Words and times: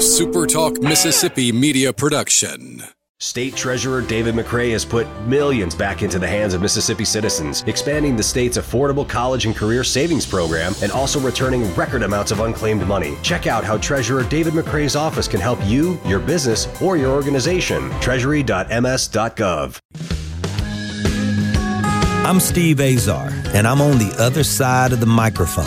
a 0.00 0.02
SuperTalk 0.02 0.82
Mississippi 0.82 1.52
media 1.52 1.92
production. 1.92 2.82
State 3.18 3.54
Treasurer 3.54 4.00
David 4.00 4.34
McRae 4.34 4.72
has 4.72 4.82
put 4.82 5.06
millions 5.26 5.74
back 5.74 6.02
into 6.02 6.18
the 6.18 6.26
hands 6.26 6.54
of 6.54 6.62
Mississippi 6.62 7.04
citizens, 7.04 7.62
expanding 7.66 8.16
the 8.16 8.22
state's 8.22 8.56
affordable 8.56 9.06
college 9.06 9.44
and 9.44 9.54
career 9.54 9.84
savings 9.84 10.24
program 10.24 10.72
and 10.82 10.90
also 10.90 11.20
returning 11.20 11.70
record 11.74 12.02
amounts 12.02 12.30
of 12.30 12.40
unclaimed 12.40 12.86
money. 12.86 13.18
Check 13.22 13.46
out 13.46 13.62
how 13.62 13.76
Treasurer 13.76 14.22
David 14.22 14.54
McRae's 14.54 14.96
office 14.96 15.28
can 15.28 15.38
help 15.38 15.58
you, 15.66 16.00
your 16.06 16.18
business, 16.18 16.66
or 16.80 16.96
your 16.96 17.10
organization. 17.10 17.90
Treasury.ms.gov. 18.00 19.80
I'm 22.26 22.40
Steve 22.40 22.80
Azar, 22.80 23.28
and 23.52 23.66
I'm 23.66 23.82
on 23.82 23.98
the 23.98 24.14
other 24.18 24.44
side 24.44 24.92
of 24.92 25.00
the 25.00 25.06
microphone, 25.06 25.66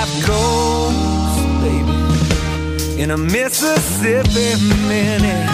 in 3.01 3.09
a 3.09 3.17
Mississippi 3.17 4.63
minute. 4.87 5.47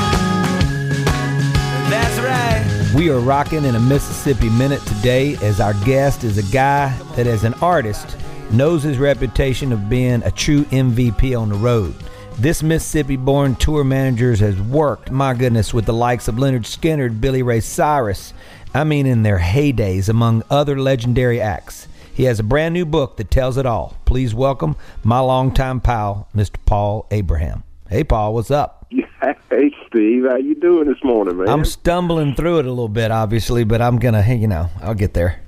That's 1.90 2.20
right. 2.20 2.92
We 2.94 3.10
are 3.10 3.22
rocking 3.22 3.64
in 3.64 3.76
a 3.76 3.80
Mississippi 3.80 4.50
minute 4.50 4.82
today 4.82 5.38
as 5.38 5.62
our 5.62 5.74
guest 5.86 6.26
is 6.26 6.38
a 6.38 6.52
guy 6.52 6.90
that, 7.16 7.26
as 7.26 7.46
an 7.46 7.54
artist, 7.56 8.18
knows 8.52 8.84
his 8.84 8.98
reputation 8.98 9.72
of 9.72 9.90
being 9.90 10.24
a 10.24 10.32
true 10.32 10.66
MVP 10.66 11.40
on 11.40 11.48
the 11.48 11.56
road. 11.56 11.96
This 12.38 12.62
Mississippi 12.62 13.16
born 13.16 13.56
tour 13.56 13.86
manager 13.86 14.36
has 14.36 14.60
worked, 14.60 15.10
my 15.10 15.34
goodness, 15.34 15.74
with 15.74 15.86
the 15.86 15.94
likes 15.94 16.28
of 16.28 16.36
Lynyrd 16.36 16.66
Skynyrd, 16.66 17.22
Billy 17.22 17.44
Ray 17.44 17.62
Cyrus. 17.62 18.34
I 18.74 18.84
mean, 18.84 19.06
in 19.06 19.24
their 19.24 19.40
heydays, 19.40 20.10
among 20.10 20.44
other 20.50 20.78
legendary 20.78 21.40
acts. 21.40 21.88
He 22.18 22.24
has 22.24 22.40
a 22.40 22.44
brand 22.44 22.74
new 22.74 22.88
book 22.88 23.18
that 23.18 23.30
tells 23.30 23.58
it 23.58 23.68
all. 23.68 23.96
Please 24.06 24.34
welcome 24.34 24.76
my 25.04 25.20
longtime 25.20 25.80
pal, 25.82 26.28
Mr. 26.36 26.56
Paul 26.66 27.06
Abraham. 27.12 27.64
Hey, 27.92 28.04
Paul, 28.04 28.34
what's 28.34 28.50
up? 28.50 28.88
Hey, 29.50 29.74
Steve, 29.88 30.26
how 30.30 30.36
you 30.36 30.54
doing 30.56 30.88
this 30.88 31.04
morning, 31.04 31.38
man? 31.38 31.50
I'm 31.50 31.66
stumbling 31.66 32.36
through 32.36 32.60
it 32.60 32.66
a 32.66 32.70
little 32.70 32.90
bit, 32.90 33.12
obviously, 33.12 33.64
but 33.64 33.82
I'm 33.82 33.98
gonna, 33.98 34.24
you 34.36 34.48
know, 34.48 34.70
I'll 34.82 34.94
get 34.94 35.14
there. 35.14 35.42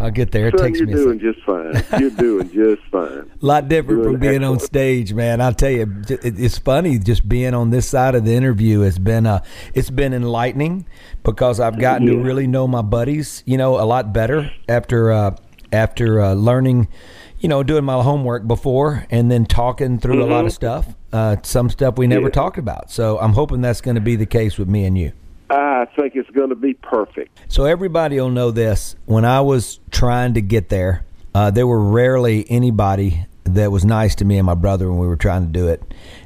I'll 0.00 0.10
get 0.10 0.32
there. 0.32 0.48
It 0.48 0.58
Son, 0.58 0.66
takes 0.66 0.78
you're 0.78 0.88
me. 0.88 0.92
a 0.92 0.96
doing 0.96 1.18
just 1.18 1.40
fine. 1.42 2.00
You're 2.00 2.10
doing 2.10 2.50
just 2.50 2.82
fine. 2.90 3.08
A 3.08 3.26
lot 3.40 3.68
different 3.68 4.02
Doing 4.02 4.14
from 4.14 4.20
being 4.20 4.44
on 4.44 4.60
stage, 4.60 5.12
man. 5.12 5.40
I'll 5.40 5.54
tell 5.54 5.70
you, 5.70 6.02
it's 6.08 6.58
funny 6.58 6.98
just 6.98 7.28
being 7.28 7.54
on 7.54 7.70
this 7.70 7.88
side 7.88 8.14
of 8.14 8.24
the 8.24 8.34
interview 8.34 8.80
has 8.80 8.98
been 8.98 9.26
uh, 9.26 9.42
it's 9.74 9.90
been 9.90 10.12
enlightening 10.12 10.86
because 11.22 11.60
I've 11.60 11.78
gotten 11.78 12.06
to 12.06 12.16
really 12.16 12.46
know 12.46 12.66
my 12.66 12.82
buddies, 12.82 13.42
you 13.46 13.56
know, 13.56 13.80
a 13.80 13.84
lot 13.84 14.12
better 14.12 14.50
after 14.68 15.12
uh, 15.12 15.36
after 15.74 16.20
uh, 16.22 16.32
learning, 16.34 16.88
you 17.40 17.48
know, 17.48 17.62
doing 17.62 17.84
my 17.84 18.02
homework 18.02 18.46
before 18.46 19.06
and 19.10 19.30
then 19.30 19.44
talking 19.44 19.98
through 19.98 20.22
a 20.24 20.26
lot 20.26 20.46
of 20.46 20.52
stuff. 20.52 20.86
Uh, 21.12 21.36
some 21.42 21.68
stuff 21.68 21.98
we 21.98 22.06
never 22.06 22.20
Mm-hmm. 22.22 22.26
Yeah. 22.28 22.42
talked 22.42 22.58
about. 22.58 22.90
So 22.90 23.18
I'm 23.18 23.32
hoping 23.34 23.60
that's 23.60 23.80
going 23.80 23.96
to 23.96 24.00
be 24.00 24.16
the 24.16 24.26
case 24.26 24.56
with 24.58 24.68
me 24.68 24.84
and 24.86 24.96
you. 24.96 25.12
I 25.50 25.86
think 25.94 26.14
it's 26.16 26.30
going 26.30 26.48
to 26.48 26.54
be 26.56 26.72
perfect. 26.74 27.38
So 27.48 27.64
everybody 27.66 28.18
will 28.18 28.30
know 28.30 28.50
this. 28.50 28.96
When 29.04 29.24
I 29.26 29.40
was 29.42 29.78
trying 29.90 30.34
to 30.34 30.40
get 30.40 30.70
there, 30.70 31.04
uh, 31.34 31.50
there 31.50 31.66
were 31.66 31.80
rarely 31.84 32.46
anybody 32.48 33.26
that 33.44 33.70
was 33.70 33.84
nice 33.84 34.14
to 34.16 34.24
me 34.24 34.38
and 34.38 34.46
my 34.46 34.54
brother 34.54 34.88
when 34.90 34.98
we 34.98 35.06
were 35.06 35.16
trying 35.16 35.42
to 35.42 35.52
do 35.52 35.68
it. 35.68 35.82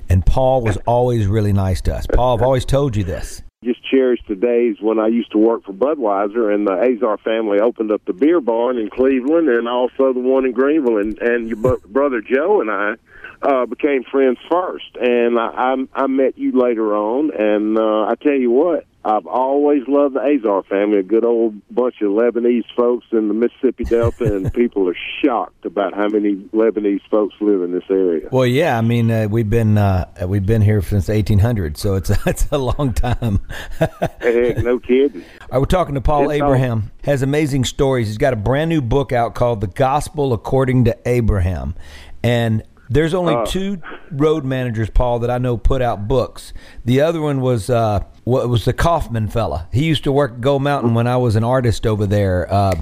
And 0.08 0.24
Paul 0.24 0.62
was 0.62 0.76
always 0.86 1.26
really 1.26 1.52
nice 1.52 1.80
to 1.82 1.94
us. 1.94 2.06
Paul, 2.06 2.36
I've 2.36 2.42
always 2.42 2.64
told 2.64 2.94
you 2.94 3.02
this. 3.04 3.42
Just 3.64 3.84
cherish 3.90 4.20
the 4.28 4.36
days 4.36 4.76
when 4.80 5.00
I 5.00 5.08
used 5.08 5.32
to 5.32 5.38
work 5.38 5.64
for 5.64 5.72
Budweiser 5.72 6.54
and 6.54 6.64
the 6.64 6.74
Azar 6.74 7.18
family 7.18 7.58
opened 7.58 7.90
up 7.90 8.04
the 8.04 8.12
beer 8.12 8.40
barn 8.40 8.78
in 8.78 8.88
Cleveland 8.88 9.48
and 9.48 9.66
also 9.66 10.12
the 10.12 10.20
one 10.20 10.44
in 10.44 10.52
Greenville. 10.52 10.98
And, 10.98 11.18
and 11.18 11.48
your 11.48 11.78
brother 11.78 12.20
Joe 12.20 12.60
and 12.60 12.70
I 12.70 12.94
uh, 13.42 13.66
became 13.66 14.04
friends 14.04 14.38
first. 14.48 14.96
And 15.00 15.40
I, 15.40 15.48
I, 15.48 16.02
I 16.04 16.06
met 16.06 16.38
you 16.38 16.52
later 16.52 16.94
on. 16.96 17.32
And 17.36 17.76
uh, 17.76 18.04
I 18.04 18.14
tell 18.22 18.32
you 18.32 18.52
what, 18.52 18.86
I've 19.04 19.26
always 19.26 19.82
loved 19.86 20.16
the 20.16 20.20
Azar 20.20 20.64
family, 20.64 20.98
a 20.98 21.02
good 21.02 21.24
old 21.24 21.54
bunch 21.70 22.02
of 22.02 22.10
Lebanese 22.10 22.64
folks 22.76 23.06
in 23.12 23.28
the 23.28 23.34
Mississippi 23.34 23.84
Delta, 23.84 24.36
and 24.36 24.52
people 24.54 24.88
are 24.88 24.96
shocked 25.24 25.64
about 25.64 25.94
how 25.94 26.08
many 26.08 26.34
Lebanese 26.52 27.00
folks 27.08 27.34
live 27.40 27.62
in 27.62 27.72
this 27.72 27.84
area. 27.88 28.28
Well, 28.32 28.46
yeah, 28.46 28.76
I 28.76 28.80
mean, 28.80 29.10
uh, 29.10 29.28
we've 29.30 29.48
been 29.48 29.78
uh, 29.78 30.10
we've 30.26 30.44
been 30.44 30.62
here 30.62 30.82
since 30.82 31.08
1800, 31.08 31.76
so 31.76 31.94
it's 31.94 32.10
it's 32.26 32.48
a 32.50 32.58
long 32.58 32.92
time. 32.92 33.40
Heck, 33.78 34.58
no 34.58 34.78
kidding. 34.80 35.24
I 35.50 35.58
was 35.58 35.68
talking 35.68 35.94
to 35.94 36.00
Paul 36.00 36.30
It's 36.30 36.42
Abraham. 36.42 36.90
Has 37.04 37.22
amazing 37.22 37.64
stories. 37.64 38.08
He's 38.08 38.18
got 38.18 38.32
a 38.32 38.36
brand 38.36 38.68
new 38.68 38.82
book 38.82 39.12
out 39.12 39.34
called 39.34 39.60
"The 39.60 39.68
Gospel 39.68 40.32
According 40.32 40.84
to 40.86 40.98
Abraham," 41.06 41.76
and 42.22 42.64
there's 42.90 43.14
only 43.14 43.34
Uh. 43.34 43.44
two 43.46 43.78
road 44.10 44.44
managers, 44.44 44.90
Paul, 44.90 45.18
that 45.20 45.30
I 45.30 45.38
know 45.38 45.56
put 45.56 45.82
out 45.82 46.08
books. 46.08 46.52
The 46.84 47.00
other 47.00 47.20
one 47.20 47.40
was 47.40 47.68
uh, 47.70 48.00
what 48.24 48.48
was 48.48 48.64
the 48.64 48.72
Kaufman 48.72 49.28
fella. 49.28 49.68
He 49.72 49.84
used 49.84 50.04
to 50.04 50.12
work 50.12 50.32
at 50.32 50.40
Gold 50.40 50.62
Mountain 50.62 50.94
when 50.94 51.06
I 51.06 51.16
was 51.16 51.36
an 51.36 51.44
artist 51.44 51.86
over 51.86 52.06
there. 52.06 52.46
Uh, 52.52 52.74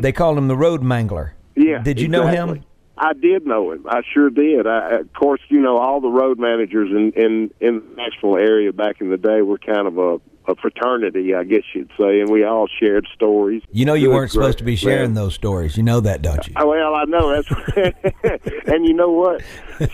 They 0.00 0.12
called 0.12 0.36
him 0.38 0.48
the 0.48 0.56
Road 0.56 0.82
Mangler. 0.82 1.30
Mm-hmm. 1.56 1.62
Yeah. 1.62 1.78
Did 1.82 2.00
you 2.00 2.08
know 2.08 2.26
him? 2.26 2.64
I 2.98 3.12
did 3.12 3.46
know 3.46 3.72
him. 3.72 3.84
I 3.88 4.00
sure 4.14 4.30
did. 4.30 4.66
I, 4.66 5.00
of 5.00 5.12
course, 5.14 5.40
you 5.48 5.60
know, 5.60 5.76
all 5.78 6.00
the 6.00 6.08
road 6.08 6.38
managers 6.38 6.90
in 6.90 7.12
in 7.12 7.50
in 7.60 7.80
the 7.80 7.96
Nashville 7.96 8.36
area 8.36 8.72
back 8.72 9.00
in 9.00 9.10
the 9.10 9.16
day 9.16 9.42
were 9.42 9.58
kind 9.58 9.86
of 9.86 9.98
a 9.98 10.18
a 10.48 10.54
fraternity, 10.54 11.34
I 11.34 11.44
guess 11.44 11.62
you'd 11.74 11.90
say, 11.98 12.20
and 12.20 12.30
we 12.30 12.44
all 12.44 12.68
shared 12.80 13.06
stories. 13.14 13.62
You 13.72 13.84
know 13.84 13.94
you 13.94 14.10
weren't 14.10 14.30
supposed 14.30 14.58
to 14.58 14.64
be 14.64 14.76
sharing 14.76 15.14
man. 15.14 15.14
those 15.14 15.34
stories. 15.34 15.76
You 15.76 15.82
know 15.82 16.00
that, 16.00 16.22
don't 16.22 16.46
you? 16.46 16.54
Oh, 16.56 16.68
Well, 16.68 16.94
I 16.94 17.04
know 17.04 17.34
that's, 17.34 18.46
and 18.66 18.86
you 18.86 18.94
know 18.94 19.10
what? 19.10 19.42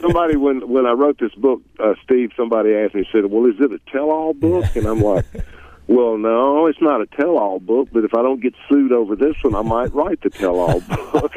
Somebody 0.00 0.36
when 0.36 0.68
when 0.68 0.86
I 0.86 0.92
wrote 0.92 1.18
this 1.18 1.34
book, 1.34 1.62
uh, 1.78 1.94
Steve, 2.04 2.30
somebody 2.36 2.74
asked 2.74 2.94
me, 2.94 3.06
said, 3.12 3.26
"Well, 3.26 3.46
is 3.46 3.56
it 3.60 3.72
a 3.72 3.80
tell-all 3.90 4.34
book?" 4.34 4.64
And 4.76 4.86
I'm 4.86 5.00
like, 5.00 5.24
"Well, 5.92 6.16
no, 6.16 6.66
it's 6.66 6.80
not 6.80 7.00
a 7.00 7.06
tell-all 7.06 7.60
book, 7.60 7.88
but 7.92 8.04
if 8.04 8.14
I 8.14 8.22
don't 8.22 8.40
get 8.40 8.54
sued 8.68 8.92
over 8.92 9.14
this 9.14 9.34
one, 9.42 9.54
I 9.54 9.62
might 9.62 9.94
write 9.94 10.20
the 10.22 10.30
tell-all 10.30 10.80
book." 10.80 11.32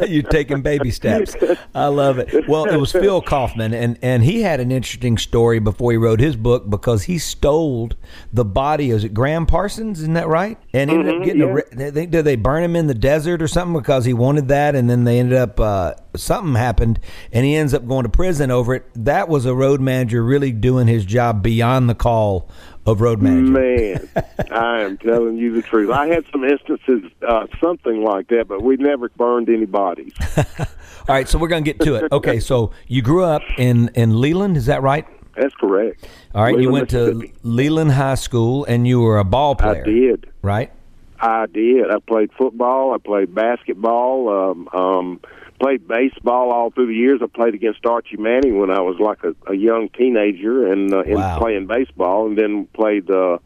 You're 0.08 0.22
taking 0.24 0.62
baby 0.62 0.90
steps. 0.90 1.36
I 1.74 1.86
love 1.86 2.18
it. 2.18 2.48
Well, 2.48 2.64
it 2.64 2.76
was 2.76 2.92
Phil 2.92 3.22
Kaufman, 3.22 3.72
and, 3.72 3.98
and 4.02 4.24
he 4.24 4.42
had 4.42 4.60
an 4.60 4.72
interesting 4.72 5.18
story 5.18 5.58
before 5.58 5.92
he 5.92 5.98
wrote 5.98 6.20
his 6.20 6.36
book 6.36 6.68
because 6.68 7.04
he 7.04 7.18
stole 7.18 7.90
the 8.32 8.44
body. 8.44 8.90
Is 8.90 9.04
it 9.04 9.14
Gram 9.14 9.46
Parsons? 9.46 10.00
Isn't 10.00 10.14
that 10.14 10.28
right? 10.28 10.58
And 10.72 10.90
ended 10.90 11.14
up 11.14 11.24
getting. 11.24 11.42
Mm-hmm, 11.42 11.80
yeah. 11.80 11.86
A, 11.86 11.90
they, 11.90 11.90
they, 11.90 12.06
did 12.06 12.24
they 12.24 12.36
burn 12.36 12.62
him 12.62 12.76
in 12.76 12.86
the 12.86 12.94
desert 12.94 13.42
or 13.42 13.48
something 13.48 13.80
because 13.80 14.04
he 14.04 14.12
wanted 14.12 14.48
that, 14.48 14.74
and 14.74 14.90
then 14.90 15.04
they 15.04 15.18
ended 15.18 15.38
up 15.38 15.60
uh, 15.60 15.94
something 16.16 16.54
happened, 16.54 17.00
and 17.32 17.44
he 17.44 17.54
ends 17.54 17.74
up 17.74 17.86
going 17.86 18.04
to 18.04 18.08
prison 18.08 18.50
over 18.50 18.74
it. 18.74 18.84
That 18.94 19.28
was 19.28 19.46
a 19.46 19.54
road 19.54 19.80
manager 19.80 20.22
really 20.22 20.52
doing 20.52 20.86
his 20.86 21.04
job 21.04 21.42
beyond 21.42 21.88
the 21.88 21.94
call 21.94 22.48
of 22.86 23.00
road. 23.00 23.22
Man, 23.22 24.08
I 24.50 24.80
am 24.80 24.98
telling 24.98 25.36
you 25.36 25.54
the 25.54 25.62
truth. 25.62 25.90
I 25.90 26.08
had 26.08 26.24
some 26.32 26.44
instances, 26.44 27.10
uh, 27.26 27.46
something 27.60 28.02
like 28.02 28.28
that, 28.28 28.48
but 28.48 28.62
we 28.62 28.76
never 28.76 29.08
burned 29.10 29.48
any 29.48 29.66
bodies. 29.66 30.12
All 30.36 30.66
right, 31.08 31.28
so 31.28 31.38
we're 31.38 31.48
gonna 31.48 31.62
get 31.62 31.80
to 31.80 31.96
it. 31.96 32.12
Okay, 32.12 32.40
so 32.40 32.72
you 32.86 33.02
grew 33.02 33.24
up 33.24 33.42
in 33.58 33.90
in 33.94 34.20
Leland, 34.20 34.56
is 34.56 34.66
that 34.66 34.82
right? 34.82 35.06
That's 35.36 35.54
correct. 35.54 36.08
All 36.34 36.42
right, 36.42 36.58
you 36.58 36.70
went 36.70 36.90
to 36.90 37.28
Leland 37.42 37.92
High 37.92 38.16
School 38.16 38.64
and 38.66 38.86
you 38.86 39.00
were 39.00 39.18
a 39.18 39.24
ball 39.24 39.54
player. 39.54 39.82
I 39.82 39.90
did. 39.90 40.30
Right? 40.42 40.72
I 41.20 41.46
did. 41.46 41.90
I 41.90 41.98
played 42.00 42.32
football. 42.32 42.94
I 42.94 42.98
played 42.98 43.34
basketball. 43.34 44.28
Um, 44.28 44.68
um, 44.72 45.20
played 45.62 45.86
baseball 45.86 46.50
all 46.50 46.70
through 46.70 46.88
the 46.88 46.94
years. 46.94 47.20
I 47.22 47.26
played 47.26 47.54
against 47.54 47.86
Archie 47.86 48.16
Manning 48.16 48.58
when 48.58 48.70
I 48.70 48.80
was 48.80 48.96
like 48.98 49.22
a, 49.22 49.34
a 49.50 49.54
young 49.54 49.88
teenager 49.90 50.66
and 50.72 50.92
uh, 50.92 51.02
in 51.02 51.14
Wow. 51.14 51.38
playing 51.38 51.68
baseball, 51.68 52.26
and 52.26 52.36
then 52.36 52.66
played 52.74 53.08
uh, 53.08 53.38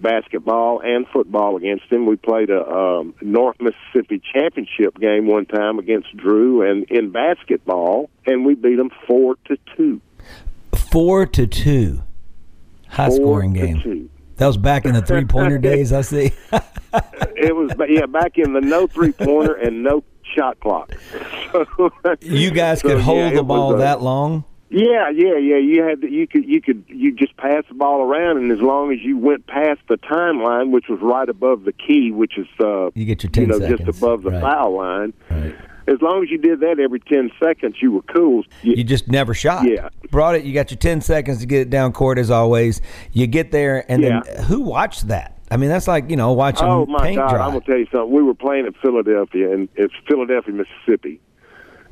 basketball 0.00 0.80
and 0.80 1.06
football 1.12 1.56
against 1.56 1.84
him. 1.90 2.06
We 2.06 2.16
played 2.16 2.50
a 2.50 2.66
um, 2.68 3.14
North 3.20 3.56
Mississippi 3.60 4.20
championship 4.34 4.98
game 4.98 5.26
one 5.28 5.46
time 5.46 5.78
against 5.78 6.16
Drew, 6.16 6.68
and 6.68 6.84
in 6.90 7.10
basketball, 7.12 8.10
and 8.26 8.44
we 8.44 8.54
beat 8.56 8.76
them 8.76 8.90
four 9.06 9.36
to 9.46 9.56
two. 9.76 10.00
Four 10.90 11.26
to 11.26 11.46
two, 11.46 12.02
high 12.88 13.08
Four 13.08 13.16
scoring 13.16 13.52
game. 13.52 13.80
two. 13.80 14.10
That 14.38 14.46
was 14.48 14.56
back 14.56 14.86
in 14.86 14.94
the 14.94 15.02
three 15.02 15.24
pointer 15.24 15.58
days. 15.70 15.92
I 15.92 16.00
see. 16.00 16.32
It 17.36 17.54
was 17.54 17.70
yeah 17.88 18.06
back 18.06 18.38
in 18.38 18.54
the 18.54 18.60
no 18.60 18.88
three 18.88 19.12
pointer 19.12 19.54
and 19.54 19.84
no 19.84 20.02
shot 20.34 20.58
clock. 20.60 20.92
So, 21.52 21.88
you 22.20 22.52
guys 22.52 22.80
could 22.80 22.98
yeah, 22.98 23.02
hold 23.02 23.32
it 23.32 23.34
the 23.34 23.42
ball 23.42 23.74
a- 23.74 23.78
that 23.78 24.00
long. 24.02 24.44
Yeah, 24.68 25.10
yeah, 25.10 25.36
yeah. 25.36 25.56
You 25.56 25.82
had 25.82 26.00
you 26.04 26.28
could 26.28 26.44
you 26.44 26.60
could 26.62 26.84
you 26.86 27.12
just 27.12 27.36
pass 27.36 27.64
the 27.68 27.74
ball 27.74 28.02
around, 28.02 28.36
and 28.36 28.52
as 28.52 28.60
long 28.60 28.92
as 28.92 29.00
you 29.02 29.18
went 29.18 29.48
past 29.48 29.80
the 29.88 29.96
timeline, 29.96 30.70
which 30.70 30.84
was 30.88 31.00
right 31.02 31.28
above 31.28 31.64
the 31.64 31.72
key, 31.72 32.12
which 32.12 32.38
is 32.38 32.46
uh, 32.60 32.90
You 32.94 33.04
get 33.04 33.24
your 33.24 33.30
10 33.32 33.42
you 33.42 33.48
know 33.48 33.58
seconds. 33.58 33.80
just 33.84 33.98
above 33.98 34.22
the 34.22 34.30
Right. 34.30 34.40
foul 34.40 34.76
line. 34.76 35.12
Right. 35.28 35.56
As 35.88 36.00
long 36.00 36.22
as 36.22 36.30
you 36.30 36.38
did 36.38 36.60
that 36.60 36.78
every 36.78 37.00
ten 37.00 37.32
seconds, 37.42 37.76
you 37.82 37.90
were 37.90 38.02
cool. 38.02 38.44
You, 38.62 38.74
You 38.76 38.84
just 38.84 39.08
never 39.08 39.34
shot. 39.34 39.64
Yeah. 39.68 39.88
Brought 40.12 40.36
it. 40.36 40.44
You 40.44 40.54
got 40.54 40.70
your 40.70 40.78
10 40.78 41.00
seconds 41.00 41.40
to 41.40 41.46
get 41.46 41.62
it 41.62 41.70
down 41.70 41.90
court 41.92 42.16
as 42.18 42.30
always. 42.30 42.80
You 43.12 43.26
get 43.26 43.50
there, 43.50 43.84
and 43.90 44.02
Yeah. 44.04 44.20
then 44.24 44.44
who 44.44 44.60
watched 44.60 45.08
that? 45.08 45.36
I 45.50 45.56
mean, 45.56 45.68
that's 45.68 45.88
like, 45.88 46.08
you 46.10 46.16
know, 46.16 46.32
watching 46.32 46.66
oh 46.66 46.86
my 46.86 47.02
paint 47.02 47.16
God! 47.16 47.30
dry. 47.30 47.44
I'm 47.44 47.52
gonna 47.52 47.64
tell 47.64 47.78
you 47.78 47.86
something. 47.92 48.10
We 48.10 48.22
were 48.22 48.34
playing 48.34 48.66
at 48.66 48.76
Philadelphia, 48.76 49.52
and 49.52 49.68
it's 49.74 49.94
Philadelphia, 50.06 50.54
Mississippi. 50.54 51.20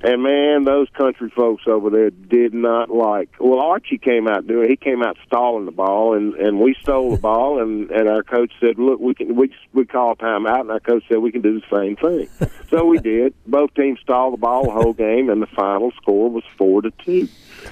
And 0.01 0.23
man, 0.23 0.63
those 0.63 0.87
country 0.91 1.29
folks 1.35 1.65
over 1.67 1.91
there 1.91 2.11
did 2.11 2.55
not 2.55 2.89
like. 2.89 3.31
Well, 3.41 3.59
Archie 3.59 3.99
came 3.99 4.29
out 4.29 4.47
doing. 4.47 4.71
He 4.71 4.77
came 4.77 5.03
out 5.03 5.17
stalling 5.27 5.65
the 5.65 5.73
ball, 5.73 6.15
and 6.15 6.35
and 6.35 6.61
we 6.61 6.77
stole 6.81 7.11
the 7.11 7.19
ball, 7.21 7.61
and 7.61 7.91
and 7.91 8.09
our 8.09 8.23
coach 8.23 8.53
said, 8.61 8.79
"Look, 8.79 9.01
we 9.01 9.15
can 9.15 9.35
we 9.35 9.53
we 9.73 9.85
call 9.85 10.15
time 10.15 10.47
out." 10.47 10.61
and 10.61 10.71
our 10.71 10.79
coach 10.79 11.03
said 11.09 11.19
we 11.19 11.33
can 11.33 11.43
do 11.43 11.61
the 11.61 11.77
same 11.77 11.97
thing. 11.97 12.29
so 12.71 12.85
we 12.85 12.99
did. 12.99 13.35
Both 13.49 13.75
teams 13.75 13.99
stalled 14.01 14.35
the 14.35 14.39
ball 14.39 14.67
the 14.67 14.71
whole 14.71 14.93
game, 14.93 15.31
and 15.31 15.43
the 15.43 15.49
final 15.49 15.91
score 16.01 16.31
was 16.31 16.45
four 16.57 16.81
to 16.83 16.93
two, 17.05 17.29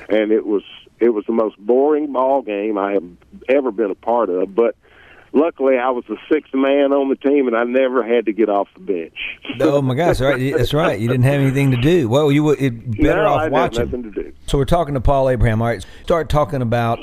and 0.09 0.33
it 0.33 0.47
was 0.47 0.65
it 0.99 1.11
was 1.11 1.25
the 1.27 1.33
most 1.33 1.57
boring 1.59 2.13
ball 2.13 2.43
game 2.43 2.77
I 2.77 2.95
have 2.95 3.09
ever 3.49 3.71
been 3.71 3.93
a 3.93 3.97
part 3.97 4.31
of, 4.31 4.53
but. 4.55 4.75
Luckily, 5.33 5.77
I 5.77 5.91
was 5.91 6.05
the 6.09 6.17
sixth 6.31 6.55
man 6.55 6.93
on 6.93 7.09
the 7.09 7.17
team, 7.17 7.47
and 7.47 7.57
I 7.57 7.65
never 7.65 8.03
had 8.03 8.27
to 8.27 8.33
get 8.33 8.49
off 8.49 8.69
the 8.75 8.81
bench. 8.81 9.15
oh 9.61 9.83
my 9.83 9.95
gosh! 9.95 10.21
Right, 10.21 10.55
that's 10.57 10.73
right. 10.73 10.99
You 10.99 11.09
didn't 11.09 11.25
have 11.25 11.41
anything 11.41 11.73
to 11.73 11.77
do. 11.77 12.09
Well, 12.09 12.33
you 12.33 12.45
were 12.45 12.57
it, 12.59 13.03
better 13.03 13.23
no, 13.23 13.29
off 13.29 13.43
had 13.43 13.53
watching. 13.53 13.85
nothing 13.85 14.03
to 14.05 14.11
do. 14.11 14.33
So 14.47 14.59
we're 14.59 14.65
talking 14.65 14.95
to 14.95 15.01
Paul 15.01 15.29
Abraham. 15.29 15.61
All 15.61 15.69
right, 15.69 15.85
start 16.05 16.29
talking 16.29 16.63
about 16.63 16.99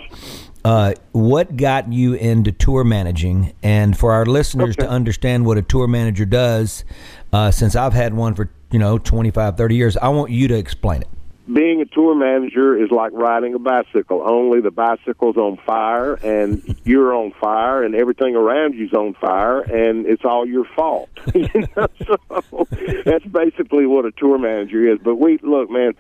uh, 0.66 0.94
what 1.12 1.56
got 1.58 1.92
you 1.92 2.14
into 2.14 2.52
tour 2.52 2.84
managing, 2.84 3.54
and 3.62 3.98
for 3.98 4.14
our 4.14 4.26
listeners 4.26 4.76
to 4.78 4.90
understand 4.90 5.46
what 5.46 5.58
a 5.58 5.62
tour 5.62 5.88
manager 5.88 6.26
does, 6.26 6.86
uh, 7.34 7.52
since 7.52 7.76
I've 7.76 7.94
had 7.94 8.14
one 8.14 8.34
for 8.34 8.50
you 8.72 8.80
know 8.80 8.98
25, 8.98 9.58
30 9.58 9.76
years, 9.76 9.98
I 9.98 10.10
want 10.10 10.32
you 10.32 10.48
to 10.48 10.56
explain 10.56 11.02
it. 11.02 11.10
Being 11.52 11.82
a 11.82 11.86
tour 11.86 12.16
manager 12.16 12.82
is 12.82 12.90
like 12.90 13.12
riding 13.14 13.54
a 13.54 13.60
bicycle. 13.60 14.22
Only 14.24 14.62
the 14.62 14.72
bicycle's 14.72 15.36
on 15.36 15.58
fire, 15.66 16.14
and 16.16 16.76
you're 16.86 17.14
on 17.14 17.34
fire, 17.40 17.84
and 17.84 17.96
everything 17.96 18.36
around 18.36 18.76
you's 18.76 18.94
on 18.94 19.14
fire, 19.16 19.60
and 19.62 20.06
it's 20.06 20.24
all 20.24 20.48
your 20.48 20.66
fault. 20.76 21.10
you 21.36 21.50
know, 21.76 21.88
so 22.06 22.68
that's 23.06 23.26
basically 23.26 23.86
what 23.86 24.06
a 24.06 24.12
tour 24.12 24.38
manager 24.38 24.92
is. 24.92 25.00
But 25.04 25.16
we 25.16 25.38
look, 25.42 25.70
man. 25.70 25.94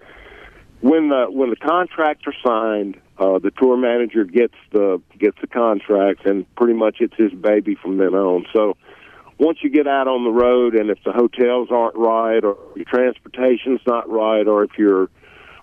When 0.79 1.07
the 1.07 1.27
when 1.29 1.49
the 1.49 1.55
contracts 1.55 2.25
are 2.27 2.33
signed, 2.45 2.99
uh, 3.17 3.39
the 3.39 3.51
tour 3.51 3.77
manager 3.77 4.25
gets 4.25 4.55
the 4.71 5.01
gets 5.17 5.37
the 5.39 5.47
contract, 5.47 6.25
and 6.25 6.45
pretty 6.55 6.73
much 6.73 6.97
it's 6.99 7.15
his 7.15 7.31
baby 7.31 7.75
from 7.75 7.97
then 7.97 8.13
on. 8.13 8.45
So 8.51 8.75
once 9.37 9.59
you 9.61 9.69
get 9.69 9.87
out 9.87 10.07
on 10.07 10.23
the 10.23 10.29
road 10.29 10.75
and 10.75 10.89
if 10.89 11.01
the 11.03 11.11
hotels 11.11 11.69
aren't 11.71 11.95
right 11.95 12.43
or 12.43 12.57
your 12.75 12.85
transportation's 12.85 13.81
not 13.87 14.09
right 14.09 14.47
or 14.47 14.63
if 14.63 14.77
your 14.77 15.09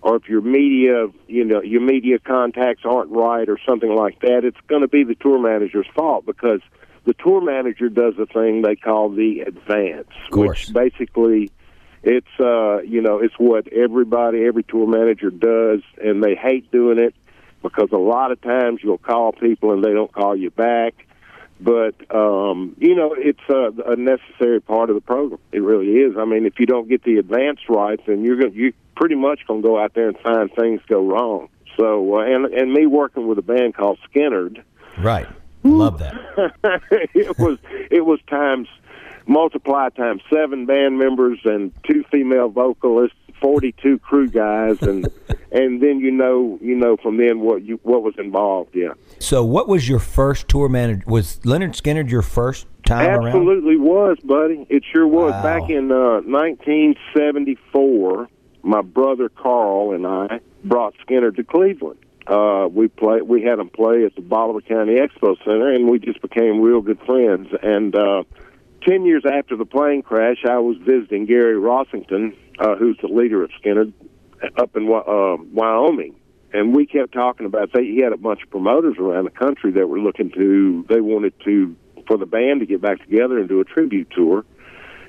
or 0.02 0.17
if 0.17 0.29
your 0.29 0.41
media 0.41 1.06
you 1.26 1.44
know 1.44 1.62
your 1.62 1.81
media 1.81 2.19
contacts 2.19 2.82
aren't 2.85 3.11
right 3.11 3.49
or 3.49 3.58
something 3.67 3.94
like 3.94 4.20
that 4.20 4.44
it's 4.44 4.61
going 4.69 4.82
to 4.82 4.88
be 4.88 5.05
the 5.05 5.14
tour 5.17 5.38
manager's 5.38 5.87
fault 5.94 6.25
because 6.26 6.61
the 7.05 7.14
tour 7.14 7.41
manager 7.41 7.88
does 7.88 8.14
a 8.19 8.26
thing 8.26 8.62
they 8.62 8.76
call 8.76 9.08
the 9.11 9.41
advance 9.41 10.08
which 10.31 10.73
basically 10.73 11.50
it's 12.02 12.41
uh 12.41 12.81
you 12.82 13.00
know 13.00 13.19
it's 13.19 13.35
what 13.38 13.69
everybody 13.69 14.44
every 14.44 14.62
tour 14.62 14.87
manager 14.87 15.31
does 15.31 15.81
and 16.02 16.23
they 16.23 16.35
hate 16.35 16.70
doing 16.70 16.99
it 16.99 17.14
because 17.62 17.88
a 17.93 17.99
lot 17.99 18.32
of 18.32 18.41
times 18.41 18.81
you'll 18.82 18.99
call 18.99 19.32
people 19.32 19.73
and 19.73 19.85
they 19.85 19.93
don't 19.93 20.12
call 20.12 20.35
you 20.35 20.50
back 20.50 21.06
but 21.61 21.95
um, 22.15 22.75
you 22.79 22.95
know 22.95 23.15
it's 23.17 23.41
a, 23.49 23.93
a 23.93 23.97
necessary 23.97 24.61
part 24.61 24.91
of 24.91 24.97
the 24.97 25.03
program. 25.03 25.41
It 25.53 25.62
really 25.62 25.93
is. 25.99 26.17
I 26.19 26.25
mean, 26.25 26.47
if 26.47 26.59
you 26.59 26.67
don't 26.67 26.89
get 26.89 27.05
the 27.05 27.17
advance 27.19 27.61
right, 27.69 28.01
then 28.07 28.25
you're 28.25 28.37
going 28.37 28.53
you 28.55 28.73
pretty 28.97 29.15
much 29.15 29.41
going 29.47 29.62
to 29.62 29.69
go 29.69 29.79
out 29.79 29.95
there 29.95 30.09
and 30.09 30.19
find 30.19 30.53
things 30.53 30.81
go 30.89 31.07
wrong. 31.07 31.49
So, 31.77 32.17
uh, 32.17 32.25
and 32.25 32.47
and 32.47 32.73
me 32.73 32.87
working 32.87 33.27
with 33.29 33.39
a 33.39 33.43
band 33.43 33.75
called 33.75 33.99
Skynyrd, 34.12 34.62
Right. 34.99 35.29
Love 35.62 35.99
that. 35.99 36.15
it 37.15 37.39
was 37.39 37.59
it 37.91 38.05
was 38.05 38.19
times 38.29 38.69
multiply 39.27 39.89
times 39.91 40.23
seven 40.33 40.67
band 40.67 40.99
members 40.99 41.39
and 41.45 41.73
two 41.85 42.05
female 42.11 42.49
vocalists, 42.49 43.17
forty 43.40 43.72
two 43.72 43.98
crew 43.98 44.28
guys, 44.28 44.81
and 44.82 45.08
and 45.52 45.82
then 45.82 46.00
you 46.00 46.10
know 46.10 46.58
you 46.60 46.75
know 46.75 46.96
from 46.96 47.16
then 47.16 47.40
what 47.40 47.62
you 47.62 47.81
what 47.82 48.02
was 48.02 48.14
involved. 48.19 48.75
Yeah. 48.75 48.92
So, 49.19 49.44
what 49.44 49.69
was 49.69 49.88
your 49.88 49.98
first 49.98 50.48
tour 50.48 50.69
manager? 50.69 51.04
Was 51.06 51.38
Lynyrd 51.40 51.75
Skynyrd 51.75 52.10
your 52.10 52.22
first 52.22 52.66
time 52.87 53.08
around? 53.08 53.28
Absolutely 53.28 53.76
was, 53.76 54.19
buddy. 54.25 54.66
It 54.69 54.84
sure 54.90 55.06
was. 55.06 55.32
Wow. 55.32 55.42
Back 55.42 55.70
in 55.70 55.92
uh, 55.92 56.22
1974, 56.22 58.28
my 58.62 58.82
brother 58.82 59.28
Carl 59.28 59.92
and 59.92 60.06
I 60.06 60.40
brought 60.64 60.94
Skynyrd 61.06 61.37
to 61.37 61.44
Cleveland. 61.44 61.98
Uh, 62.26 62.69
we 62.70 62.88
play. 62.88 63.22
We 63.22 63.42
had 63.42 63.58
him 63.58 63.70
play 63.70 64.04
at 64.04 64.14
the 64.14 64.20
Bolivar 64.20 64.60
County 64.60 64.94
Expo 64.94 65.37
Center, 65.44 65.72
and 65.72 65.88
we 65.88 65.98
just 65.98 66.22
became 66.22 66.60
real 66.60 66.81
good 66.81 67.00
friends. 67.00 67.48
And 67.62 67.96
uh, 67.96 68.22
ten 68.82 69.05
years 69.05 69.25
after 69.31 69.56
the 69.56 69.65
plane 69.65 70.03
crash, 70.03 70.38
I 70.49 70.59
was 70.59 70.77
visiting 70.79 71.27
Gary 71.27 71.55
Rossington, 71.55 72.37
uh, 72.59 72.77
who's 72.77 72.99
the 73.00 73.09
leader 73.09 73.43
of 73.43 73.50
Skynyrd, 73.62 73.93
up 74.56 74.77
in 74.77 74.91
uh, 74.91 75.37
Wyoming. 75.53 76.17
And 76.53 76.75
we 76.75 76.87
kept 76.87 77.12
talking 77.12 77.47
about 77.47 77.73
they 77.73 77.85
he 77.85 78.00
had 78.00 78.12
a 78.12 78.17
bunch 78.17 78.43
of 78.43 78.50
promoters 78.50 78.97
around 78.99 79.25
the 79.25 79.31
country 79.31 79.71
that 79.73 79.88
were 79.88 80.00
looking 80.00 80.31
to 80.32 80.85
they 80.88 81.00
wanted 81.00 81.32
to 81.44 81.77
for 82.09 82.17
the 82.17 82.27
band 82.27 82.61
to 82.61 82.67
get 82.67 82.81
back 82.81 83.00
together 83.00 83.38
and 83.38 83.49
do 83.49 83.61
a 83.61 83.65
tribute 83.65 84.11
tour. 84.11 84.44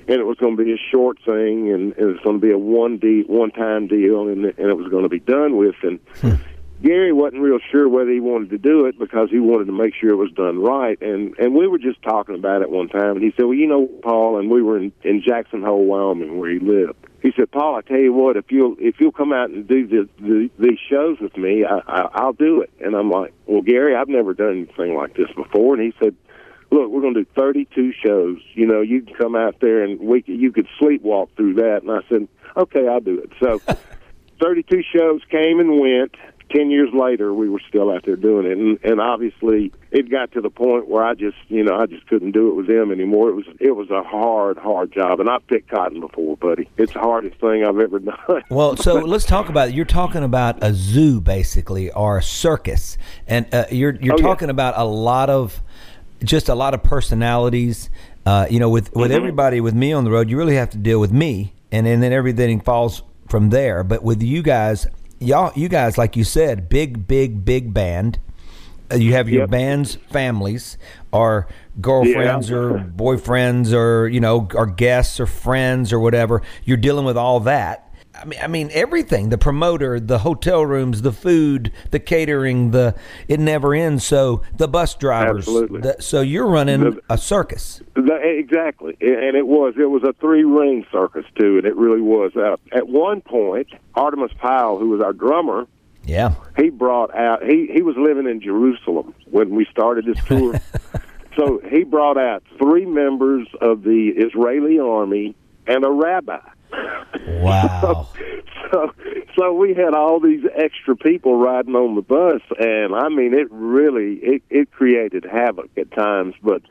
And 0.08 0.20
it 0.20 0.24
was 0.24 0.36
going 0.38 0.56
to 0.56 0.64
be 0.64 0.72
a 0.72 0.82
short 0.92 1.18
thing 1.24 1.70
and, 1.70 1.92
and 1.92 1.98
it 1.98 2.04
was 2.04 2.20
going 2.22 2.40
to 2.40 2.46
be 2.46 2.52
a 2.52 2.58
one 2.58 2.98
d 2.98 3.24
one 3.26 3.50
time 3.50 3.88
deal 3.88 4.28
and, 4.28 4.44
and 4.44 4.70
it 4.70 4.76
was 4.76 4.88
going 4.88 5.02
to 5.02 5.08
be 5.08 5.20
done 5.20 5.56
with. 5.56 5.74
And 5.82 5.98
Gary 6.82 7.12
wasn't 7.12 7.42
real 7.42 7.58
sure 7.70 7.88
whether 7.88 8.10
he 8.10 8.20
wanted 8.20 8.50
to 8.50 8.58
do 8.58 8.86
it 8.86 8.98
because 8.98 9.30
he 9.30 9.38
wanted 9.38 9.66
to 9.66 9.72
make 9.72 9.94
sure 9.94 10.10
it 10.10 10.16
was 10.16 10.32
done 10.32 10.58
right 10.58 11.00
and 11.00 11.36
and 11.38 11.54
we 11.54 11.66
were 11.66 11.78
just 11.78 12.02
talking 12.02 12.34
about 12.34 12.62
it 12.62 12.70
one 12.70 12.88
time 12.88 13.16
and 13.16 13.22
he 13.22 13.32
said 13.36 13.44
well 13.44 13.54
you 13.54 13.66
know 13.66 13.86
Paul 14.02 14.38
and 14.38 14.50
we 14.50 14.62
were 14.62 14.78
in 14.78 14.92
in 15.02 15.22
Jackson 15.22 15.62
Hole 15.62 15.84
Wyoming 15.84 16.38
where 16.38 16.50
he 16.50 16.58
lived 16.58 16.96
he 17.22 17.32
said, 17.36 17.52
"Paul, 17.52 17.76
I 17.76 17.82
tell 17.82 17.98
you 17.98 18.12
what, 18.12 18.36
if 18.36 18.50
you'll 18.50 18.74
if 18.80 18.96
you'll 18.98 19.12
come 19.12 19.32
out 19.32 19.50
and 19.50 19.66
do 19.66 19.86
the, 19.86 20.08
the 20.20 20.50
these 20.58 20.78
shows 20.90 21.18
with 21.20 21.36
me, 21.36 21.64
I, 21.64 21.78
I, 21.86 22.08
I'll 22.14 22.32
do 22.32 22.60
it." 22.62 22.70
And 22.84 22.96
I'm 22.96 23.10
like, 23.10 23.32
"Well, 23.46 23.62
Gary, 23.62 23.94
I've 23.94 24.08
never 24.08 24.34
done 24.34 24.66
anything 24.66 24.96
like 24.96 25.14
this 25.14 25.30
before." 25.36 25.74
And 25.74 25.82
he 25.84 25.94
said, 26.00 26.16
"Look, 26.72 26.90
we're 26.90 27.00
going 27.00 27.14
to 27.14 27.22
do 27.22 27.30
32 27.36 27.92
shows. 28.04 28.38
You 28.54 28.66
know, 28.66 28.80
you 28.80 29.02
can 29.02 29.14
come 29.14 29.36
out 29.36 29.60
there 29.60 29.84
and 29.84 30.00
we 30.00 30.24
you 30.26 30.50
could 30.50 30.66
sleepwalk 30.80 31.28
through 31.36 31.54
that." 31.54 31.82
And 31.82 31.92
I 31.92 32.00
said, 32.08 32.26
"Okay, 32.56 32.88
I'll 32.88 33.00
do 33.00 33.20
it." 33.20 33.30
So, 33.40 33.58
32 34.42 34.82
shows 34.92 35.20
came 35.30 35.60
and 35.60 35.78
went. 35.78 36.16
Ten 36.54 36.70
years 36.70 36.90
later, 36.92 37.32
we 37.32 37.48
were 37.48 37.62
still 37.66 37.90
out 37.90 38.04
there 38.04 38.16
doing 38.16 38.44
it, 38.46 38.58
and, 38.58 38.78
and 38.84 39.00
obviously, 39.00 39.72
it 39.90 40.10
got 40.10 40.32
to 40.32 40.40
the 40.42 40.50
point 40.50 40.86
where 40.86 41.02
I 41.02 41.14
just, 41.14 41.36
you 41.48 41.64
know, 41.64 41.76
I 41.76 41.86
just 41.86 42.06
couldn't 42.08 42.32
do 42.32 42.50
it 42.50 42.54
with 42.54 42.66
them 42.66 42.92
anymore. 42.92 43.30
It 43.30 43.34
was, 43.36 43.44
it 43.58 43.70
was 43.74 43.88
a 43.90 44.02
hard, 44.02 44.58
hard 44.58 44.92
job, 44.92 45.20
and 45.20 45.30
I've 45.30 45.46
picked 45.46 45.70
cotton 45.70 46.00
before, 46.00 46.36
buddy. 46.36 46.68
It's 46.76 46.92
the 46.92 46.98
hardest 46.98 47.40
thing 47.40 47.64
I've 47.64 47.78
ever 47.78 47.98
done. 48.26 48.42
Well, 48.50 48.76
so 48.76 48.94
let's 48.96 49.24
talk 49.24 49.48
about 49.48 49.68
it. 49.70 49.74
You're 49.74 49.84
talking 49.86 50.22
about 50.24 50.62
a 50.62 50.74
zoo, 50.74 51.20
basically, 51.22 51.90
or 51.92 52.18
a 52.18 52.22
circus, 52.22 52.98
and 53.26 53.46
uh, 53.54 53.64
you're 53.70 53.94
you're 53.94 54.14
Oh, 54.14 54.18
yeah. 54.18 54.22
talking 54.26 54.50
about 54.50 54.74
a 54.76 54.84
lot 54.84 55.30
of 55.30 55.62
just 56.22 56.48
a 56.50 56.54
lot 56.54 56.74
of 56.74 56.82
personalities. 56.82 57.88
Uh, 58.26 58.46
you 58.50 58.60
know, 58.60 58.68
with 58.68 58.94
with 58.94 59.10
Mm-hmm. 59.10 59.16
everybody, 59.16 59.60
with 59.60 59.74
me 59.74 59.92
on 59.92 60.04
the 60.04 60.10
road, 60.10 60.28
you 60.28 60.36
really 60.36 60.56
have 60.56 60.70
to 60.70 60.78
deal 60.78 61.00
with 61.00 61.12
me, 61.12 61.54
and, 61.72 61.86
and 61.86 62.02
then 62.02 62.12
everything 62.12 62.60
falls 62.60 63.02
from 63.28 63.48
there. 63.50 63.82
But 63.82 64.02
with 64.04 64.22
you 64.22 64.42
guys, 64.42 64.86
y'all, 65.22 65.52
you 65.54 65.68
guys, 65.68 65.96
like 65.98 66.16
you 66.16 66.24
said, 66.24 66.68
big, 66.68 67.06
big, 67.06 67.44
big 67.44 67.72
band. 67.74 68.18
Uh, 68.92 68.96
You 68.96 69.12
have 69.14 69.28
your 69.28 69.42
Yep. 69.42 69.50
band's 69.50 69.94
families, 70.10 70.76
or 71.12 71.46
girlfriends, 71.80 72.50
Yeah. 72.50 72.56
or 72.56 72.78
boyfriends, 72.96 73.72
or 73.72 74.06
you 74.08 74.20
know, 74.20 74.48
or 74.54 74.66
guests, 74.66 75.18
or 75.20 75.26
friends, 75.26 75.92
or 75.92 75.98
whatever. 76.00 76.42
You're 76.64 76.76
dealing 76.76 77.04
with 77.04 77.16
all 77.16 77.40
that. 77.40 77.88
I 78.22 78.24
mean, 78.24 78.38
I 78.42 78.46
mean 78.46 78.70
everything. 78.72 79.30
The 79.30 79.38
promoter, 79.38 79.98
the 79.98 80.18
hotel 80.18 80.64
rooms, 80.64 81.02
the 81.02 81.12
food, 81.12 81.72
the 81.90 81.98
catering, 81.98 82.70
the 82.70 82.94
it 83.26 83.40
never 83.40 83.74
ends. 83.74 84.04
So 84.06 84.42
the 84.56 84.68
bus 84.68 84.94
drivers. 84.94 85.40
Absolutely. 85.48 85.80
The, 85.80 85.96
so 85.98 86.20
you're 86.20 86.46
running 86.46 86.80
The- 86.80 87.00
a 87.10 87.18
circus. 87.18 87.82
The, 87.94 88.14
exactly, 88.22 88.96
and 89.00 89.36
it 89.36 89.46
was 89.46 89.74
it 89.76 89.90
was 89.90 90.02
a 90.04 90.12
three 90.20 90.44
ring 90.44 90.86
circus 90.92 91.24
too, 91.38 91.58
and 91.58 91.66
it 91.66 91.74
really 91.76 92.00
was. 92.00 92.30
Uh, 92.36 92.56
at 92.72 92.86
one 92.88 93.20
point, 93.22 93.66
Artimus 93.96 94.32
Pyle, 94.38 94.78
who 94.78 94.90
was 94.90 95.00
our 95.00 95.12
drummer, 95.12 95.66
Yeah. 96.04 96.34
he 96.56 96.70
brought 96.70 97.12
out 97.16 97.42
he 97.42 97.68
he 97.72 97.82
was 97.82 97.96
living 97.98 98.28
in 98.28 98.40
Jerusalem 98.40 99.14
when 99.30 99.50
we 99.50 99.66
started 99.70 100.06
this 100.06 100.22
tour. 100.26 100.60
so 101.36 101.60
he 101.68 101.82
brought 101.82 102.18
out 102.18 102.44
three 102.58 102.86
members 102.86 103.48
of 103.60 103.82
the 103.82 104.12
Israeli 104.16 104.78
army 104.78 105.34
and 105.66 105.84
a 105.84 105.90
rabbi. 105.90 106.38
Wow. 107.28 108.08
So 108.70 108.90
so 109.38 109.52
we 109.52 109.74
had 109.74 109.92
all 109.92 110.18
these 110.18 110.44
extra 110.56 110.96
people 110.96 111.36
riding 111.36 111.74
on 111.74 111.94
the 111.94 112.00
bus 112.00 112.40
and 112.58 112.94
I 112.94 113.10
mean 113.10 113.34
it 113.34 113.48
really 113.50 114.14
it 114.22 114.42
it 114.48 114.70
created 114.70 115.26
havoc 115.30 115.68
at 115.76 115.90
times 115.90 116.34
but 116.42 116.62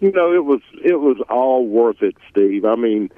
you 0.00 0.10
know 0.10 0.32
it 0.32 0.42
was 0.42 0.62
it 0.82 0.98
was 1.00 1.18
all 1.28 1.66
worth 1.66 2.00
it 2.00 2.16
Steve. 2.30 2.64
I 2.64 2.76
mean 2.76 3.10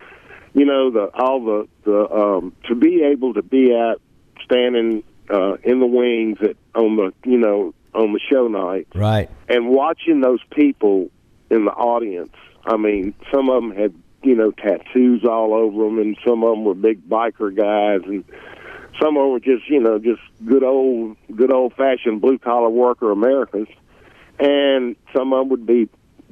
you 0.55 0.65
know 0.65 0.91
the 0.91 1.11
all 1.15 1.45
the 1.45 1.69
the 1.85 2.11
um 2.13 2.53
to 2.67 2.75
be 2.75 3.05
able 3.05 3.33
to 3.35 3.43
be 3.43 3.73
at 3.77 3.99
standing 4.45 5.05
uh 5.31 5.55
in 5.63 5.79
the 5.79 5.87
wings 5.87 6.39
at 6.43 6.57
on 6.75 6.97
the 6.97 7.13
you 7.25 7.39
know 7.39 7.73
on 7.95 8.13
the 8.13 8.21
show 8.29 8.49
night 8.49 8.89
right. 8.93 9.31
and 9.49 9.69
watching 9.69 10.21
those 10.21 10.41
people 10.51 11.11
in 11.53 11.67
the 11.67 11.73
audience. 11.73 12.35
I 12.65 12.77
mean, 12.77 13.15
some 13.33 13.51
of 13.51 13.63
them 13.63 13.75
had 13.75 13.95
you 14.23 14.35
know 14.35 14.51
tattoos 14.51 15.25
all 15.25 15.55
over 15.55 15.85
them, 15.85 15.99
and 15.99 16.17
some 16.27 16.43
of 16.45 16.51
them 16.51 16.65
were 16.65 16.75
big 16.75 17.09
biker 17.09 17.55
guys, 17.55 18.07
and 18.09 18.25
some 19.01 19.17
of 19.17 19.23
them 19.23 19.33
were 19.33 19.41
just 19.41 19.69
you 19.69 19.81
know 19.81 19.99
just 19.99 20.21
good 20.45 20.63
old 20.63 21.17
good 21.35 21.53
old 21.53 21.75
fashioned 21.75 22.21
blue 22.21 22.39
collar 22.39 22.71
worker 22.71 23.11
Americans, 23.11 23.69
and 24.39 24.97
some 25.15 25.33
of 25.33 25.41
them 25.41 25.49
would 25.51 25.67
be, 25.67 25.89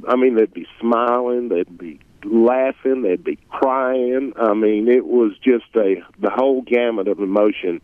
I 0.09 0.17
mean, 0.17 0.35
they'd 0.37 0.53
be 0.53 0.67
smiling, 0.81 1.49
they'd 1.49 1.79
be 1.79 2.01
laughing, 2.25 3.03
they'd 3.03 3.25
be 3.25 3.39
crying. 3.51 4.33
I 4.37 4.55
mean, 4.55 4.89
it 4.89 5.07
was 5.07 5.33
just 5.43 5.67
a 5.77 6.03
the 6.19 6.31
whole 6.31 6.63
gamut 6.63 7.09
of 7.09 7.21
emotion, 7.21 7.81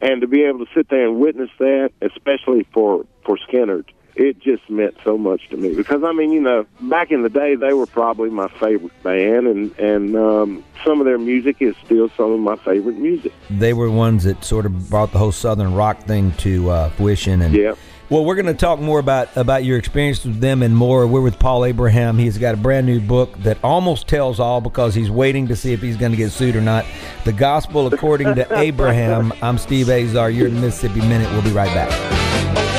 and 0.00 0.20
to 0.20 0.26
be 0.26 0.42
able 0.42 0.64
to 0.64 0.72
sit 0.74 0.88
there 0.88 1.06
and 1.06 1.18
witness 1.18 1.50
that, 1.58 1.90
especially 2.00 2.66
for 2.72 3.06
for 3.24 3.38
Skynyrd, 3.48 3.86
it 4.16 4.38
just 4.40 4.68
meant 4.70 4.96
so 5.02 5.18
much 5.18 5.48
to 5.48 5.56
me 5.56 5.74
because 5.74 6.02
I 6.04 6.12
mean, 6.12 6.32
you 6.32 6.40
know, 6.40 6.66
back 6.82 7.10
in 7.10 7.22
the 7.22 7.28
day, 7.28 7.56
they 7.56 7.72
were 7.72 7.86
probably 7.86 8.30
my 8.30 8.48
favorite 8.60 9.02
band, 9.02 9.46
and 9.46 9.78
and 9.78 10.16
um, 10.16 10.64
some 10.84 11.00
of 11.00 11.06
their 11.06 11.18
music 11.18 11.56
is 11.60 11.74
still 11.84 12.08
some 12.16 12.32
of 12.32 12.40
my 12.40 12.56
favorite 12.56 12.96
music. 12.96 13.32
They 13.50 13.72
were 13.72 13.90
ones 13.90 14.24
that 14.24 14.44
sort 14.44 14.66
of 14.66 14.88
brought 14.88 15.12
the 15.12 15.18
whole 15.18 15.32
southern 15.32 15.74
rock 15.74 16.00
thing 16.04 16.32
to 16.38 16.70
uh, 16.70 16.90
fruition. 16.90 17.42
And 17.42 17.54
Yeah. 17.54 17.74
Well, 18.10 18.22
we're 18.24 18.34
going 18.34 18.46
to 18.46 18.54
talk 18.54 18.80
more 18.80 18.98
about 18.98 19.34
about 19.34 19.64
your 19.64 19.78
experience 19.78 20.24
with 20.24 20.38
them 20.38 20.62
and 20.62 20.76
more. 20.76 21.06
We're 21.06 21.22
with 21.22 21.38
Paul 21.38 21.64
Abraham. 21.64 22.18
He's 22.18 22.36
got 22.36 22.54
a 22.54 22.58
brand 22.58 22.86
new 22.86 23.00
book 23.00 23.36
that 23.38 23.56
almost 23.64 24.06
tells 24.06 24.38
all 24.38 24.60
because 24.60 24.94
he's 24.94 25.10
waiting 25.10 25.48
to 25.48 25.56
see 25.56 25.72
if 25.72 25.80
he's 25.80 25.96
going 25.96 26.12
to 26.12 26.18
get 26.18 26.30
sued 26.30 26.54
or 26.54 26.60
not. 26.60 26.84
The 27.24 27.32
Gospel 27.32 27.86
According 27.86 28.34
to 28.34 28.58
Abraham. 28.58 29.32
I'm 29.40 29.56
Steve 29.56 29.88
Azar. 29.88 30.30
You're 30.30 30.48
in 30.48 30.54
the 30.54 30.60
Mississippi 30.60 31.00
Minute. 31.00 31.30
We'll 31.32 31.42
be 31.42 31.52
right 31.52 31.72
back. 31.74 32.73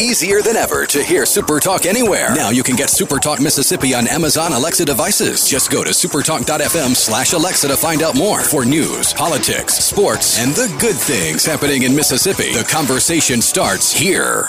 Easier 0.00 0.42
than 0.42 0.56
ever 0.56 0.86
to 0.86 1.02
hear 1.02 1.26
Super 1.26 1.60
Talk 1.60 1.86
anywhere. 1.86 2.34
Now 2.34 2.50
you 2.50 2.62
can 2.62 2.76
get 2.76 2.90
Super 2.90 3.18
Talk 3.18 3.40
Mississippi 3.40 3.94
on 3.94 4.08
Amazon 4.08 4.52
Alexa 4.52 4.84
devices. 4.84 5.46
Just 5.48 5.70
go 5.70 5.84
to 5.84 5.90
supertalk.fm 5.90 6.96
slash 6.96 7.32
Alexa 7.32 7.68
to 7.68 7.76
find 7.76 8.02
out 8.02 8.16
more. 8.16 8.40
For 8.40 8.64
news, 8.64 9.12
politics, 9.12 9.74
sports, 9.74 10.38
and 10.38 10.52
the 10.52 10.74
good 10.80 10.96
things 10.96 11.44
happening 11.44 11.82
in 11.82 11.94
Mississippi, 11.94 12.52
the 12.52 12.64
conversation 12.64 13.42
starts 13.42 13.92
here. 13.92 14.48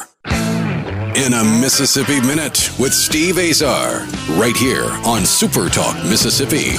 In 1.14 1.34
a 1.34 1.44
Mississippi 1.44 2.22
Minute 2.22 2.72
with 2.80 2.94
Steve 2.94 3.38
Azar, 3.38 4.06
right 4.40 4.56
here 4.56 4.90
on 5.06 5.26
Super 5.26 5.68
Talk 5.68 5.96
Mississippi. 6.06 6.78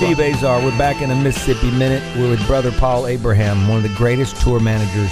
Steve 0.00 0.18
Azar. 0.18 0.64
We're 0.64 0.78
back 0.78 1.02
in 1.02 1.10
a 1.10 1.14
Mississippi 1.14 1.70
Minute. 1.72 2.02
We're 2.16 2.30
with 2.30 2.46
brother 2.46 2.72
Paul 2.72 3.06
Abraham, 3.06 3.68
one 3.68 3.76
of 3.76 3.82
the 3.82 3.94
greatest 3.98 4.40
tour 4.40 4.58
managers 4.58 5.10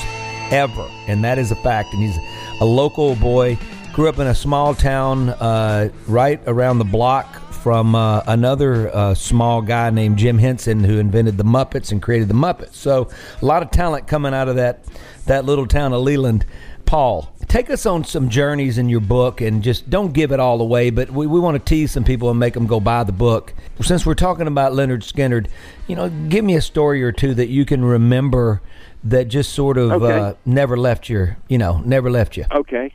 ever, 0.51 0.89
and 1.07 1.23
that 1.23 1.39
is 1.39 1.51
a 1.51 1.57
fact. 1.57 1.93
And 1.93 2.03
he's 2.03 2.17
a 2.63 2.65
local 2.65 3.15
boy, 3.17 3.59
grew 3.93 4.09
up 4.09 4.19
in 4.19 4.27
a 4.27 4.35
small 4.35 4.75
town 4.75 5.29
uh, 5.29 5.91
right 6.07 6.41
around 6.47 6.79
the 6.79 6.87
block 6.87 7.39
from 7.53 7.95
uh, 7.95 8.23
another 8.27 8.89
uh, 8.97 9.13
small 9.13 9.61
guy 9.61 9.91
named 9.91 10.17
Jim 10.17 10.39
Henson 10.39 10.83
who 10.83 10.99
invented 10.99 11.37
the 11.37 11.45
Muppets 11.45 11.93
and 11.93 12.01
created 12.01 12.29
the 12.29 12.35
Muppets. 12.35 12.73
So 12.73 13.11
a 13.43 13.45
lot 13.45 13.63
of 13.63 13.71
talent 13.71 14.07
coming 14.07 14.33
out 14.33 14.49
of 14.49 14.57
that 14.57 14.87
that 15.27 15.45
little 15.45 15.67
town 15.67 15.93
of 15.93 16.01
Leland. 16.01 16.47
Paul, 16.87 17.31
take 17.49 17.71
us 17.71 17.87
on 17.87 18.05
some 18.05 18.29
journeys 18.29 18.79
in 18.79 18.89
your 18.89 19.01
book 19.01 19.41
and 19.41 19.63
just 19.63 19.89
don't 19.89 20.13
give 20.13 20.33
it 20.33 20.39
all 20.41 20.61
away, 20.61 20.91
but 20.91 21.11
we, 21.11 21.27
we 21.27 21.41
want 21.41 21.55
to 21.57 21.65
tease 21.69 21.91
some 21.91 22.05
people 22.05 22.31
and 22.31 22.39
make 22.39 22.55
them 22.55 22.67
go 22.67 22.79
buy 22.79 23.03
the 23.05 23.13
book. 23.13 23.55
Since 23.81 24.05
we're 24.07 24.15
talking 24.15 24.47
about 24.47 24.73
Lynyrd 24.73 25.03
Skynyrd, 25.03 25.49
you 25.87 25.97
know, 25.97 26.11
give 26.11 26.45
me 26.45 26.55
a 26.57 26.63
story 26.63 27.03
or 27.03 27.11
two 27.13 27.35
that 27.35 27.49
you 27.49 27.65
can 27.65 27.85
remember 27.85 28.61
that 29.05 29.25
just 29.29 29.53
sort 29.55 29.79
of 29.79 29.91
Okay. 29.93 30.19
uh, 30.19 30.35
never 30.45 30.77
left 30.77 31.09
your, 31.09 31.37
you 31.49 31.59
know, 31.59 31.81
never 31.85 32.11
left 32.11 32.37
you. 32.37 32.45
Okay. 32.53 32.95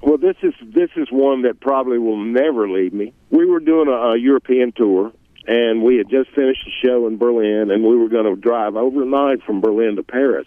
Well, 0.00 0.16
this 0.18 0.36
is 0.42 0.54
this 0.62 0.90
is 0.96 1.08
one 1.10 1.42
that 1.42 1.58
probably 1.60 1.98
will 1.98 2.22
never 2.22 2.68
leave 2.68 2.92
me. 2.92 3.12
We 3.30 3.46
were 3.46 3.58
doing 3.58 3.88
a, 3.88 4.12
a 4.12 4.16
European 4.16 4.70
tour, 4.70 5.10
and 5.46 5.82
we 5.82 5.96
had 5.96 6.08
just 6.08 6.30
finished 6.30 6.60
a 6.68 6.86
show 6.86 7.08
in 7.08 7.18
Berlin, 7.18 7.70
and 7.72 7.82
we 7.82 7.96
were 7.96 8.08
going 8.08 8.26
to 8.32 8.40
drive 8.40 8.76
overnight 8.76 9.42
from 9.42 9.60
Berlin 9.60 9.96
to 9.96 10.04
Paris. 10.04 10.46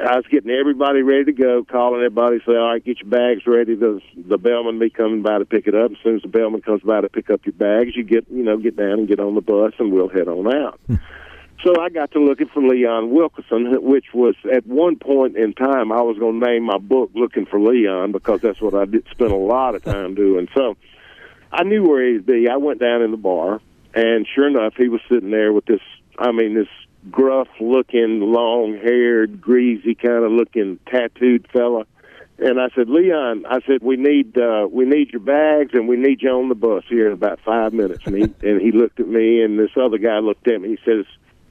I 0.00 0.16
was 0.16 0.24
getting 0.30 0.50
everybody 0.50 1.02
ready 1.02 1.24
to 1.24 1.32
go, 1.32 1.64
calling 1.64 2.00
everybody, 2.00 2.38
say, 2.46 2.56
"All 2.56 2.72
right, 2.72 2.84
get 2.84 3.00
your 3.00 3.10
bags 3.10 3.46
ready." 3.46 3.74
The 3.74 4.00
the 4.16 4.38
bellman 4.38 4.78
be 4.78 4.90
coming 4.90 5.22
by 5.22 5.38
to 5.38 5.44
pick 5.44 5.66
it 5.66 5.74
up. 5.74 5.90
As 5.90 5.96
soon 6.02 6.16
as 6.16 6.22
the 6.22 6.28
bellman 6.28 6.62
comes 6.62 6.82
by 6.82 7.00
to 7.00 7.08
pick 7.08 7.30
up 7.30 7.44
your 7.44 7.52
bags, 7.52 7.96
you 7.96 8.02
get 8.02 8.26
you 8.30 8.42
know 8.42 8.56
get 8.56 8.76
down 8.76 9.00
and 9.00 9.08
get 9.08 9.20
on 9.20 9.34
the 9.34 9.40
bus, 9.40 9.74
and 9.78 9.92
we'll 9.92 10.08
head 10.08 10.28
on 10.28 10.52
out. 10.54 10.80
Hmm. 10.86 10.96
So 11.64 11.80
I 11.80 11.90
got 11.90 12.10
to 12.12 12.18
looking 12.18 12.48
for 12.48 12.60
Leon 12.60 13.10
Wilkeson, 13.10 13.80
which 13.82 14.06
was 14.12 14.34
at 14.52 14.66
one 14.66 14.96
point 14.96 15.36
in 15.36 15.52
time 15.52 15.92
I 15.92 16.02
was 16.02 16.18
going 16.18 16.40
to 16.40 16.46
name 16.46 16.64
my 16.64 16.78
book 16.78 17.10
"Looking 17.14 17.46
for 17.46 17.60
Leon" 17.60 18.12
because 18.12 18.40
that's 18.40 18.60
what 18.60 18.74
I 18.74 18.84
did 18.84 19.06
spend 19.10 19.30
a 19.32 19.36
lot 19.36 19.74
of 19.74 19.84
time 19.84 20.14
doing. 20.14 20.48
So 20.54 20.76
I 21.52 21.64
knew 21.64 21.84
where 21.84 22.04
he'd 22.04 22.26
be. 22.26 22.48
I 22.48 22.56
went 22.56 22.80
down 22.80 23.02
in 23.02 23.10
the 23.10 23.16
bar, 23.16 23.60
and 23.94 24.26
sure 24.34 24.48
enough, 24.48 24.74
he 24.76 24.88
was 24.88 25.00
sitting 25.08 25.30
there 25.30 25.52
with 25.52 25.66
this. 25.66 25.80
I 26.18 26.32
mean, 26.32 26.54
this 26.54 26.68
gruff-looking, 27.10 28.20
long-haired, 28.20 29.40
greasy 29.40 29.94
kind 29.94 30.24
of 30.24 30.32
looking 30.32 30.78
tattooed 30.86 31.46
fella. 31.52 31.84
And 32.38 32.60
I 32.60 32.68
said, 32.74 32.88
Leon, 32.88 33.44
I 33.46 33.60
said 33.66 33.82
we 33.82 33.96
need 33.96 34.36
uh, 34.36 34.66
we 34.70 34.84
need 34.84 35.10
your 35.10 35.20
bags 35.20 35.74
and 35.74 35.86
we 35.86 35.96
need 35.96 36.22
you 36.22 36.30
on 36.30 36.48
the 36.48 36.54
bus 36.54 36.82
here 36.88 37.06
in 37.06 37.12
about 37.12 37.38
five 37.44 37.72
minutes. 37.72 38.04
And 38.06 38.16
he 38.16 38.22
and 38.48 38.60
he 38.60 38.72
looked 38.72 38.98
at 38.98 39.06
me, 39.06 39.42
and 39.42 39.58
this 39.58 39.70
other 39.76 39.98
guy 39.98 40.18
looked 40.18 40.48
at 40.48 40.60
me. 40.60 40.70
He 40.70 40.78
says, 40.84 41.04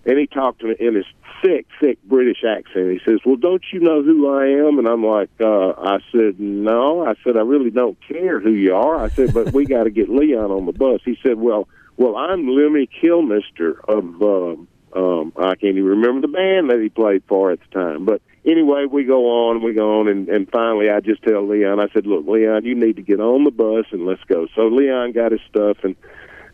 and 0.05 0.17
he 0.17 0.27
talked 0.27 0.61
to 0.61 0.67
me 0.67 0.75
in 0.79 0.95
his 0.95 1.05
thick, 1.41 1.67
thick 1.79 2.01
British 2.03 2.43
accent. 2.43 2.91
He 2.91 2.99
says, 3.05 3.19
"Well, 3.25 3.35
don't 3.35 3.63
you 3.71 3.79
know 3.79 4.01
who 4.01 4.27
I 4.33 4.47
am?" 4.67 4.79
And 4.79 4.87
I'm 4.87 5.05
like, 5.05 5.29
uh, 5.39 5.69
"I 5.77 5.99
said 6.11 6.39
no." 6.39 7.05
I 7.05 7.13
said, 7.23 7.37
"I 7.37 7.41
really 7.41 7.69
don't 7.69 7.97
care 8.07 8.39
who 8.39 8.51
you 8.51 8.75
are." 8.75 8.97
I 8.97 9.09
said, 9.09 9.33
"But 9.33 9.53
we 9.53 9.65
got 9.65 9.83
to 9.83 9.91
get 9.91 10.09
Leon 10.09 10.51
on 10.51 10.65
the 10.65 10.73
bus." 10.73 11.01
He 11.05 11.17
said, 11.21 11.37
"Well, 11.37 11.67
well, 11.97 12.15
I'm 12.17 12.47
Lemmy 12.47 12.87
Kilmister 13.01 13.79
of 13.87 14.21
um, 14.21 14.67
um, 14.95 15.33
I 15.37 15.55
can't 15.55 15.77
even 15.77 15.85
remember 15.85 16.21
the 16.21 16.33
band 16.33 16.69
that 16.69 16.79
he 16.81 16.89
played 16.89 17.23
for 17.27 17.51
at 17.51 17.59
the 17.59 17.79
time, 17.79 18.05
but." 18.05 18.21
Anyway, 18.43 18.85
we 18.91 19.03
go 19.03 19.27
on, 19.27 19.61
we 19.61 19.71
go 19.71 19.99
on, 19.99 20.07
and, 20.07 20.27
and 20.27 20.49
finally, 20.49 20.89
I 20.89 20.99
just 20.99 21.21
tell 21.21 21.47
Leon, 21.47 21.79
I 21.79 21.93
said, 21.93 22.07
"Look, 22.07 22.25
Leon, 22.25 22.65
you 22.65 22.73
need 22.73 22.95
to 22.95 23.03
get 23.03 23.19
on 23.19 23.43
the 23.43 23.51
bus 23.51 23.85
and 23.91 24.03
let's 24.03 24.23
go." 24.23 24.47
So 24.55 24.63
Leon 24.63 25.11
got 25.11 25.31
his 25.31 25.41
stuff, 25.47 25.77
and 25.83 25.95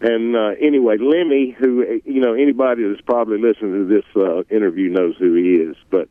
and 0.01 0.35
uh, 0.35 0.51
anyway, 0.61 0.97
Lemmy, 0.97 1.55
who 1.57 2.01
you 2.05 2.19
know 2.19 2.33
anybody 2.33 2.87
that's 2.87 3.01
probably 3.01 3.39
listening 3.39 3.73
to 3.73 3.85
this 3.85 4.05
uh, 4.15 4.43
interview 4.53 4.89
knows 4.89 5.15
who 5.17 5.33
he 5.35 5.55
is, 5.55 5.75
but 5.89 6.09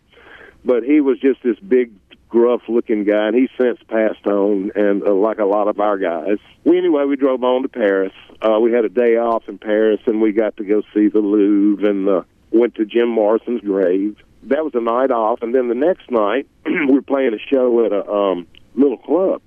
but 0.64 0.82
he 0.82 1.00
was 1.00 1.20
just 1.20 1.42
this 1.44 1.58
big, 1.60 1.92
gruff-looking 2.36 3.04
guy, 3.04 3.28
and 3.28 3.34
he's 3.34 3.48
since 3.58 3.78
passed 3.88 4.26
on, 4.26 4.70
and 4.74 5.02
uh, 5.02 5.14
like 5.14 5.38
a 5.38 5.46
lot 5.46 5.68
of 5.68 5.80
our 5.80 5.96
guys. 5.96 6.36
We 6.64 6.76
anyway, 6.76 7.04
we 7.04 7.16
drove 7.16 7.42
on 7.42 7.62
to 7.62 7.68
Paris. 7.68 8.12
Uh, 8.42 8.60
we 8.60 8.72
had 8.72 8.84
a 8.84 8.90
day 8.90 9.16
off 9.16 9.48
in 9.48 9.56
Paris, 9.56 10.00
and 10.04 10.20
we 10.20 10.32
got 10.32 10.54
to 10.58 10.64
go 10.64 10.82
see 10.92 11.08
the 11.08 11.20
Louvre, 11.20 11.88
and 11.88 12.06
uh, 12.06 12.22
went 12.50 12.74
to 12.74 12.84
Jim 12.84 13.08
Morrison's 13.08 13.62
grave. 13.62 14.18
That 14.42 14.62
was 14.64 14.74
a 14.74 14.80
night 14.80 15.10
off, 15.10 15.40
and 15.40 15.54
then 15.54 15.68
the 15.68 15.74
next 15.74 16.10
night 16.10 16.46
we 16.66 16.92
were 16.92 17.00
playing 17.00 17.32
a 17.32 17.38
show 17.38 17.86
at 17.86 17.92
a 17.92 18.06
um, 18.06 18.46
little 18.74 18.98
club 18.98 19.40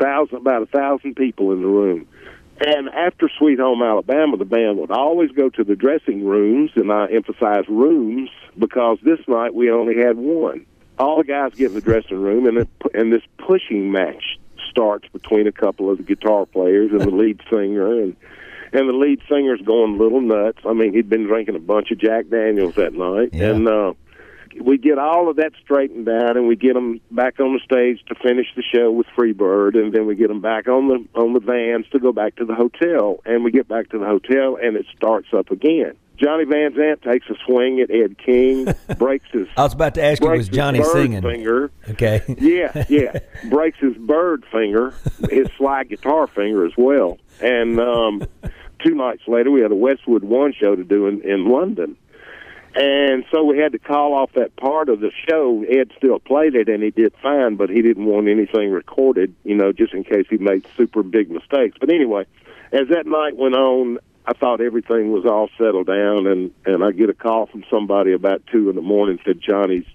thousand 0.00 0.36
about 0.36 0.62
a 0.62 0.66
thousand 0.66 1.16
people 1.16 1.52
in 1.52 1.60
the 1.60 1.68
room. 1.68 2.06
And 2.64 2.88
after 2.90 3.30
Sweet 3.38 3.58
Home 3.58 3.82
Alabama, 3.82 4.36
the 4.36 4.44
band 4.44 4.78
would 4.78 4.90
always 4.90 5.30
go 5.30 5.48
to 5.50 5.64
the 5.64 5.76
dressing 5.76 6.24
rooms, 6.24 6.70
and 6.76 6.92
I 6.92 7.06
emphasize 7.06 7.64
rooms 7.68 8.30
because 8.58 8.98
this 9.02 9.20
night 9.26 9.54
we 9.54 9.70
only 9.70 9.96
had 9.96 10.16
one. 10.16 10.66
All 11.00 11.16
the 11.18 11.24
guys 11.24 11.52
get 11.54 11.68
in 11.68 11.74
the 11.74 11.80
dressing 11.80 12.20
room, 12.20 12.46
and 12.46 12.58
it, 12.58 12.68
and 12.94 13.12
this 13.12 13.22
pushing 13.38 13.90
match 13.90 14.38
starts 14.70 15.08
between 15.12 15.46
a 15.46 15.52
couple 15.52 15.90
of 15.90 15.96
the 15.96 16.04
guitar 16.04 16.46
players 16.46 16.90
and 16.92 17.00
the 17.00 17.10
lead 17.10 17.40
singer, 17.50 18.00
and 18.02 18.16
and 18.72 18.88
the 18.88 18.92
lead 18.92 19.20
singer's 19.28 19.60
going 19.62 19.94
a 19.94 19.96
little 20.02 20.20
nuts. 20.20 20.58
I 20.64 20.72
mean, 20.74 20.92
he'd 20.92 21.08
been 21.08 21.26
drinking 21.26 21.56
a 21.56 21.60
bunch 21.60 21.90
of 21.90 21.98
Jack 21.98 22.28
Daniels 22.28 22.74
that 22.76 22.92
night, 22.94 23.30
Yeah. 23.32 23.50
and 23.50 23.66
uh, 23.66 23.94
we 24.60 24.78
get 24.78 24.98
all 24.98 25.28
of 25.30 25.36
that 25.36 25.52
straightened 25.62 26.08
out, 26.08 26.36
and 26.36 26.46
we 26.46 26.54
get 26.56 26.74
them 26.74 27.00
back 27.10 27.40
on 27.40 27.52
the 27.54 27.60
stage 27.64 28.00
to 28.08 28.14
finish 28.16 28.46
the 28.54 28.62
show 28.62 28.90
with 28.90 29.06
Freebird, 29.16 29.74
and 29.76 29.92
then 29.92 30.06
we 30.06 30.14
get 30.14 30.28
them 30.28 30.40
back 30.40 30.68
on 30.68 30.88
the 30.88 31.20
on 31.20 31.32
the 31.32 31.40
vans 31.40 31.86
to 31.92 31.98
go 31.98 32.12
back 32.12 32.36
to 32.36 32.44
the 32.44 32.54
hotel, 32.54 33.20
and 33.24 33.42
we 33.42 33.50
get 33.50 33.66
back 33.68 33.88
to 33.90 33.98
the 33.98 34.06
hotel, 34.06 34.58
and 34.62 34.76
it 34.76 34.86
starts 34.96 35.28
up 35.32 35.50
again. 35.50 35.94
Johnny 36.20 36.44
Van 36.44 36.72
Zant 36.72 37.02
takes 37.02 37.28
a 37.30 37.34
swing 37.46 37.80
at 37.80 37.90
Ed 37.90 38.18
King, 38.18 38.72
breaks 38.98 39.26
his 39.32 39.48
I 39.56 39.62
was 39.64 39.72
about 39.72 39.94
to 39.94 40.04
ask 40.04 40.22
you, 40.22 40.28
was 40.28 40.48
Johnny 40.48 40.82
singing? 40.84 41.22
finger. 41.22 41.70
Okay. 41.88 42.22
Yeah, 42.38 42.84
yeah. 42.88 43.20
Breaks 43.48 43.78
his 43.78 43.96
bird 43.96 44.44
finger, 44.52 44.94
his 45.30 45.48
slide 45.56 45.88
guitar 45.88 46.26
finger 46.26 46.66
as 46.66 46.72
well. 46.76 47.18
And 47.40 47.80
um, 47.80 48.22
two 48.84 48.94
nights 48.94 49.22
later, 49.26 49.50
we 49.50 49.62
had 49.62 49.72
a 49.72 49.76
Westwood 49.76 50.24
One 50.24 50.52
show 50.52 50.76
to 50.76 50.84
do 50.84 51.06
in, 51.06 51.22
in 51.22 51.48
London. 51.48 51.96
And 52.74 53.24
so 53.32 53.42
we 53.42 53.58
had 53.58 53.72
to 53.72 53.78
call 53.78 54.14
off 54.14 54.32
that 54.34 54.54
part 54.56 54.88
of 54.88 55.00
the 55.00 55.10
show. 55.28 55.64
Ed 55.68 55.90
still 55.96 56.20
played 56.20 56.54
it, 56.54 56.68
and 56.68 56.82
he 56.82 56.90
did 56.90 57.12
fine, 57.20 57.56
but 57.56 57.68
he 57.68 57.82
didn't 57.82 58.04
want 58.06 58.28
anything 58.28 58.70
recorded, 58.70 59.34
you 59.42 59.56
know, 59.56 59.72
just 59.72 59.92
in 59.92 60.04
case 60.04 60.26
he 60.30 60.38
made 60.38 60.64
super 60.76 61.02
big 61.02 61.30
mistakes. 61.30 61.76
But 61.80 61.90
anyway, 61.90 62.26
as 62.72 62.86
that 62.88 63.06
night 63.06 63.36
went 63.36 63.56
on, 63.56 63.98
I 64.26 64.32
thought 64.34 64.60
everything 64.60 65.12
was 65.12 65.24
all 65.24 65.48
settled 65.58 65.86
down, 65.86 66.26
and 66.26 66.52
and 66.64 66.84
I 66.84 66.92
get 66.92 67.10
a 67.10 67.14
call 67.14 67.46
from 67.46 67.64
somebody 67.70 68.12
about 68.12 68.42
two 68.50 68.68
in 68.68 68.76
the 68.76 68.82
morning 68.82 69.18
said 69.24 69.40
Johnny's 69.40 69.86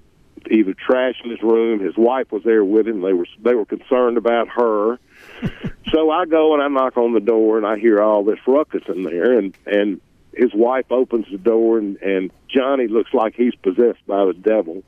either 0.50 0.74
trashing 0.74 1.32
his 1.32 1.41
room. 1.41 1.79
His 1.79 1.96
wife 1.98 2.32
was 2.32 2.44
there 2.44 2.63
with 2.63 2.88
him. 2.88 3.01
They 3.01 3.13
were 3.13 3.27
they 3.44 3.55
were 3.55 3.65
concerned 3.65 4.17
about 4.17 4.48
her. 4.50 5.00
so 5.91 6.10
I 6.10 6.25
go 6.25 6.53
and 6.53 6.62
I 6.62 6.67
knock 6.67 6.98
on 6.98 7.13
the 7.13 7.20
door, 7.20 7.58
and 7.58 7.65
I 7.65 7.77
hear 7.77 8.01
all 8.01 8.24
this 8.24 8.39
ruckus 8.48 8.84
in 8.88 9.03
there, 9.03 9.38
and 9.38 9.55
and 9.65 10.01
his 10.34 10.53
wife 10.53 10.91
opens 10.91 11.27
the 11.32 11.38
door, 11.38 11.77
and 11.77 11.98
and 11.98 12.32
Johnny 12.50 12.88
looks 12.88 13.13
like 13.13 13.36
he's 13.36 13.55
possessed 13.55 14.05
by 14.08 14.25
the 14.25 14.34
devil. 14.34 14.84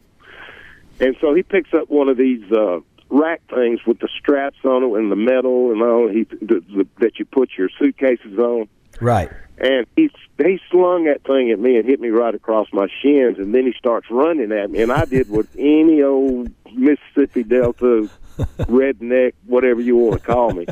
And 0.99 1.15
so 1.21 1.35
he 1.35 1.43
picks 1.43 1.73
up 1.75 1.89
one 1.89 2.09
of 2.09 2.17
these 2.17 2.51
uh, 2.51 2.79
rack 3.09 3.41
things 3.53 3.79
with 3.85 3.99
the 3.99 4.09
straps 4.19 4.57
on 4.63 4.83
it 4.83 4.99
and 4.99 5.11
the 5.11 5.15
metal 5.15 5.71
and 5.71 5.81
all 5.81 6.09
he 6.09 6.23
the, 6.23 6.63
the, 6.75 6.87
that 6.99 7.19
you 7.19 7.25
put 7.25 7.51
your 7.57 7.69
suitcases 7.77 8.37
on 8.37 8.67
Right. 8.99 9.29
and 9.57 9.85
he 9.95 10.09
he 10.37 10.59
slung 10.69 11.05
that 11.05 11.23
thing 11.23 11.49
at 11.51 11.59
me 11.59 11.77
and 11.77 11.85
hit 11.87 11.99
me 11.99 12.09
right 12.09 12.33
across 12.35 12.67
my 12.71 12.87
shins, 13.01 13.39
and 13.39 13.53
then 13.55 13.65
he 13.65 13.73
starts 13.77 14.07
running 14.11 14.51
at 14.51 14.69
me, 14.69 14.81
and 14.81 14.91
I 14.91 15.05
did 15.05 15.29
what 15.29 15.47
any 15.57 16.01
old 16.03 16.49
Mississippi 16.73 17.43
Delta 17.43 18.09
redneck, 18.37 19.33
whatever 19.45 19.81
you 19.81 19.95
want 19.95 20.21
to 20.21 20.25
call 20.25 20.51
me, 20.51 20.67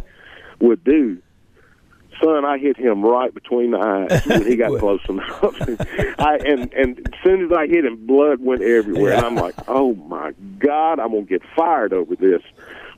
would 0.59 0.83
do. 0.83 1.17
Son, 2.23 2.45
I 2.45 2.57
hit 2.57 2.77
him 2.77 3.03
right 3.03 3.33
between 3.33 3.71
the 3.71 3.79
eyes 3.79 4.25
when 4.25 4.45
he 4.45 4.55
got 4.55 4.79
close 4.79 5.01
enough. 5.09 5.43
I 6.17 6.37
and 6.45 6.71
and 6.73 6.99
as 6.99 7.19
soon 7.23 7.43
as 7.43 7.51
I 7.51 7.67
hit 7.67 7.83
him, 7.83 8.05
blood 8.05 8.39
went 8.39 8.61
everywhere, 8.61 9.13
and 9.13 9.25
I'm 9.25 9.35
like, 9.35 9.55
"Oh 9.67 9.95
my 9.95 10.33
God, 10.57 10.99
I'm 10.99 11.09
gonna 11.11 11.23
get 11.23 11.41
fired 11.55 11.91
over 11.91 12.15
this." 12.15 12.41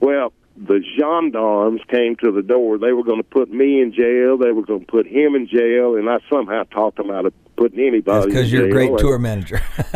Well, 0.01 0.33
the 0.57 0.81
gendarmes 0.97 1.81
came 1.89 2.15
to 2.17 2.31
the 2.31 2.41
door. 2.41 2.77
They 2.77 2.91
were 2.91 3.03
going 3.03 3.19
to 3.21 3.27
put 3.29 3.49
me 3.51 3.81
in 3.81 3.93
jail. 3.93 4.37
They 4.37 4.51
were 4.51 4.63
going 4.65 4.81
to 4.81 4.85
put 4.85 5.05
him 5.05 5.35
in 5.35 5.47
jail, 5.47 5.95
and 5.95 6.09
I 6.09 6.17
somehow 6.29 6.63
talked 6.63 6.97
them 6.97 7.11
out 7.11 7.25
of 7.25 7.33
putting 7.55 7.79
anybody. 7.85 8.27
Because 8.27 8.51
you're 8.51 8.65
a 8.67 8.71
great 8.71 8.89
And- 8.89 8.99
tour 8.99 9.19
manager. 9.19 9.61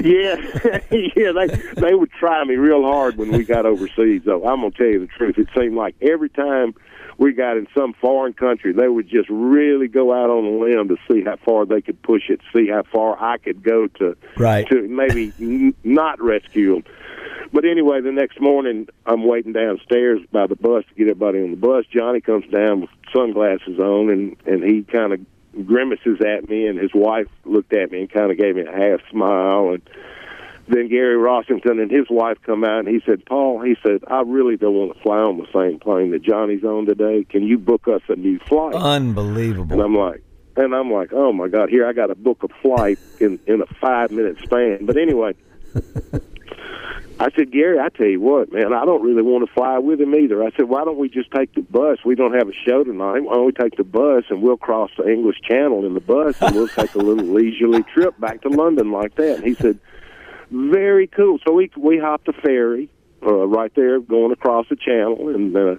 yeah, 0.00 0.36
yeah. 0.90 1.32
They 1.32 1.46
they 1.80 1.94
would 1.94 2.10
try 2.12 2.42
me 2.44 2.56
real 2.56 2.82
hard 2.82 3.16
when 3.16 3.30
we 3.30 3.44
got 3.44 3.66
overseas. 3.66 4.22
Though 4.24 4.44
I'm 4.46 4.60
gonna 4.60 4.70
tell 4.72 4.86
you 4.86 5.00
the 5.00 5.06
truth, 5.06 5.38
it 5.38 5.48
seemed 5.56 5.74
like 5.76 5.94
every 6.02 6.28
time 6.30 6.74
we 7.18 7.32
got 7.32 7.56
in 7.56 7.66
some 7.76 7.92
foreign 7.94 8.32
country, 8.32 8.72
they 8.72 8.88
would 8.88 9.08
just 9.08 9.28
really 9.30 9.86
go 9.86 10.12
out 10.12 10.30
on 10.30 10.44
a 10.44 10.50
limb 10.58 10.88
to 10.88 10.96
see 11.08 11.22
how 11.22 11.36
far 11.44 11.66
they 11.66 11.80
could 11.80 12.00
push 12.02 12.28
it, 12.30 12.40
see 12.52 12.68
how 12.68 12.82
far 12.90 13.22
I 13.22 13.36
could 13.38 13.62
go 13.62 13.86
to 13.98 14.16
Right. 14.36 14.66
to 14.68 14.88
maybe 14.88 15.32
n- 15.40 15.74
not 15.84 16.20
rescue 16.20 16.74
them. 16.74 16.84
But 17.52 17.64
anyway, 17.66 18.00
the 18.00 18.12
next 18.12 18.40
morning, 18.40 18.88
I'm 19.04 19.24
waiting 19.24 19.52
downstairs 19.52 20.20
by 20.32 20.46
the 20.46 20.56
bus 20.56 20.84
to 20.88 20.94
get 20.94 21.08
everybody 21.08 21.42
on 21.42 21.50
the 21.50 21.56
bus. 21.56 21.84
Johnny 21.94 22.20
comes 22.20 22.46
down 22.50 22.80
with 22.82 22.90
sunglasses 23.14 23.78
on, 23.78 24.10
and 24.10 24.36
and 24.46 24.64
he 24.64 24.82
kind 24.84 25.12
of 25.12 25.20
grimaces 25.66 26.20
at 26.20 26.48
me, 26.48 26.66
and 26.66 26.78
his 26.78 26.94
wife 26.94 27.28
looked 27.44 27.74
at 27.74 27.90
me 27.90 28.00
and 28.00 28.10
kind 28.10 28.30
of 28.30 28.38
gave 28.38 28.56
me 28.56 28.62
a 28.62 28.72
half 28.72 29.00
smile, 29.10 29.70
and 29.74 29.82
then 30.68 30.88
Gary 30.88 31.16
Rossington 31.16 31.82
and 31.82 31.90
his 31.90 32.06
wife 32.08 32.38
come 32.42 32.64
out, 32.64 32.80
and 32.80 32.88
he 32.88 33.02
said, 33.04 33.24
"Paul," 33.26 33.60
he 33.60 33.76
said, 33.82 34.02
"I 34.06 34.22
really 34.22 34.56
don't 34.56 34.74
want 34.74 34.96
to 34.96 35.02
fly 35.02 35.18
on 35.18 35.36
the 35.36 35.46
same 35.52 35.78
plane 35.78 36.10
that 36.12 36.22
Johnny's 36.22 36.64
on 36.64 36.86
today. 36.86 37.26
Can 37.28 37.42
you 37.42 37.58
book 37.58 37.86
us 37.86 38.02
a 38.08 38.16
new 38.16 38.38
flight?" 38.38 38.74
Unbelievable. 38.74 39.72
And 39.72 39.82
I'm 39.82 39.94
like, 39.94 40.22
and 40.56 40.74
I'm 40.74 40.90
like, 40.90 41.12
oh 41.12 41.32
my 41.32 41.48
God, 41.48 41.68
here 41.68 41.86
I 41.86 41.92
got 41.92 42.06
to 42.06 42.14
book 42.14 42.42
a 42.42 42.48
flight 42.62 42.98
in 43.20 43.38
in 43.46 43.60
a 43.60 43.66
five 43.80 44.10
minute 44.10 44.38
span. 44.42 44.86
But 44.86 44.96
anyway, 44.96 45.34
I 47.20 47.30
said, 47.36 47.52
Gary, 47.52 47.78
I 47.78 47.88
tell 47.88 48.06
you 48.06 48.20
what, 48.20 48.52
man, 48.52 48.72
I 48.72 48.84
don't 48.84 49.02
really 49.02 49.22
want 49.22 49.46
to 49.46 49.52
fly 49.52 49.78
with 49.78 50.00
him 50.00 50.14
either. 50.14 50.42
I 50.42 50.50
said, 50.56 50.68
why 50.68 50.84
don't 50.84 50.98
we 50.98 51.08
just 51.08 51.30
take 51.30 51.54
the 51.54 51.62
bus? 51.62 51.98
We 52.04 52.14
don't 52.14 52.34
have 52.34 52.48
a 52.48 52.52
show 52.66 52.82
tonight. 52.82 53.20
Why 53.20 53.34
don't 53.34 53.46
we 53.46 53.52
take 53.52 53.76
the 53.76 53.84
bus 53.84 54.24
and 54.30 54.42
we'll 54.42 54.56
cross 54.56 54.90
the 54.96 55.08
English 55.08 55.36
Channel 55.48 55.86
in 55.86 55.94
the 55.94 56.00
bus 56.00 56.40
and 56.40 56.54
we'll 56.54 56.68
take 56.68 56.94
a 56.94 56.98
little 56.98 57.24
leisurely 57.34 57.82
trip 57.84 58.18
back 58.18 58.42
to 58.42 58.48
London 58.48 58.90
like 58.90 59.14
that? 59.16 59.36
And 59.36 59.44
he 59.44 59.54
said, 59.54 59.78
very 60.50 61.06
cool. 61.06 61.38
So 61.46 61.52
we 61.52 61.70
we 61.76 61.98
hopped 61.98 62.28
a 62.28 62.32
ferry 62.32 62.90
uh, 63.26 63.46
right 63.46 63.72
there 63.74 64.00
going 64.00 64.32
across 64.32 64.66
the 64.68 64.76
channel 64.76 65.28
and 65.28 65.56
uh, 65.56 65.74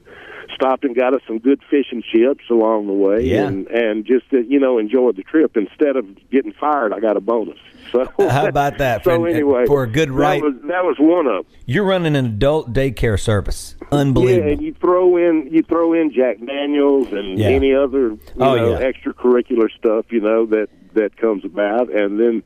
stopped 0.56 0.84
and 0.84 0.96
got 0.96 1.14
us 1.14 1.22
some 1.28 1.40
good 1.40 1.62
fish 1.70 1.88
and 1.92 2.04
chips 2.04 2.44
along 2.50 2.88
the 2.88 2.94
way 2.94 3.22
Yeah. 3.24 3.48
and 3.48 3.68
and 3.68 4.06
just 4.06 4.26
uh, 4.34 4.38
you 4.38 4.60
know 4.60 4.78
enjoyed 4.78 5.16
the 5.16 5.24
trip. 5.24 5.56
Instead 5.58 5.96
of 5.96 6.06
getting 6.30 6.54
fired, 6.54 6.94
I 6.94 7.00
got 7.00 7.18
a 7.18 7.22
bonus. 7.22 7.58
So 7.92 8.06
How 8.30 8.48
about 8.48 8.78
that? 8.80 9.04
So 9.04 9.18
for, 9.18 9.28
anyway, 9.28 9.66
for 9.68 9.84
a 9.84 9.88
good 9.88 10.10
right, 10.12 10.42
that 10.42 10.46
was 10.48 10.62
that 10.68 10.84
was 10.84 10.96
one 11.00 11.28
of. 11.28 11.46
you're 11.66 11.84
running 11.86 12.16
an 12.16 12.26
adult 12.26 12.74
daycare 12.74 13.20
service. 13.20 13.76
unbelievable 13.92 14.48
Yeah, 14.48 14.54
and 14.54 14.62
you 14.62 14.74
throw 14.74 15.18
in 15.18 15.48
you 15.52 15.62
throw 15.64 15.94
in 15.94 16.12
Jack 16.14 16.38
Daniels 16.46 17.08
and 17.12 17.38
Yeah. 17.38 17.48
any 17.50 17.74
other 17.74 18.10
you 18.12 18.20
Oh, 18.40 18.56
know 18.56 18.80
yeah. 18.80 18.92
extracurricular 18.92 19.70
stuff 19.78 20.06
you 20.12 20.22
know 20.22 20.46
that 20.48 20.68
that 20.94 21.18
comes 21.18 21.44
about, 21.44 21.92
and 21.92 22.20
then 22.20 22.44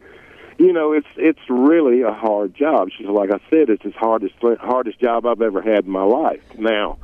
you 0.59 0.73
know 0.73 0.93
it's 0.93 1.07
it's 1.17 1.39
really 1.49 2.01
a 2.01 2.11
hard 2.13 2.53
job. 2.55 2.89
She's 2.97 3.07
like 3.07 3.29
I 3.31 3.39
said, 3.49 3.69
it's 3.69 3.83
the 3.83 3.91
hardest 3.91 4.35
hardest 4.59 4.99
job 4.99 5.25
I've 5.25 5.41
ever 5.41 5.61
had 5.61 5.85
in 5.85 5.91
my 5.91 6.03
life. 6.03 6.41
Now, 6.57 6.97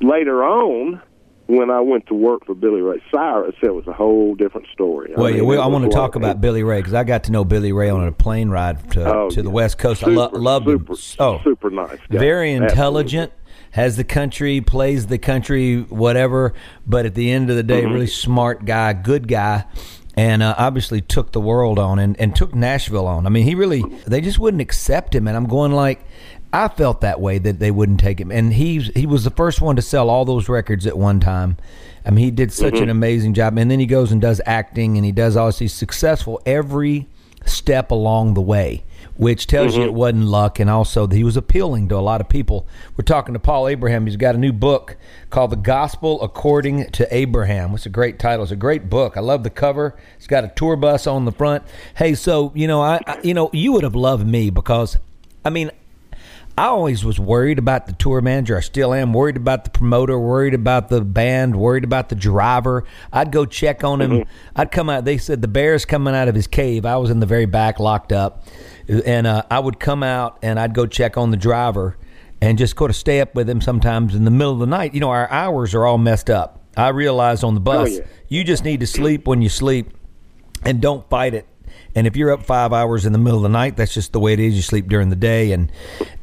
later 0.00 0.44
on. 0.44 1.02
When 1.46 1.68
I 1.68 1.80
went 1.80 2.06
to 2.06 2.14
work 2.14 2.46
for 2.46 2.54
Billy 2.54 2.80
Ray 2.80 3.02
Cyrus, 3.12 3.56
it 3.60 3.74
was 3.74 3.84
a 3.88 3.92
whole 3.92 4.36
different 4.36 4.68
story. 4.72 5.12
Well, 5.16 5.28
yeah, 5.28 5.38
mean, 5.38 5.46
we, 5.46 5.56
I 5.58 5.66
want 5.66 5.82
to 5.82 5.90
talk 5.90 6.14
like- 6.14 6.22
about 6.22 6.40
Billy 6.40 6.62
Ray 6.62 6.78
because 6.78 6.94
I 6.94 7.02
got 7.02 7.24
to 7.24 7.32
know 7.32 7.44
Billy 7.44 7.72
Ray 7.72 7.90
on 7.90 8.06
a 8.06 8.12
plane 8.12 8.50
ride 8.50 8.88
to, 8.92 9.12
Oh, 9.12 9.30
to 9.30 9.42
the. 9.42 9.50
West 9.50 9.76
Coast. 9.76 10.04
I 10.04 10.14
Super, 10.14 10.14
lo- 10.16 10.30
loved 10.34 10.68
him. 10.68 10.86
super, 10.94 10.94
Oh, 11.18 11.40
super 11.42 11.70
nice. 11.70 11.98
guy. 12.08 12.18
very 12.20 12.50
Absolutely. 12.52 12.68
intelligent. 12.70 13.32
Has 13.72 13.96
the 13.96 14.04
country, 14.04 14.60
plays 14.60 15.08
the 15.08 15.18
country, 15.18 15.80
whatever. 15.82 16.54
But 16.86 17.04
at 17.04 17.16
the 17.16 17.32
end 17.32 17.50
of 17.50 17.56
the 17.56 17.64
day, 17.64 17.82
Mm-hmm. 17.82 17.94
really 17.94 18.06
smart 18.06 18.64
guy, 18.64 18.92
good 18.92 19.26
guy, 19.26 19.64
and 20.20 20.42
uh, 20.42 20.54
obviously 20.58 21.00
took 21.00 21.32
the 21.32 21.40
world 21.40 21.78
on 21.78 21.98
and, 21.98 22.18
and 22.20 22.36
took 22.36 22.54
Nashville 22.54 23.06
on. 23.06 23.26
I 23.26 23.30
mean, 23.30 23.44
he 23.44 23.54
really 23.54 23.82
they 24.06 24.20
just 24.20 24.38
wouldn't 24.38 24.60
accept 24.60 25.14
him, 25.14 25.26
and 25.28 25.36
I'm 25.36 25.46
going 25.46 25.72
like. 25.72 26.00
I 26.52 26.66
felt 26.66 27.02
that 27.02 27.20
way 27.20 27.38
that 27.38 27.60
they 27.60 27.70
wouldn't 27.70 28.00
take 28.00 28.18
him, 28.20 28.32
and 28.32 28.52
he's 28.52 28.88
he 28.88 29.06
was 29.06 29.22
the 29.22 29.30
first 29.30 29.60
one 29.60 29.76
to 29.76 29.82
sell 29.82 30.10
all 30.10 30.24
those 30.24 30.48
records 30.48 30.84
at 30.84 30.98
one 30.98 31.20
time. 31.20 31.56
I 32.04 32.10
mean, 32.10 32.24
he 32.24 32.32
did 32.32 32.50
such 32.52 32.74
Mm-hmm. 32.74 32.82
an 32.82 32.90
amazing 32.90 33.34
job, 33.34 33.56
and 33.56 33.70
then 33.70 33.78
he 33.78 33.86
goes 33.86 34.10
and 34.10 34.20
does 34.20 34.40
acting, 34.44 34.96
and 34.96 35.04
he 35.06 35.12
does 35.12 35.36
all 35.36 35.46
this. 35.46 35.60
He's 35.60 35.72
successful 35.72 36.42
every 36.44 37.06
step 37.46 37.92
along 37.92 38.34
the 38.34 38.40
way, 38.40 38.82
which 39.20 39.46
tells 39.46 39.72
Mm-hmm. 39.72 39.80
you 39.82 39.86
it 39.88 39.94
wasn't 39.94 40.24
luck, 40.24 40.58
and 40.58 40.70
also 40.70 41.06
that 41.06 41.14
he 41.14 41.22
was 41.24 41.36
appealing 41.36 41.88
to 41.90 41.96
a 41.96 42.00
lot 42.00 42.20
of 42.22 42.28
people. 42.28 42.66
We're 42.96 43.04
talking 43.04 43.34
to 43.34 43.38
Paul 43.38 43.68
Abraham. 43.68 44.06
He's 44.06 44.16
got 44.16 44.34
a 44.34 44.38
new 44.38 44.52
book 44.52 44.96
called 45.28 45.50
"The 45.50 45.56
Gospel 45.56 46.20
According 46.22 46.90
to 46.92 47.14
Abraham." 47.14 47.74
It's 47.74 47.84
a 47.86 47.90
great 47.90 48.18
title. 48.18 48.42
It's 48.42 48.52
a 48.52 48.56
great 48.56 48.88
book. 48.88 49.16
I 49.16 49.20
love 49.20 49.44
the 49.44 49.50
cover. 49.50 49.94
It's 50.16 50.26
got 50.26 50.44
a 50.44 50.48
tour 50.48 50.74
bus 50.76 51.06
on 51.06 51.26
the 51.26 51.32
front. 51.32 51.64
Hey, 51.94 52.14
so 52.14 52.50
you 52.54 52.66
know, 52.66 52.80
I, 52.80 53.00
I 53.06 53.20
you 53.22 53.34
know, 53.34 53.50
you 53.52 53.72
would 53.72 53.84
have 53.84 53.94
loved 53.94 54.26
me 54.26 54.48
because, 54.50 54.96
I 55.44 55.50
mean. 55.50 55.70
I 56.60 56.66
always 56.66 57.06
was 57.06 57.18
worried 57.18 57.58
about 57.58 57.86
the 57.86 57.94
tour 57.94 58.20
manager. 58.20 58.54
I 58.54 58.60
still 58.60 58.92
am 58.92 59.14
worried 59.14 59.38
about 59.38 59.64
the 59.64 59.70
promoter, 59.70 60.18
worried 60.20 60.52
about 60.52 60.90
the 60.90 61.00
band, 61.00 61.56
worried 61.56 61.84
about 61.84 62.10
the 62.10 62.14
driver. 62.14 62.84
I'd 63.10 63.32
go 63.32 63.46
check 63.46 63.82
on 63.82 64.02
him. 64.02 64.24
I'd 64.54 64.70
come 64.70 64.90
out. 64.90 65.06
They 65.06 65.16
said 65.16 65.40
the 65.40 65.48
bear's 65.48 65.86
coming 65.86 66.14
out 66.14 66.28
of 66.28 66.34
his 66.34 66.46
cave. 66.46 66.84
I 66.84 66.98
was 66.98 67.08
in 67.08 67.18
the 67.18 67.24
very 67.24 67.46
back, 67.46 67.80
locked 67.80 68.12
up, 68.12 68.44
and 68.88 69.26
uh, 69.26 69.42
I 69.50 69.58
would 69.58 69.80
come 69.80 70.02
out 70.02 70.38
and 70.42 70.60
I'd 70.60 70.74
go 70.74 70.84
check 70.84 71.16
on 71.16 71.30
the 71.30 71.38
driver. 71.38 71.96
and 72.42 72.58
just 72.58 72.76
go 72.76 72.86
to 72.86 72.92
stay 72.92 73.20
up 73.22 73.34
with 73.34 73.48
him 73.48 73.60
sometimes 73.62 74.14
in 74.14 74.24
the 74.24 74.30
middle 74.30 74.52
of 74.52 74.58
the 74.60 74.66
night. 74.66 74.92
You 74.92 75.00
know, 75.00 75.10
our 75.10 75.30
hours 75.30 75.74
are 75.74 75.86
all 75.86 75.98
messed 75.98 76.28
up. 76.28 76.60
I 76.76 76.88
realize 76.88 77.42
on 77.42 77.54
the 77.54 77.60
bus, 77.60 77.88
Oh, 77.88 77.92
yeah. 77.92 78.06
you 78.28 78.44
just 78.44 78.64
need 78.64 78.80
to 78.80 78.86
sleep 78.86 79.26
when 79.26 79.40
you 79.40 79.48
sleep 79.48 79.92
and 80.64 80.80
don't 80.80 81.08
fight 81.08 81.32
it. 81.34 81.46
And 81.94 82.06
if 82.06 82.16
you're 82.16 82.32
up 82.32 82.44
five 82.44 82.72
hours 82.72 83.04
in 83.06 83.12
the 83.12 83.18
middle 83.18 83.38
of 83.38 83.42
the 83.42 83.48
night, 83.48 83.76
that's 83.76 83.92
just 83.94 84.12
the 84.12 84.20
way 84.20 84.32
it 84.32 84.40
is. 84.40 84.54
You 84.54 84.62
sleep 84.62 84.88
during 84.88 85.08
the 85.10 85.16
day, 85.16 85.52
and 85.52 85.70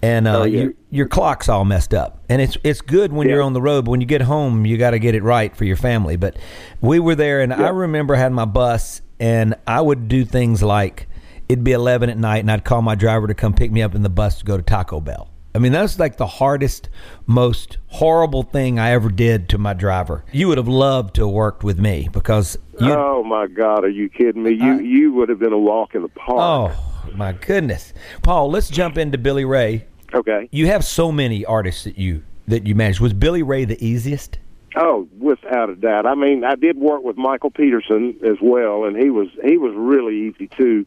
and 0.02 0.28
uh, 0.28 0.40
Oh, 0.40 0.44
yeah. 0.44 0.62
your 0.64 0.74
your 0.90 1.08
clock's 1.08 1.50
all 1.50 1.66
messed 1.66 1.94
up. 1.94 2.24
And 2.30 2.42
it's 2.42 2.58
it's 2.64 2.82
good 2.82 3.12
when 3.12 3.28
you're 3.30 3.42
on 3.42 3.54
the 3.54 3.62
road, 3.62 3.86
but 3.86 3.92
when 3.92 4.02
you 4.02 4.08
get 4.08 4.22
home, 4.22 4.66
you 4.66 4.78
got 4.78 4.92
to 4.92 5.00
get 5.00 5.16
it 5.16 5.24
right 5.24 5.56
for 5.56 5.66
your 5.66 5.76
family. 5.78 6.16
But 6.16 6.38
we 6.82 7.00
were 7.00 7.16
there, 7.16 7.42
and 7.42 7.54
I 7.54 7.70
remember 7.70 8.16
I 8.16 8.20
had 8.20 8.32
my 8.32 8.46
bus, 8.46 9.02
and 9.20 9.56
I 9.66 9.82
would 9.82 10.08
do 10.08 10.24
things 10.26 10.64
like 10.64 11.08
it'd 11.50 11.64
be 11.64 11.72
eleven 11.74 12.10
at 12.10 12.18
night, 12.18 12.40
and 12.40 12.52
I'd 12.52 12.64
call 12.64 12.82
my 12.82 12.96
driver 12.96 13.28
to 13.28 13.34
come 13.34 13.54
pick 13.54 13.72
me 13.72 13.82
up 13.82 13.96
in 13.96 14.04
the 14.04 14.10
bus 14.10 14.40
to 14.40 14.46
go 14.46 14.58
to 14.58 14.64
Taco 14.64 15.00
Bell. 15.02 15.30
I 15.58 15.60
mean, 15.60 15.72
that's 15.72 15.98
like 15.98 16.18
the 16.18 16.28
hardest, 16.28 16.88
most 17.26 17.80
horrible 17.88 18.44
thing 18.44 18.78
I 18.78 18.92
ever 18.92 19.10
did 19.10 19.50
to 19.50 19.58
my 19.58 19.74
driver. 19.74 20.24
You 20.32 20.50
would 20.50 20.60
have 20.60 20.68
loved 20.68 21.16
to 21.16 21.26
have 21.26 21.34
worked 21.34 21.64
with 21.64 21.80
me 21.80 22.10
because 22.14 22.60
you. 22.80 22.94
oh 22.94 23.24
my 23.24 23.48
God, 23.48 23.84
are 23.84 23.90
you 23.90 24.08
kidding 24.08 24.44
me? 24.44 24.52
You 24.52 24.80
you 24.80 25.14
would 25.14 25.30
have 25.30 25.40
been 25.40 25.54
a 25.54 25.58
walk 25.58 25.96
in 25.96 26.04
the 26.04 26.10
park. 26.10 26.38
Oh 26.78 27.12
my 27.16 27.32
goodness, 27.32 27.92
Paul. 28.22 28.52
Let's 28.52 28.70
jump 28.70 29.00
into 29.00 29.18
Billy 29.18 29.46
Ray. 29.46 29.88
Okay. 30.14 30.48
You 30.52 30.68
have 30.68 30.86
so 30.86 31.12
many 31.12 31.44
artists 31.44 31.86
that 31.86 31.98
you 31.98 32.24
that 32.48 32.68
you 32.68 32.76
manage. 32.76 33.02
Was 33.02 33.14
Billy 33.14 33.42
Ray 33.42 33.66
the 33.66 33.84
easiest? 33.84 34.38
Oh, 34.76 35.08
without 35.18 35.72
a 35.72 35.76
doubt. 35.76 36.06
I 36.06 36.14
mean, 36.14 36.44
I 36.44 36.54
did 36.54 36.78
work 36.78 37.02
with 37.02 37.18
Michael 37.18 37.50
Peterson 37.50 38.16
as 38.24 38.38
well, 38.44 38.84
and 38.84 38.96
he 38.96 39.10
was 39.10 39.30
he 39.44 39.58
was 39.58 39.74
really 39.76 40.28
easy 40.28 40.50
too. 40.56 40.86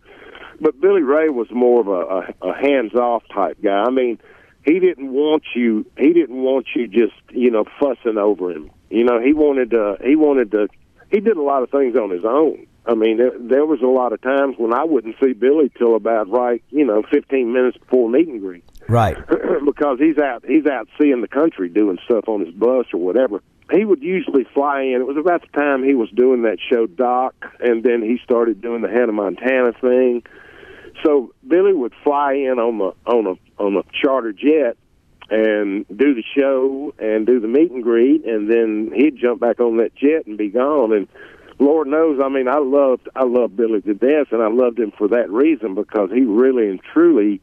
But 0.61 0.81
Billy 0.81 1.03
Ray 1.03 1.29
was 1.29 1.51
more 1.51 1.81
of 1.81 1.89
a, 1.89 2.47
a, 2.47 2.51
a 2.51 2.55
hands 2.55 2.95
off 2.95 3.25
type 3.35 3.57
guy. 3.61 3.83
I 3.83 3.91
mean, 3.91 4.21
he 4.65 4.79
didn't 4.79 5.13
want 5.13 5.45
you. 5.55 5.87
He 5.97 6.13
didn't 6.13 6.43
want 6.43 6.67
you 6.75 6.87
just 6.87 7.15
you 7.31 7.51
know 7.51 7.65
fussing 7.79 8.19
over 8.19 8.51
him. 8.51 8.71
You 8.91 9.05
know, 9.05 9.21
he 9.21 9.33
wanted 9.33 9.71
to. 9.71 9.97
He 10.05 10.17
wanted 10.17 10.51
to. 10.53 10.69
He 11.11 11.21
did 11.21 11.37
a 11.37 11.43
lot 11.43 11.63
of 11.63 11.71
things 11.71 11.97
on 11.97 12.11
his 12.11 12.25
own. 12.25 12.67
I 12.87 12.95
mean, 12.95 13.19
there, 13.19 13.33
there 13.39 13.67
was 13.67 13.81
a 13.83 13.87
lot 13.87 14.13
of 14.13 14.21
times 14.23 14.57
when 14.59 14.73
I 14.73 14.85
wouldn't 14.85 15.17
see 15.23 15.33
Billy 15.33 15.71
till 15.77 15.95
about 15.95 16.29
right, 16.31 16.63
you 16.71 16.85
know, 16.85 17.03
fifteen 17.11 17.53
minutes 17.53 17.79
before 17.79 18.09
meet 18.09 18.29
and 18.29 18.41
greet. 18.41 18.65
Right. 18.89 19.17
because 19.65 19.99
he's 19.99 20.19
out 20.19 20.45
he's 20.47 20.67
out 20.67 20.89
seeing 21.01 21.21
the 21.21 21.29
country 21.29 21.69
doing 21.69 21.99
stuff 22.05 22.29
on 22.29 22.45
his 22.45 22.55
bus 22.55 22.87
or 22.93 23.01
whatever. 23.01 23.43
He 23.71 23.85
would 23.85 24.03
usually 24.03 24.45
fly 24.53 24.83
in. 24.83 25.01
It 25.01 25.07
was 25.07 25.17
about 25.17 25.43
the 25.43 25.59
time 25.59 25.85
he 25.85 25.95
was 25.95 26.11
doing 26.11 26.43
that 26.43 26.59
show 26.61 26.87
Doc, 26.87 27.35
and 27.61 27.85
then 27.85 28.03
he 28.03 28.19
started 28.25 28.61
doing 28.61 28.83
the 28.83 28.89
Hannah 28.89 29.13
Montana 29.13 29.73
thing. 29.81 30.25
So 31.05 31.33
Billy 31.47 31.73
would 31.73 31.93
fly 32.03 32.33
in 32.35 32.59
on 32.59 32.79
the 32.79 32.93
on 33.11 33.27
a 33.27 33.35
on 33.61 33.77
a 33.77 33.83
charter 33.93 34.33
jet 34.33 34.77
and 35.29 35.87
do 35.89 36.15
the 36.15 36.25
show 36.37 36.93
and 36.99 37.27
do 37.27 37.39
the 37.39 37.47
meet 37.47 37.71
and 37.71 37.85
greet, 37.85 38.25
and 38.25 38.51
then 38.51 38.91
he'd 38.95 39.17
jump 39.17 39.41
back 39.41 39.61
on 39.61 39.77
that 39.77 39.95
jet 39.95 40.27
and 40.27 40.37
be 40.37 40.49
gone. 40.49 40.93
And 40.93 41.07
Lord 41.61 41.87
knows, 41.87 42.19
I 42.23 42.29
mean, 42.29 42.49
I 42.49 42.59
loved 42.59 43.09
I 43.15 43.25
loved 43.25 43.57
Billy 43.57 43.81
to 43.83 43.95
death, 43.95 44.29
and 44.33 44.43
I 44.43 44.49
loved 44.49 44.81
him 44.81 44.93
for 44.97 45.07
that 45.09 45.31
reason 45.31 45.75
because 45.75 46.11
he 46.11 46.23
really 46.23 46.69
and 46.69 46.81
truly 46.83 47.41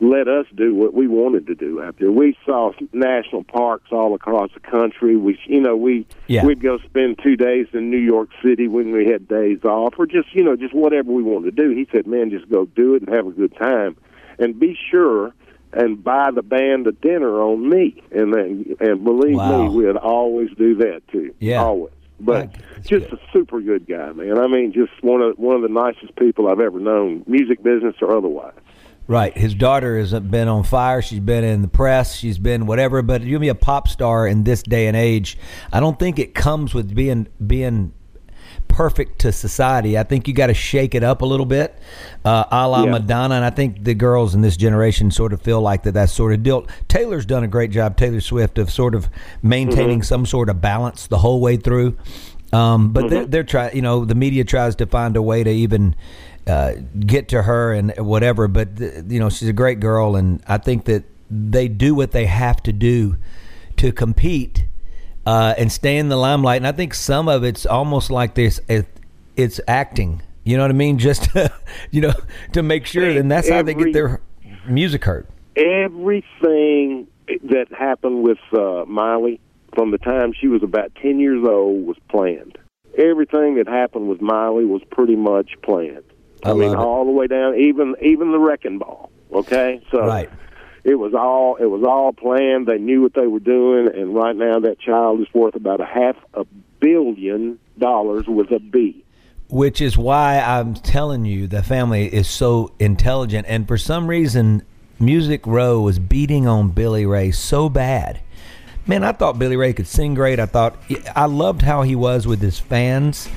let 0.00 0.28
us 0.28 0.46
do 0.54 0.76
what 0.76 0.94
we 0.94 1.08
wanted 1.08 1.48
to 1.48 1.56
do 1.56 1.82
out 1.82 1.96
there. 1.98 2.12
We 2.12 2.38
saw 2.46 2.70
national 2.92 3.42
parks 3.42 3.88
all 3.90 4.14
across 4.14 4.50
the 4.54 4.60
country. 4.60 5.16
We, 5.16 5.36
you 5.46 5.60
know, 5.60 5.76
we 5.76 6.06
Yeah. 6.28 6.44
we'd 6.44 6.60
go 6.62 6.78
spend 6.78 7.18
two 7.20 7.36
days 7.36 7.66
in 7.72 7.90
New 7.90 7.98
York 7.98 8.28
City 8.40 8.68
when 8.68 8.92
we 8.92 9.06
had 9.06 9.26
days 9.26 9.64
off, 9.64 9.94
or 9.98 10.06
just 10.06 10.32
you 10.36 10.44
know, 10.44 10.54
just 10.54 10.72
whatever 10.74 11.10
we 11.10 11.24
wanted 11.24 11.56
to 11.56 11.62
do. 11.62 11.70
He 11.74 11.88
said, 11.90 12.06
"Man, 12.06 12.30
just 12.30 12.48
go 12.48 12.66
do 12.66 12.94
it 12.94 13.02
and 13.02 13.12
have 13.12 13.26
a 13.26 13.32
good 13.32 13.56
time, 13.56 13.96
and 14.38 14.58
be 14.58 14.76
sure." 14.90 15.32
And 15.70 16.02
buy 16.02 16.30
the 16.30 16.42
band 16.42 16.86
a 16.86 16.92
dinner 16.92 17.42
on 17.42 17.68
me, 17.68 18.02
and 18.10 18.32
then 18.32 18.74
and 18.80 19.04
believe 19.04 19.36
Wow. 19.36 19.68
me, 19.68 19.76
we'd 19.84 19.96
always 19.96 20.48
do 20.56 20.76
that 20.76 21.02
too. 21.12 21.34
Yeah. 21.40 21.62
always. 21.62 21.92
But 22.18 22.54
That's 22.74 22.88
just 22.88 23.10
good. 23.10 23.18
a 23.18 23.22
super 23.34 23.60
good 23.60 23.86
guy, 23.86 24.10
man. 24.12 24.38
I 24.38 24.46
mean, 24.46 24.72
just 24.72 24.90
one 25.02 25.20
of 25.20 25.38
one 25.38 25.56
of 25.56 25.62
the 25.62 25.68
nicest 25.68 26.16
people 26.16 26.48
I've 26.48 26.58
ever 26.60 26.80
known, 26.80 27.22
music 27.26 27.62
business 27.62 27.94
or 28.00 28.16
otherwise. 28.16 28.54
Right. 29.06 29.36
His 29.36 29.54
daughter 29.54 29.98
has 29.98 30.12
been 30.20 30.48
on 30.48 30.64
fire. 30.64 31.00
She's 31.02 31.20
been 31.20 31.44
in 31.44 31.60
the 31.62 31.68
press. 31.68 32.14
She's 32.16 32.38
been 32.38 32.64
whatever. 32.66 33.02
But 33.02 33.22
you 33.22 33.38
be 33.38 33.48
a 33.48 33.54
pop 33.54 33.88
star 33.88 34.26
in 34.26 34.44
this 34.44 34.62
day 34.62 34.86
and 34.86 34.96
age. 34.96 35.38
I 35.72 35.80
don't 35.80 35.98
think 35.98 36.18
it 36.18 36.34
comes 36.34 36.72
with 36.74 36.94
being 36.94 37.26
being 37.46 37.92
perfect 38.68 39.18
to 39.20 39.32
society. 39.32 39.98
I 39.98 40.02
think 40.04 40.28
you 40.28 40.34
got 40.34 40.48
to 40.48 40.54
shake 40.54 40.94
it 40.94 41.02
up 41.02 41.22
a 41.22 41.26
little 41.26 41.46
bit, 41.46 41.78
uh, 42.24 42.44
a 42.50 42.68
la 42.68 42.84
Yeah. 42.84 42.90
Madonna. 42.92 43.34
And 43.36 43.44
I 43.44 43.50
think 43.50 43.84
the 43.84 43.94
girls 43.94 44.34
in 44.34 44.40
this 44.42 44.56
generation 44.56 45.10
sort 45.10 45.32
of 45.32 45.42
feel 45.42 45.60
like 45.60 45.82
that. 45.82 45.92
That's 45.92 46.12
sort 46.12 46.32
of 46.32 46.42
deal. 46.42 46.66
Taylor's 46.86 47.26
done 47.26 47.42
a 47.44 47.48
great 47.48 47.70
job. 47.70 47.96
Taylor 47.96 48.20
Swift 48.20 48.58
of 48.58 48.70
sort 48.70 48.94
of 48.94 49.08
maintaining 49.42 50.02
some 50.02 50.26
sort 50.26 50.48
of 50.48 50.60
balance 50.60 51.06
the 51.06 51.18
whole 51.18 51.40
way 51.40 51.56
through. 51.56 51.96
Um, 52.52 52.92
but 52.92 53.10
they're, 53.10 53.26
they're 53.26 53.44
trying. 53.44 53.74
You 53.76 53.82
know, 53.82 54.04
the 54.04 54.14
media 54.14 54.44
tries 54.44 54.76
to 54.76 54.86
find 54.86 55.16
a 55.16 55.22
way 55.22 55.44
to 55.44 55.50
even 55.50 55.94
uh, 56.46 56.74
get 57.00 57.28
to 57.28 57.42
her 57.42 57.72
and 57.72 57.92
whatever. 57.98 58.48
But 58.48 58.76
th- 58.76 59.04
you 59.08 59.18
know, 59.18 59.28
she's 59.28 59.48
a 59.48 59.52
great 59.52 59.80
girl, 59.80 60.16
and 60.16 60.42
I 60.46 60.58
think 60.58 60.84
that 60.86 61.04
they 61.30 61.68
do 61.68 61.94
what 61.94 62.12
they 62.12 62.24
have 62.26 62.62
to 62.62 62.72
do 62.72 63.16
to 63.76 63.92
compete 63.92 64.64
uh, 65.28 65.54
and 65.58 65.70
stay 65.70 65.98
in 65.98 66.08
the 66.08 66.16
limelight. 66.16 66.56
And 66.56 66.66
I 66.66 66.72
think 66.72 66.94
some 66.94 67.28
of 67.28 67.44
it's 67.44 67.66
almost 67.66 68.10
like 68.10 68.34
this. 68.34 68.60
It, 68.66 68.86
it's 69.36 69.60
acting. 69.68 70.22
You 70.42 70.56
know 70.56 70.62
what 70.64 70.70
I 70.70 70.74
mean? 70.74 70.98
Just 71.08 71.24
to, 71.34 71.52
you 71.90 72.00
know 72.00 72.14
to 72.54 72.62
make 72.62 72.86
sure, 72.86 73.04
and 73.10 73.30
that's 73.30 73.48
how 73.48 73.62
they 73.62 73.74
get 73.74 73.92
their 73.92 74.22
music 74.66 75.04
heard. 75.04 75.26
everything 75.54 77.06
that 77.44 77.66
happened 77.78 78.22
with 78.22 78.38
uh, 78.54 78.86
Miley 78.86 79.38
from 79.74 79.90
the 79.90 79.98
time 79.98 80.32
she 80.32 80.48
was 80.48 80.62
about 80.62 80.94
10 80.94 81.20
years 81.20 81.46
old 81.46 81.86
was 81.86 81.98
planned. 82.08 82.56
Everything 82.96 83.56
that 83.56 83.68
happened 83.68 84.08
with 84.08 84.22
Miley 84.22 84.64
was 84.64 84.80
pretty 84.90 85.14
much 85.14 85.50
planned. 85.62 86.04
I 86.42 86.52
I, 86.52 86.54
mean, 86.54 86.74
all 86.74 87.04
the 87.04 87.10
way 87.10 87.26
down, 87.26 87.54
even 87.56 87.94
even 88.00 88.32
the 88.32 88.38
wrecking 88.38 88.78
ball. 88.78 89.10
Okay, 89.30 89.82
so 89.90 90.06
Right. 90.06 90.30
It 90.84 90.94
was 90.94 91.14
all 91.14 91.56
it 91.56 91.66
was 91.66 91.82
all 91.86 92.12
planned. 92.12 92.66
They 92.66 92.78
knew 92.78 93.02
what 93.02 93.14
they 93.14 93.26
were 93.26 93.40
doing, 93.40 93.88
and 93.94 94.14
right 94.14 94.34
now 94.36 94.60
that 94.60 94.78
child 94.80 95.20
is 95.20 95.26
worth 95.34 95.54
about 95.54 95.80
a 95.80 95.86
half 95.86 96.16
a 96.34 96.44
billion 96.80 97.58
dollars 97.78 98.26
with 98.26 98.50
a 98.52 98.58
B. 98.60 99.04
which 99.48 99.80
is 99.80 99.96
why 99.96 100.38
I'm 100.38 100.74
telling 100.74 101.24
you 101.24 101.46
the 101.46 101.62
family 101.62 102.12
is 102.12 102.28
so 102.28 102.72
intelligent. 102.78 103.46
And 103.48 103.66
for 103.66 103.78
some 103.78 104.06
reason, 104.06 104.62
Music 105.00 105.46
Row 105.46 105.80
was 105.80 105.98
beating 105.98 106.46
on 106.46 106.70
Billy 106.70 107.06
Ray 107.06 107.30
so 107.30 107.68
bad. 107.68 108.20
Man, 108.86 109.04
I 109.04 109.12
thought 109.12 109.38
Billy 109.38 109.56
Ray 109.56 109.72
could 109.74 109.86
sing 109.86 110.14
great. 110.14 110.40
I 110.40 110.46
thought 110.46 110.76
I 111.14 111.26
loved 111.26 111.62
how 111.62 111.82
he 111.82 111.94
was 111.94 112.26
with 112.26 112.40
his 112.40 112.58
fans, 112.58 113.28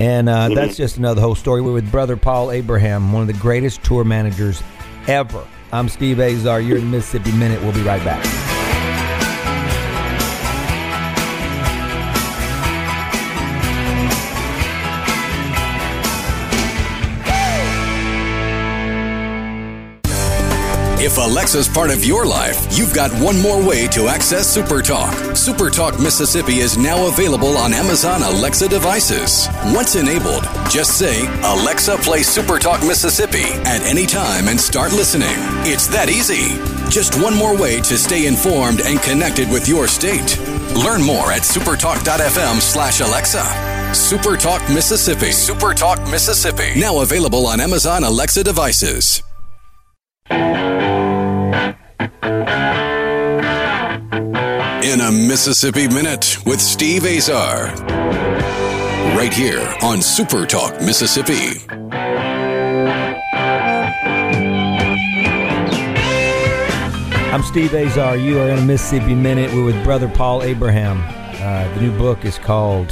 and 0.00 0.28
uh, 0.28 0.48
that's 0.48 0.76
just 0.76 0.96
another 0.96 1.20
whole 1.20 1.34
story. 1.34 1.60
We're 1.60 1.72
with 1.74 1.90
brother 1.90 2.16
Paul 2.16 2.50
Abraham, 2.50 3.12
one 3.12 3.22
of 3.22 3.26
the 3.28 3.40
greatest 3.40 3.84
tour 3.84 4.02
managers 4.04 4.62
ever. 5.06 5.46
I'm 5.72 5.88
Steve 5.88 6.20
Azar. 6.20 6.60
You're 6.60 6.78
in 6.78 6.90
Mississippi 6.90 7.32
Minute. 7.32 7.60
We'll 7.62 7.72
be 7.72 7.82
right 7.82 8.04
back. 8.04 8.53
If 21.04 21.18
Alexa's 21.18 21.68
part 21.68 21.90
of 21.90 22.02
your 22.02 22.24
life, 22.24 22.66
you've 22.70 22.94
got 22.94 23.12
one 23.22 23.38
more 23.42 23.62
way 23.62 23.86
to 23.88 24.08
access 24.08 24.56
SuperTalk. 24.56 25.12
SuperTalk 25.32 26.02
Mississippi 26.02 26.60
is 26.60 26.78
now 26.78 27.08
available 27.08 27.58
on 27.58 27.74
Amazon 27.74 28.22
Alexa 28.22 28.68
devices. 28.68 29.46
Once 29.74 29.96
enabled, 29.96 30.44
just 30.70 30.98
say, 30.98 31.26
Alexa, 31.42 31.98
play 31.98 32.20
SuperTalk 32.20 32.88
Mississippi 32.88 33.44
at 33.68 33.82
any 33.82 34.06
time 34.06 34.48
and 34.48 34.58
start 34.58 34.92
listening. 34.92 35.36
It's 35.68 35.88
that 35.88 36.08
easy. 36.08 36.56
Just 36.88 37.20
one 37.20 37.36
more 37.36 37.54
way 37.54 37.82
to 37.82 37.98
stay 37.98 38.26
informed 38.26 38.80
and 38.80 38.98
connected 39.02 39.50
with 39.50 39.68
your 39.68 39.86
state. 39.86 40.38
Learn 40.72 41.04
more 41.04 41.30
at 41.30 41.42
supertalk.fm 41.42 42.62
slash 42.62 43.00
Alexa. 43.00 43.44
SuperTalk 43.92 44.72
Mississippi. 44.72 45.32
SuperTalk 45.36 46.10
Mississippi. 46.10 46.80
Now 46.80 47.02
available 47.02 47.46
on 47.46 47.60
Amazon 47.60 48.04
Alexa 48.04 48.42
devices. 48.42 49.22
In 54.84 55.00
a 55.00 55.10
Mississippi 55.10 55.88
Minute 55.88 56.36
with 56.44 56.60
Steve 56.60 57.06
Azar. 57.06 57.74
Right 59.16 59.32
here 59.32 59.74
on 59.82 60.02
Super 60.02 60.44
Talk 60.44 60.82
Mississippi. 60.82 61.64
I'm 67.32 67.42
Steve 67.42 67.74
Azar. 67.74 68.18
You 68.18 68.38
are 68.40 68.50
in 68.50 68.58
a 68.58 68.64
Mississippi 68.66 69.14
Minute. 69.14 69.54
We're 69.54 69.64
with 69.64 69.82
Brother 69.82 70.08
Paul 70.08 70.42
Abraham. 70.42 71.02
Uh, 71.42 71.72
the 71.74 71.80
new 71.80 71.96
book 71.96 72.26
is 72.26 72.36
called 72.36 72.90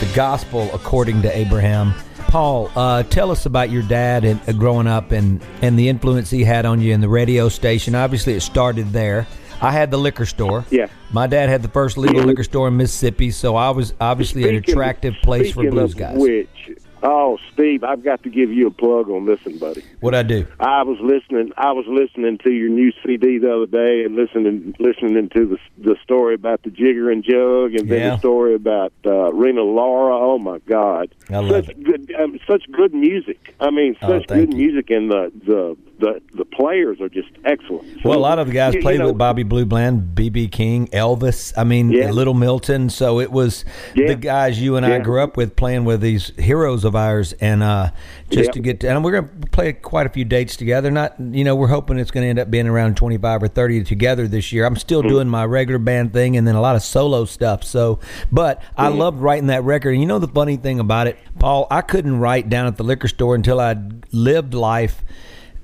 The 0.00 0.12
Gospel 0.14 0.70
According 0.74 1.22
to 1.22 1.34
Abraham. 1.34 1.94
Paul, 2.32 2.70
uh, 2.74 3.02
tell 3.02 3.30
us 3.30 3.44
about 3.44 3.68
your 3.68 3.82
dad 3.82 4.24
and 4.24 4.40
uh, 4.48 4.52
growing 4.52 4.86
up 4.86 5.12
and, 5.12 5.44
and 5.60 5.78
the 5.78 5.90
influence 5.90 6.30
he 6.30 6.44
had 6.44 6.64
on 6.64 6.80
you 6.80 6.94
in 6.94 7.02
the 7.02 7.08
radio 7.10 7.50
station. 7.50 7.94
Obviously, 7.94 8.32
it 8.32 8.40
started 8.40 8.90
there. 8.90 9.26
I 9.60 9.70
had 9.70 9.90
the 9.90 9.98
liquor 9.98 10.24
store. 10.24 10.64
Yeah. 10.70 10.86
My 11.10 11.26
dad 11.26 11.50
had 11.50 11.60
the 11.60 11.68
first 11.68 11.98
legal 11.98 12.22
liquor 12.22 12.42
store 12.42 12.68
in 12.68 12.78
Mississippi, 12.78 13.32
so 13.32 13.54
I 13.54 13.68
was 13.68 13.92
obviously 14.00 14.48
an 14.48 14.54
attractive 14.54 15.14
place 15.22 15.48
for 15.48 15.60
speaking 15.60 15.72
blues 15.72 15.92
of 15.92 15.98
guys. 15.98 16.16
Which, 16.16 16.78
oh, 17.02 17.38
Steve, 17.52 17.84
I've 17.84 18.02
got 18.04 18.22
to 18.22 18.30
give 18.30 18.50
you 18.50 18.66
a 18.68 18.70
plug 18.70 19.08
on 19.10 19.26
this 19.26 19.44
one, 19.44 19.58
buddy. 19.58 19.82
What 20.00 20.14
I 20.14 20.22
do? 20.22 20.46
I 20.60 20.82
was 20.82 20.98
listening. 21.00 21.52
I 21.56 21.72
was 21.72 21.84
listening 21.88 22.38
to 22.38 22.50
your 22.50 22.68
new 22.68 22.92
CD 23.04 23.38
the 23.38 23.54
other 23.54 23.66
day, 23.66 24.04
and 24.04 24.14
listening 24.16 24.74
listening 24.78 25.28
to 25.30 25.46
the 25.46 25.58
the 25.78 25.96
story 26.02 26.34
about 26.34 26.62
the 26.62 26.70
Jigger 26.70 27.10
and 27.10 27.22
Jug, 27.24 27.74
and 27.78 27.88
then 27.88 28.10
the 28.10 28.18
story 28.18 28.54
about 28.54 28.92
uh, 29.04 29.32
Rena 29.32 29.62
Laura. 29.62 30.16
Oh 30.16 30.38
my 30.38 30.58
God, 30.60 31.14
I 31.30 31.38
love 31.38 31.66
such 31.66 31.70
it. 31.76 31.82
good, 31.84 32.14
um, 32.18 32.38
such 32.46 32.64
good 32.72 32.94
music. 32.94 33.54
I 33.60 33.70
mean, 33.70 33.96
Oh, 34.02 34.18
such 34.18 34.28
thank 34.28 34.50
good 34.50 34.58
you. 34.58 34.66
music, 34.72 34.90
and 34.90 35.10
the 35.10 35.32
the 35.46 35.76
the 36.02 36.20
the 36.34 36.44
players 36.44 37.00
are 37.00 37.08
just 37.08 37.28
excellent. 37.44 38.04
Well, 38.04 38.18
a 38.18 38.20
lot 38.20 38.38
of 38.40 38.48
the 38.48 38.52
guys 38.52 38.74
You- 38.74 38.80
you 38.80 38.82
played 38.82 38.98
know, 38.98 39.06
with 39.08 39.18
Bobby 39.18 39.44
Blue 39.44 39.64
Bland, 39.64 40.14
BB 40.16 40.48
King, 40.50 40.88
Elvis. 40.88 41.52
I 41.56 41.62
mean, 41.64 41.90
Yeah. 41.92 42.10
Little 42.10 42.34
Milton. 42.34 42.90
So 42.90 43.20
it 43.20 43.30
was 43.30 43.64
Yeah. 43.94 44.08
the 44.08 44.16
guys 44.16 44.60
you 44.60 44.76
and 44.76 44.84
I 44.84 44.98
grew 44.98 45.20
up 45.20 45.36
with 45.36 45.54
playing 45.54 45.84
with 45.84 46.00
these 46.00 46.32
heroes 46.38 46.84
of 46.84 46.96
ours, 46.96 47.32
and 47.40 47.62
uh, 47.62 47.90
just 48.30 48.48
Yeah. 48.48 48.52
to 48.52 48.60
get 48.60 48.80
to, 48.80 48.88
and 48.90 49.04
we're 49.04 49.12
going 49.12 49.28
to 49.42 49.46
play 49.52 49.72
quite 49.74 50.06
a 50.06 50.10
few 50.10 50.24
dates 50.24 50.56
together. 50.56 50.90
Not, 50.90 51.14
you 51.20 51.44
know, 51.44 51.54
we're 51.54 51.68
hoping 51.68 51.98
it's 51.98 52.10
going 52.10 52.24
to 52.24 52.28
end 52.30 52.38
up 52.40 52.50
being 52.50 52.66
around 52.66 52.96
twenty 52.96 53.16
five 53.16 53.40
or 53.42 53.48
thirty 53.48 53.82
together 53.84 54.26
this 54.26 54.52
year. 54.52 54.66
I'm 54.66 54.76
still 54.76 55.02
doing 55.02 55.28
my 55.28 55.44
regular 55.46 55.78
band 55.78 56.12
thing, 56.12 56.36
and 56.36 56.46
then 56.48 56.56
a 56.56 56.60
lot 56.60 56.74
of 56.74 56.82
solo 56.82 57.24
stuff. 57.24 57.62
So, 57.62 58.00
but 58.32 58.60
I 58.76 58.90
Hmm. 58.90 58.98
loved 58.98 59.20
writing 59.20 59.46
that 59.46 59.62
record. 59.62 59.90
And 59.92 60.00
you 60.00 60.06
know 60.08 60.18
the 60.18 60.26
funny 60.28 60.56
thing 60.56 60.80
about 60.80 61.06
it, 61.06 61.16
Paul, 61.38 61.66
I 61.70 61.80
couldn't 61.80 62.18
write 62.18 62.48
down 62.48 62.66
at 62.66 62.76
the 62.76 62.82
liquor 62.84 63.06
store 63.08 63.34
until 63.36 63.60
I'd 63.60 64.04
lived 64.12 64.52
life 64.54 65.04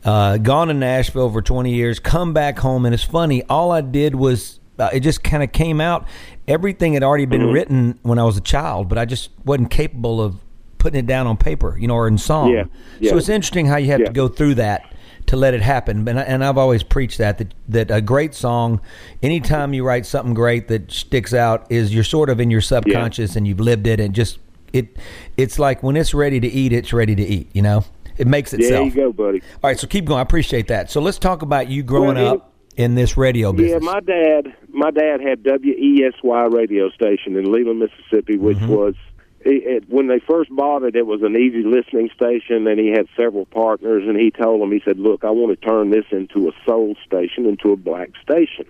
uh, 0.09 0.39
gone 0.39 0.69
to 0.69 0.75
Nashville 0.75 1.31
for 1.31 1.43
20 1.43 1.75
years, 1.75 1.99
come 1.99 2.33
back 2.33 2.59
home, 2.59 2.87
and 2.87 2.95
it's 2.95 3.05
funny. 3.05 3.43
All 3.45 3.71
I 3.73 3.83
did 3.83 4.15
was 4.15 4.59
uh, 4.79 4.89
it 4.93 5.01
just 5.01 5.23
kind 5.23 5.43
of 5.43 5.53
came 5.53 5.81
out. 5.81 6.07
Everything 6.47 6.95
had 6.95 7.03
already 7.03 7.27
been 7.27 7.51
written 7.53 7.99
when 8.03 8.19
I 8.19 8.25
was 8.25 8.37
a 8.39 8.41
child, 8.41 8.89
but 8.89 8.97
I 8.97 9.05
just 9.05 9.31
wasn't 9.45 9.71
capable 9.71 10.23
of 10.23 10.37
putting 10.79 10.99
it 11.01 11.07
down 11.07 11.27
on 11.27 11.37
paper, 11.37 11.77
you 11.79 11.87
know, 11.89 11.95
or 11.95 12.09
in 12.09 12.17
song. 12.17 12.51
Yeah, 12.53 12.65
yeah. 13.01 13.11
So 13.11 13.19
it's 13.19 13.29
interesting 13.29 13.67
how 13.67 13.77
you 13.77 13.89
have 13.89 14.01
Yeah. 14.01 14.07
to 14.07 14.13
go 14.13 14.29
through 14.29 14.55
that 14.55 14.95
to 15.27 15.37
let 15.37 15.53
it 15.53 15.61
happen. 15.61 16.09
And, 16.09 16.19
I, 16.19 16.23
and 16.23 16.43
I've 16.43 16.57
always 16.57 16.83
preached 16.83 17.19
that, 17.19 17.37
that 17.39 17.53
that 17.69 17.91
a 17.91 18.01
great 18.01 18.35
song, 18.35 18.81
anytime 19.23 19.75
you 19.75 19.85
write 19.85 20.07
something 20.07 20.33
great 20.33 20.69
that 20.69 20.91
sticks 20.91 21.35
out, 21.35 21.67
is 21.71 21.93
you're 21.93 22.03
sort 22.05 22.31
of 22.31 22.41
in 22.41 22.51
your 22.51 22.63
subconscious 22.63 23.37
and 23.37 23.47
you've 23.47 23.61
lived 23.61 23.87
it, 23.87 24.01
and 24.01 24.15
just 24.15 24.39
it. 24.73 24.97
It's 25.37 25.59
like 25.59 25.83
when 25.83 25.97
it's 25.97 26.15
ready 26.15 26.41
to 26.41 26.49
eat, 26.49 26.73
it's 26.73 26.95
ready 26.95 27.15
to 27.15 27.23
eat. 27.23 27.51
You 27.53 27.61
know, 27.63 27.85
it 28.19 28.27
makes 28.27 28.53
itself. 28.53 28.93
There 28.93 29.05
you 29.05 29.13
go, 29.13 29.13
buddy. 29.13 29.41
All 29.63 29.71
right, 29.71 29.79
so 29.79 29.87
keep 29.87 30.05
going. 30.05 30.19
I 30.19 30.23
appreciate 30.23 30.69
that. 30.69 30.91
So 30.91 31.01
let's 31.01 31.19
talk 31.19 31.43
about 31.43 31.69
you 31.69 31.83
growing 31.83 32.17
Well, 32.17 32.35
up 32.35 32.53
in 32.77 32.95
this 32.95 33.17
radio 33.17 33.53
business. 33.53 33.83
Yeah, 33.83 33.93
my 33.93 34.01
dad, 34.01 34.55
my 34.69 34.91
dad 34.91 35.21
had 35.21 35.43
WESY 35.45 36.13
radio 36.55 36.91
station 36.91 37.37
in 37.37 37.51
Leland, 37.51 37.81
Mississippi, 37.81 38.37
which 38.37 38.59
Mm-hmm. 38.59 38.69
was 38.69 38.95
it, 39.41 39.85
it, 39.85 39.89
when 39.89 40.09
they 40.09 40.19
first 40.19 40.51
bought 40.55 40.83
it, 40.83 40.97
it 40.97 41.07
was 41.07 41.23
an 41.23 41.37
easy 41.37 41.63
listening 41.63 42.11
station, 42.15 42.67
and 42.67 42.79
he 42.79 42.89
had 42.89 43.07
several 43.17 43.47
partners. 43.47 44.03
And 44.07 44.19
he 44.19 44.31
told 44.33 44.61
them, 44.61 44.73
he 44.73 44.83
said, 44.85 44.99
"Look, 44.99 45.25
I 45.25 45.31
want 45.31 45.59
to 45.59 45.67
turn 45.67 45.91
this 45.91 46.05
into 46.11 46.49
a 46.49 46.53
soul 46.67 46.97
station, 47.07 47.47
into 47.47 47.71
a 47.73 47.77
black 47.77 48.11
station." 48.23 48.67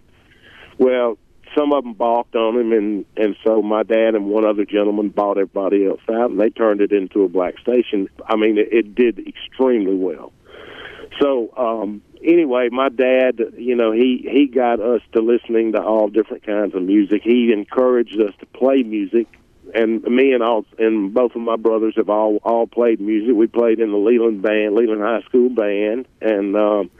Well, 0.76 1.18
some 1.58 1.72
of 1.72 1.82
them 1.82 1.94
balked 1.94 2.36
on 2.36 2.56
him, 2.56 2.72
and 2.72 3.04
and 3.16 3.36
so 3.44 3.62
my 3.62 3.82
dad 3.82 4.14
and 4.14 4.26
one 4.26 4.44
other 4.44 4.64
gentleman 4.64 5.08
bought 5.08 5.38
everybody 5.38 5.86
else 5.86 6.00
out, 6.10 6.30
and 6.30 6.40
they 6.40 6.50
turned 6.50 6.80
it 6.80 6.92
into 6.92 7.24
a 7.24 7.28
black 7.28 7.58
station. 7.58 8.08
I 8.26 8.36
mean, 8.36 8.58
it, 8.58 8.68
it 8.72 8.94
did 8.94 9.18
extremely 9.26 9.94
well. 9.94 10.32
So 11.20 11.52
um, 11.56 12.02
anyway, 12.22 12.68
my 12.70 12.88
dad, 12.88 13.40
you 13.56 13.74
know, 13.74 13.92
he 13.92 14.26
he 14.30 14.46
got 14.46 14.80
us 14.80 15.02
to 15.12 15.20
listening 15.20 15.72
to 15.72 15.82
all 15.82 16.08
different 16.08 16.44
kinds 16.44 16.74
of 16.74 16.82
music. 16.82 17.22
He 17.24 17.52
encouraged 17.52 18.20
us 18.20 18.34
to 18.38 18.46
play 18.46 18.82
music, 18.84 19.26
and 19.74 20.02
me 20.02 20.32
and 20.32 20.42
all 20.42 20.64
and 20.78 21.12
both 21.12 21.34
of 21.34 21.40
my 21.40 21.56
brothers 21.56 21.94
have 21.96 22.08
all 22.08 22.36
all 22.44 22.66
played 22.66 23.00
music. 23.00 23.34
We 23.34 23.48
played 23.48 23.80
in 23.80 23.90
the 23.90 23.98
Leland 23.98 24.42
band, 24.42 24.76
Leland 24.76 25.02
High 25.02 25.22
School 25.22 25.50
band, 25.50 26.06
and 26.20 26.56
um, 26.56 26.90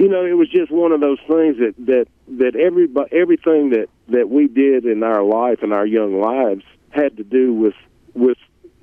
you 0.00 0.08
know, 0.08 0.24
it 0.24 0.32
was 0.32 0.48
just 0.48 0.72
one 0.72 0.92
of 0.92 1.00
those 1.00 1.18
things 1.28 1.58
that 1.58 1.74
that 1.86 2.06
that 2.38 2.56
every 2.56 2.88
everything 3.12 3.70
that 3.70 3.88
that 4.10 4.28
we 4.28 4.48
did 4.48 4.84
in 4.84 5.02
our 5.02 5.22
life 5.22 5.62
and 5.62 5.72
our 5.72 5.86
young 5.86 6.20
lives 6.20 6.64
had 6.90 7.16
to 7.16 7.24
do 7.24 7.52
with 7.52 7.74
with 8.14 8.38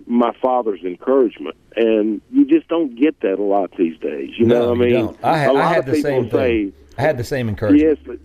my 0.06 0.32
father's 0.42 0.82
encouragement, 0.84 1.56
and 1.76 2.22
you 2.32 2.46
just 2.46 2.68
don't 2.70 2.96
get 2.96 3.20
that 3.22 3.40
a 3.40 3.44
lot 3.44 3.72
these 3.78 4.00
days. 4.00 4.32
You 4.38 4.46
know, 4.46 4.60
no, 4.60 4.70
what 4.70 4.78
I 4.78 4.82
mean, 4.82 4.94
don't. 4.94 5.24
I 5.24 5.38
had, 5.38 5.50
a 5.50 5.54
lot 5.54 5.64
I 5.64 5.70
had 5.70 5.80
of 5.80 5.86
the 5.86 5.92
people 5.94 6.10
same 6.10 6.32
say, 6.32 6.64
thing. 6.66 6.74
I 6.98 7.02
had 7.02 7.18
the 7.18 7.24
same 7.24 7.50
encouragement. 7.50 7.84
Yes, 7.84 7.98
but 8.06 8.20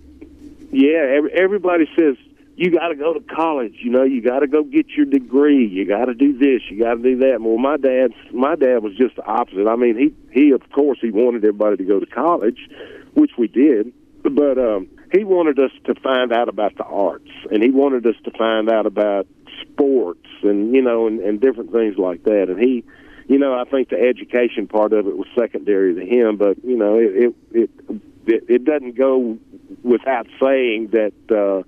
yeah, 0.70 1.16
every, 1.16 1.32
everybody 1.32 1.88
says 1.98 2.16
you 2.56 2.70
got 2.70 2.88
to 2.88 2.94
go 2.94 3.12
to 3.12 3.20
college. 3.20 3.74
You 3.78 3.90
know, 3.90 4.04
you 4.04 4.22
got 4.22 4.40
to 4.40 4.46
go 4.46 4.62
get 4.62 4.90
your 4.90 5.06
degree. 5.06 5.66
You 5.66 5.86
got 5.86 6.04
to 6.06 6.14
do 6.14 6.36
this. 6.38 6.62
You 6.70 6.78
got 6.78 6.94
to 6.94 7.02
do 7.02 7.16
that. 7.18 7.40
Well, 7.40 7.58
my 7.58 7.76
dad's 7.76 8.14
my 8.32 8.54
dad 8.54 8.82
was 8.82 8.94
just 8.96 9.16
the 9.16 9.24
opposite. 9.24 9.66
I 9.66 9.76
mean, 9.76 9.96
he 9.96 10.14
he 10.30 10.52
of 10.52 10.62
course 10.70 10.98
he 11.00 11.10
wanted 11.10 11.44
everybody 11.44 11.76
to 11.78 11.84
go 11.84 11.98
to 11.98 12.06
college, 12.06 12.68
which 13.14 13.32
we 13.36 13.48
did, 13.48 13.92
but 14.22 14.58
um, 14.58 14.88
he 15.12 15.24
wanted 15.24 15.58
us 15.58 15.70
to 15.84 15.94
find 15.96 16.32
out 16.32 16.48
about 16.48 16.76
the 16.76 16.84
arts, 16.84 17.30
and 17.50 17.62
he 17.62 17.70
wanted 17.70 18.06
us 18.06 18.16
to 18.24 18.30
find 18.32 18.70
out 18.70 18.86
about 18.86 19.26
sports, 19.60 20.26
and 20.42 20.74
you 20.74 20.82
know, 20.82 21.06
and, 21.06 21.20
and 21.20 21.40
different 21.40 21.72
things 21.72 21.96
like 21.98 22.24
that. 22.24 22.46
And 22.48 22.58
he 22.58 22.84
you 23.28 23.38
know, 23.38 23.54
I 23.54 23.64
think 23.64 23.88
the 23.88 24.00
education 24.00 24.66
part 24.66 24.92
of 24.92 25.06
it 25.06 25.16
was 25.16 25.28
secondary 25.38 25.94
to 25.94 26.04
him, 26.04 26.36
but 26.36 26.62
you 26.64 26.76
know, 26.76 26.98
it 26.98 27.12
it 27.14 27.34
it, 27.52 27.70
it, 28.26 28.44
it 28.48 28.64
doesn't 28.64 28.96
go 28.96 29.38
without 29.82 30.26
saying 30.40 30.88
that 30.92 31.12
uh, 31.30 31.62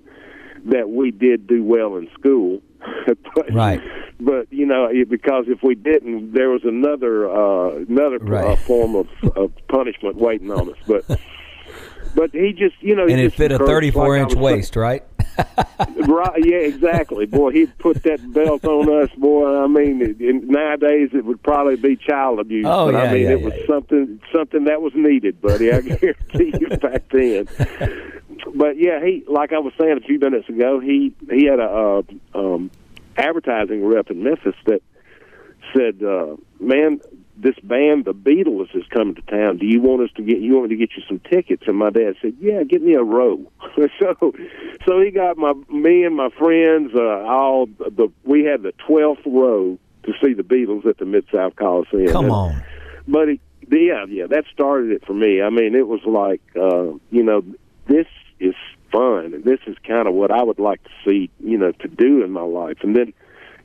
that 0.65 0.89
we 0.89 1.11
did 1.11 1.47
do 1.47 1.63
well 1.63 1.95
in 1.95 2.09
school. 2.17 2.61
but, 3.35 3.53
Right. 3.53 3.81
But 4.19 4.51
you 4.51 4.65
know, 4.65 4.89
because 5.09 5.45
if 5.47 5.63
we 5.63 5.75
didn't, 5.75 6.33
there 6.33 6.49
was 6.49 6.61
another 6.63 7.29
uh, 7.29 7.77
another 7.77 8.19
uh, 8.35 8.55
form 8.57 8.95
of, 8.95 9.07
of 9.35 9.51
punishment 9.67 10.15
waiting 10.17 10.51
on 10.51 10.69
us. 10.69 10.77
But 10.87 11.05
but 12.13 12.31
he 12.31 12.53
just 12.53 12.75
you 12.81 12.95
know, 12.95 13.03
and 13.03 13.19
it 13.19 13.33
fit 13.33 13.51
a 13.51 13.57
34 13.57 14.09
like 14.09 14.21
inch 14.21 14.35
waist, 14.35 14.75
right? 14.75 15.03
right? 16.07 16.45
Yeah, 16.45 16.57
exactly. 16.57 17.25
Boy, 17.25 17.51
he'd 17.51 17.77
put 17.77 18.03
that 18.03 18.33
belt 18.33 18.65
on 18.65 19.03
us, 19.03 19.09
boy. 19.17 19.63
I 19.63 19.67
mean, 19.67 20.01
it, 20.01 20.21
it, 20.21 20.43
nowadays 20.43 21.09
it 21.13 21.25
would 21.25 21.41
probably 21.43 21.75
be 21.75 21.95
child 21.95 22.39
abuse. 22.39 22.65
Oh, 22.67 22.91
but 22.91 22.93
yeah, 22.93 23.03
I 23.03 23.13
mean, 23.13 23.21
yeah, 23.23 23.29
it 23.29 23.39
yeah, 23.39 23.45
was 23.45 23.53
yeah. 23.57 23.67
something 23.67 24.21
something 24.33 24.63
that 24.65 24.81
was 24.81 24.93
needed, 24.95 25.41
buddy. 25.41 25.71
I 25.71 25.81
guarantee 25.81 26.53
you 26.59 26.69
back 26.77 27.09
then. 27.09 27.47
But 28.53 28.77
yeah, 28.77 29.03
he 29.03 29.23
like 29.27 29.51
I 29.51 29.59
was 29.59 29.73
saying 29.79 29.97
a 29.97 30.05
few 30.05 30.19
minutes 30.19 30.47
ago, 30.47 30.79
he 30.79 31.13
he 31.29 31.45
had 31.45 31.59
a 31.59 31.69
uh, 31.69 32.01
um, 32.33 32.71
advertising 33.17 33.85
rep 33.85 34.09
in 34.09 34.23
Memphis 34.23 34.55
that 34.65 34.81
said, 35.75 36.01
uh, 36.03 36.35
"Man, 36.59 37.01
this 37.37 37.55
band, 37.63 38.05
the 38.05 38.13
Beatles, 38.13 38.75
is 38.75 38.83
coming 38.89 39.15
to 39.15 39.21
town. 39.23 39.57
Do 39.57 39.65
you 39.65 39.81
want 39.81 40.01
us 40.03 40.09
to 40.15 40.21
get 40.23 40.39
you 40.39 40.55
want 40.55 40.69
me 40.69 40.75
to 40.75 40.79
get 40.79 40.95
you 40.97 41.03
some 41.07 41.19
tickets?" 41.19 41.63
And 41.67 41.77
my 41.77 41.89
dad 41.89 42.15
said, 42.21 42.33
"Yeah, 42.39 42.63
get 42.63 42.81
me 42.81 42.93
a 42.93 43.03
row." 43.03 43.51
so, 43.99 44.33
so 44.87 45.01
he 45.01 45.11
got 45.11 45.37
my 45.37 45.53
me 45.69 46.03
and 46.03 46.15
my 46.15 46.29
friends 46.37 46.91
uh, 46.95 47.01
all 47.25 47.65
the 47.67 48.11
we 48.23 48.43
had 48.45 48.63
the 48.63 48.73
twelfth 48.87 49.21
row 49.25 49.77
to 50.03 50.13
see 50.23 50.33
the 50.33 50.43
Beatles 50.43 50.85
at 50.85 50.97
the 50.97 51.05
Mid 51.05 51.25
South 51.33 51.55
Coliseum. 51.55 52.07
Come 52.11 52.25
And- 52.25 52.33
on. 52.33 52.63
but 53.07 53.29
it, 53.29 53.39
yeah, 53.71 54.05
yeah, 54.07 54.27
that 54.27 54.45
started 54.53 54.91
it 54.91 55.03
for 55.05 55.13
me. 55.15 55.41
I 55.41 55.49
mean, 55.49 55.73
it 55.73 55.87
was 55.87 56.01
like, 56.05 56.41
uh, 56.55 56.91
you 57.09 57.23
know, 57.23 57.43
this 57.87 58.05
is 58.39 58.53
fun, 58.91 59.33
and 59.33 59.43
this 59.43 59.59
is 59.65 59.75
kind 59.87 60.07
of 60.07 60.13
what 60.13 60.29
I 60.29 60.43
would 60.43 60.59
like 60.59 60.83
to 60.83 60.89
see, 61.03 61.31
you 61.39 61.57
know, 61.57 61.71
to 61.71 61.87
do 61.87 62.23
in 62.23 62.29
my 62.31 62.43
life. 62.43 62.77
And 62.83 62.95
then, 62.95 63.11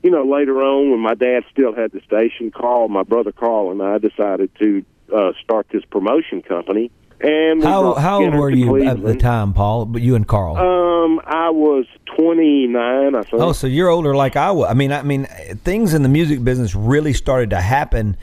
you 0.03 0.09
know, 0.11 0.23
later 0.23 0.61
on, 0.61 0.91
when 0.91 0.99
my 0.99 1.13
dad 1.13 1.43
still 1.51 1.73
had 1.75 1.91
the 1.91 2.01
station, 2.01 2.51
Carl, 2.51 2.87
my 2.87 3.03
brother 3.03 3.31
Carl, 3.31 3.71
and 3.71 3.81
I 3.81 3.97
decided 3.97 4.49
to 4.59 4.83
uh, 5.15 5.31
start 5.43 5.67
this 5.71 5.83
promotion 5.85 6.41
company. 6.41 6.91
And 7.19 7.59
we 7.59 7.65
How 7.65 7.93
how 7.93 8.23
old 8.23 8.33
were 8.33 8.49
you 8.49 8.83
at 8.83 9.03
the 9.03 9.15
time, 9.15 9.53
Paul? 9.53 9.85
But 9.85 10.01
you 10.01 10.15
and 10.15 10.27
Carl. 10.27 10.57
Um, 10.57 11.21
I 11.23 11.51
was 11.51 11.85
twenty 12.07 12.65
nine, 12.65 13.13
I 13.13 13.21
think. 13.21 13.41
Oh, 13.43 13.51
so 13.53 13.67
you're 13.67 13.89
older 13.89 14.15
like 14.15 14.35
I 14.35 14.49
was. 14.51 14.67
I 14.69 14.73
mean, 14.73 14.91
I 14.91 15.03
mean, 15.03 15.25
things 15.63 15.93
in 15.93 16.01
the 16.01 16.09
music 16.09 16.43
business 16.43 16.73
really 16.73 17.13
started 17.13 17.51
to 17.51 17.61
happen 17.61 18.17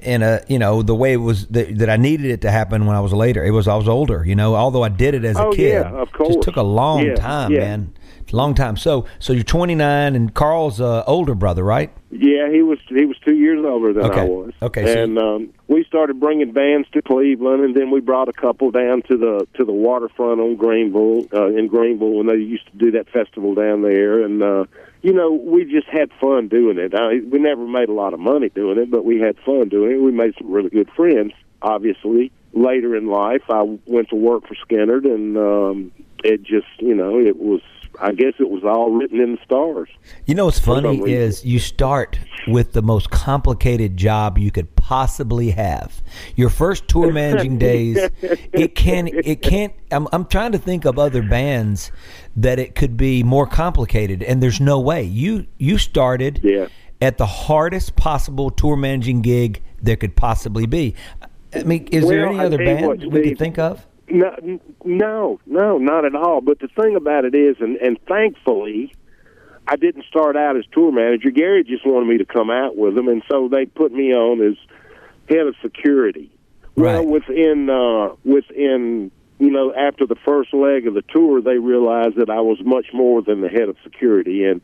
in 0.00 0.22
a 0.22 0.40
you 0.48 0.58
know 0.58 0.82
the 0.82 0.94
way 0.94 1.12
it 1.12 1.18
was 1.18 1.46
that, 1.48 1.78
that 1.78 1.88
I 1.90 1.96
needed 1.96 2.26
it 2.32 2.40
to 2.40 2.50
happen 2.50 2.86
when 2.86 2.96
I 2.96 3.00
was 3.00 3.12
later. 3.12 3.44
It 3.44 3.50
was 3.52 3.68
I 3.68 3.76
was 3.76 3.86
older, 3.88 4.24
you 4.24 4.34
know. 4.34 4.56
Although 4.56 4.82
I 4.82 4.88
did 4.88 5.14
it 5.14 5.24
as 5.24 5.36
a 5.36 5.44
Oh, 5.44 5.52
kid, 5.52 5.74
yeah, 5.74 5.90
of 5.92 6.08
It 6.08 6.12
course. 6.12 6.34
just 6.34 6.42
took 6.42 6.56
a 6.56 6.62
long 6.62 7.06
Yeah, 7.06 7.14
time, 7.14 7.52
yeah. 7.52 7.60
man. 7.60 7.94
Long 8.30 8.54
time. 8.54 8.76
So 8.76 9.06
so 9.18 9.32
you're 9.32 9.42
29, 9.44 10.14
and 10.14 10.32
Carl's 10.34 10.80
uh, 10.80 11.02
older 11.06 11.34
brother, 11.34 11.62
right? 11.64 11.90
Yeah, 12.10 12.50
he 12.50 12.62
was 12.62 12.78
he 12.88 13.04
was 13.04 13.16
two 13.24 13.34
years 13.34 13.64
older 13.64 13.92
than 13.92 14.04
I 14.04 14.08
Okay. 14.08 14.28
was. 14.28 14.52
Okay, 14.62 14.86
so- 14.86 15.02
and 15.02 15.18
um, 15.18 15.48
we 15.68 15.84
started 15.84 16.20
bringing 16.20 16.52
bands 16.52 16.88
to 16.92 17.02
Cleveland, 17.02 17.64
and 17.64 17.74
then 17.74 17.90
we 17.90 18.00
brought 18.00 18.28
a 18.28 18.32
couple 18.32 18.70
down 18.70 19.02
to 19.02 19.16
the 19.16 19.46
to 19.54 19.64
the 19.64 19.72
waterfront 19.72 20.40
on 20.40 20.56
Greenville 20.56 21.26
uh, 21.34 21.46
in 21.46 21.66
Greenville 21.68 22.12
when 22.12 22.26
they 22.26 22.36
used 22.36 22.66
to 22.70 22.76
do 22.76 22.90
that 22.92 23.08
festival 23.08 23.54
down 23.54 23.82
there, 23.82 24.22
and 24.22 24.42
uh, 24.42 24.64
you 25.02 25.12
know 25.12 25.32
we 25.32 25.64
just 25.64 25.88
had 25.88 26.10
fun 26.20 26.48
doing 26.48 26.78
it. 26.78 26.94
I, 26.94 27.20
we 27.30 27.38
never 27.38 27.66
made 27.66 27.88
a 27.88 27.94
lot 27.94 28.14
of 28.14 28.20
money 28.20 28.48
doing 28.50 28.78
it, 28.78 28.90
but 28.90 29.04
we 29.04 29.18
had 29.20 29.36
fun 29.44 29.68
doing 29.68 29.92
it. 29.92 30.00
We 30.00 30.12
made 30.12 30.34
some 30.38 30.50
really 30.50 30.70
good 30.70 30.90
friends, 30.96 31.32
obviously. 31.60 32.30
later 32.52 32.94
in 32.96 33.06
life, 33.06 33.42
I 33.48 33.62
went 33.86 34.10
to 34.10 34.16
work 34.16 34.46
for 34.46 34.54
Skynyrd, 34.66 35.06
and 35.06 35.36
um, 35.38 35.92
it 36.22 36.42
just, 36.42 36.66
you 36.78 36.94
know, 36.94 37.18
it 37.18 37.38
was. 37.38 37.62
I 38.02 38.10
guess 38.12 38.34
it 38.40 38.50
was 38.50 38.64
all 38.64 38.90
written 38.90 39.20
in 39.20 39.32
the 39.36 39.38
stars. 39.44 39.88
You 40.26 40.34
know 40.34 40.46
what's 40.46 40.58
funny 40.58 40.98
is 41.10 41.44
you 41.44 41.60
start 41.60 42.18
with 42.48 42.72
the 42.72 42.82
most 42.82 43.10
complicated 43.10 43.96
job 43.96 44.38
you 44.38 44.50
could 44.50 44.74
possibly 44.74 45.50
have. 45.52 46.02
Your 46.34 46.50
first 46.50 46.88
tour 46.88 47.12
managing 47.22 47.58
days, 47.58 47.96
it 48.20 48.74
can 48.74 49.06
it 49.08 49.40
can't. 49.42 49.72
I'm 49.92 50.08
I'm 50.12 50.24
trying 50.26 50.50
to 50.50 50.58
think 50.58 50.84
of 50.84 50.98
other 50.98 51.22
bands 51.22 51.92
that 52.34 52.58
it 52.58 52.74
could 52.74 52.96
be 52.96 53.22
more 53.22 53.46
complicated, 53.46 54.22
and 54.24 54.42
there's 54.42 54.60
no 54.60 54.80
way. 54.80 55.04
You 55.04 55.46
you 55.58 55.78
started 55.78 56.40
Yeah. 56.42 56.66
at 57.00 57.18
the 57.18 57.26
hardest 57.26 57.94
possible 57.94 58.50
tour 58.50 58.76
managing 58.76 59.22
gig 59.22 59.62
there 59.80 59.96
could 59.96 60.16
possibly 60.16 60.66
be. 60.66 60.96
I 61.54 61.62
mean, 61.62 61.86
is 61.92 62.08
there 62.08 62.26
any 62.26 62.40
I 62.40 62.46
other 62.46 62.58
band 62.58 62.86
what, 62.86 62.98
we 62.98 63.22
could 63.22 63.38
think 63.38 63.58
of? 63.58 63.86
No, 64.08 64.60
no, 64.84 65.40
no, 65.46 65.78
not 65.78 66.04
at 66.04 66.14
all. 66.14 66.40
But 66.40 66.58
the 66.58 66.68
thing 66.68 66.96
about 66.96 67.24
it 67.24 67.34
is, 67.34 67.56
and, 67.60 67.76
and 67.76 67.98
thankfully, 68.06 68.92
I 69.66 69.76
didn't 69.76 70.04
start 70.06 70.36
out 70.36 70.56
as 70.56 70.64
tour 70.72 70.92
manager. 70.92 71.30
Gary 71.30 71.64
just 71.64 71.86
wanted 71.86 72.08
me 72.08 72.18
to 72.18 72.24
come 72.24 72.50
out 72.50 72.76
with 72.76 72.96
him, 72.96 73.08
and 73.08 73.22
so 73.30 73.48
they 73.48 73.66
put 73.66 73.92
me 73.92 74.12
on 74.12 74.40
as 74.42 74.56
head 75.28 75.46
of 75.46 75.54
security. 75.62 76.30
Well, 76.74 76.98
Right. 76.98 77.06
within 77.06 77.70
uh, 77.70 78.14
within 78.24 79.10
you 79.38 79.50
know 79.50 79.72
after 79.74 80.06
the 80.06 80.16
first 80.24 80.52
leg 80.52 80.86
of 80.86 80.94
the 80.94 81.02
tour, 81.02 81.40
they 81.40 81.58
realized 81.58 82.16
that 82.16 82.28
I 82.30 82.40
was 82.40 82.58
much 82.64 82.86
more 82.92 83.22
than 83.22 83.40
the 83.40 83.48
head 83.48 83.68
of 83.68 83.76
security, 83.84 84.44
and 84.44 84.60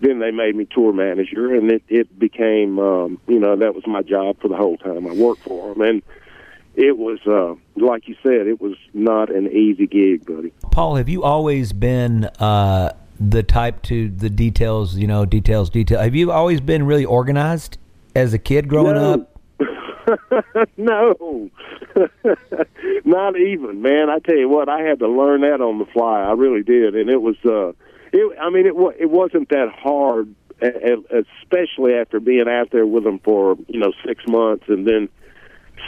then 0.00 0.18
they 0.18 0.30
made 0.30 0.56
me 0.56 0.66
tour 0.66 0.92
manager, 0.92 1.54
and 1.54 1.70
it 1.70 1.82
it 1.88 2.18
became 2.18 2.78
um, 2.78 3.18
you 3.28 3.38
know 3.38 3.56
that 3.56 3.74
was 3.74 3.86
my 3.86 4.02
job 4.02 4.40
for 4.40 4.48
the 4.48 4.56
whole 4.56 4.76
time 4.76 5.06
I 5.06 5.14
worked 5.14 5.42
for 5.42 5.72
them, 5.74 5.80
and 5.82 6.02
it 6.76 6.96
was 6.98 7.18
uh, 7.26 7.54
like 7.76 8.08
you 8.08 8.16
said, 8.22 8.46
it 8.46 8.60
was 8.60 8.74
not 8.92 9.30
an 9.34 9.46
easy 9.50 9.86
gig, 9.86 10.26
buddy. 10.26 10.52
Paul, 10.70 10.96
have 10.96 11.08
you 11.08 11.22
always 11.22 11.72
been 11.72 12.24
uh, 12.38 12.92
the 13.20 13.42
type 13.42 13.82
to 13.82 14.08
the 14.08 14.30
details? 14.30 14.96
You 14.96 15.06
know, 15.06 15.24
details, 15.24 15.70
detail. 15.70 16.00
Have 16.00 16.14
you 16.14 16.30
always 16.32 16.60
been 16.60 16.84
really 16.86 17.04
organized 17.04 17.78
as 18.14 18.34
a 18.34 18.38
kid 18.38 18.68
growing 18.68 18.94
No. 18.94 19.12
up? 19.14 19.30
no, 20.76 21.50
not 23.04 23.38
even, 23.38 23.80
man. 23.82 24.10
I 24.10 24.18
tell 24.18 24.36
you 24.36 24.48
what, 24.48 24.68
I 24.68 24.80
had 24.80 24.98
to 24.98 25.08
learn 25.08 25.40
that 25.42 25.60
on 25.60 25.78
the 25.78 25.86
fly. 25.86 26.20
I 26.22 26.32
really 26.32 26.62
did, 26.62 26.94
and 26.94 27.08
it 27.08 27.20
was. 27.22 27.36
uh 27.44 27.72
it, 28.12 28.38
I 28.40 28.48
mean, 28.50 28.66
it 28.66 28.76
wa- 28.76 28.92
it 28.98 29.10
wasn't 29.10 29.48
that 29.48 29.70
hard, 29.76 30.32
especially 30.60 31.94
after 31.94 32.20
being 32.20 32.48
out 32.48 32.70
there 32.70 32.86
with 32.86 33.02
them 33.04 33.18
for 33.20 33.56
you 33.66 33.80
know 33.80 33.92
six 34.06 34.22
months, 34.28 34.64
and 34.68 34.86
then 34.86 35.08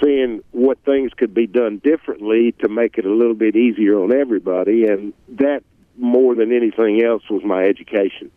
seeing 0.02 0.42
what 0.52 0.78
things 0.84 1.12
could 1.16 1.34
be 1.34 1.46
done 1.46 1.78
differently 1.78 2.52
to 2.60 2.68
make 2.68 2.98
it 2.98 3.04
a 3.04 3.12
little 3.12 3.34
bit 3.34 3.56
easier 3.56 3.98
on 3.98 4.12
everybody, 4.12 4.84
and 4.86 5.12
that 5.28 5.62
more 5.98 6.34
than 6.34 6.52
anything 6.52 7.02
else 7.02 7.22
was 7.30 7.42
my 7.44 7.64
education. 7.64 8.30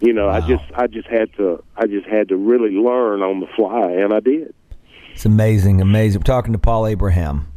You 0.00 0.12
know, 0.12 0.28
I 0.28 0.40
just 0.40 0.64
I 0.74 0.86
just 0.86 1.08
had 1.08 1.32
to 1.36 1.62
I 1.76 1.86
just 1.86 2.06
had 2.06 2.28
to 2.28 2.36
really 2.36 2.70
learn 2.72 3.22
on 3.22 3.40
the 3.40 3.46
fly, 3.56 3.90
and 3.92 4.12
I 4.12 4.20
did. 4.20 4.54
It's 5.12 5.24
amazing, 5.24 5.80
amazing. 5.80 6.20
We're 6.20 6.24
talking 6.24 6.52
to 6.52 6.58
Paul 6.58 6.86
Abraham. 6.86 7.50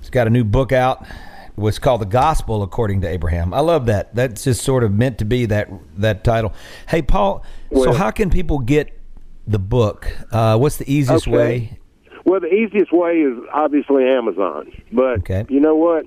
He's 0.00 0.08
got 0.08 0.26
a 0.26 0.30
new 0.30 0.44
book 0.44 0.72
out. 0.72 1.06
What's 1.54 1.78
called 1.78 2.00
the 2.00 2.06
Gospel 2.06 2.62
According 2.62 3.02
to 3.02 3.08
Abraham. 3.08 3.52
I 3.54 3.60
love 3.60 3.86
that. 3.86 4.14
That's 4.14 4.44
just 4.44 4.62
sort 4.62 4.84
of 4.84 4.92
meant 4.92 5.18
to 5.18 5.24
be 5.24 5.46
that 5.46 5.68
that 5.98 6.24
title. 6.24 6.52
Hey, 6.88 7.02
Paul. 7.02 7.44
so 7.74 7.92
how 7.92 8.10
can 8.10 8.30
people 8.30 8.58
get 8.58 8.98
the 9.46 9.58
book? 9.58 10.10
Uh, 10.32 10.56
what's 10.58 10.76
the 10.78 10.90
easiest 10.90 11.28
Okay. 11.28 11.36
way? 11.36 11.78
Well, 12.26 12.40
the 12.40 12.52
easiest 12.52 12.92
way 12.92 13.20
is 13.20 13.38
obviously 13.54 14.04
Amazon, 14.04 14.72
but 14.92 15.20
Okay. 15.20 15.46
you 15.48 15.60
know 15.60 15.76
what? 15.76 16.06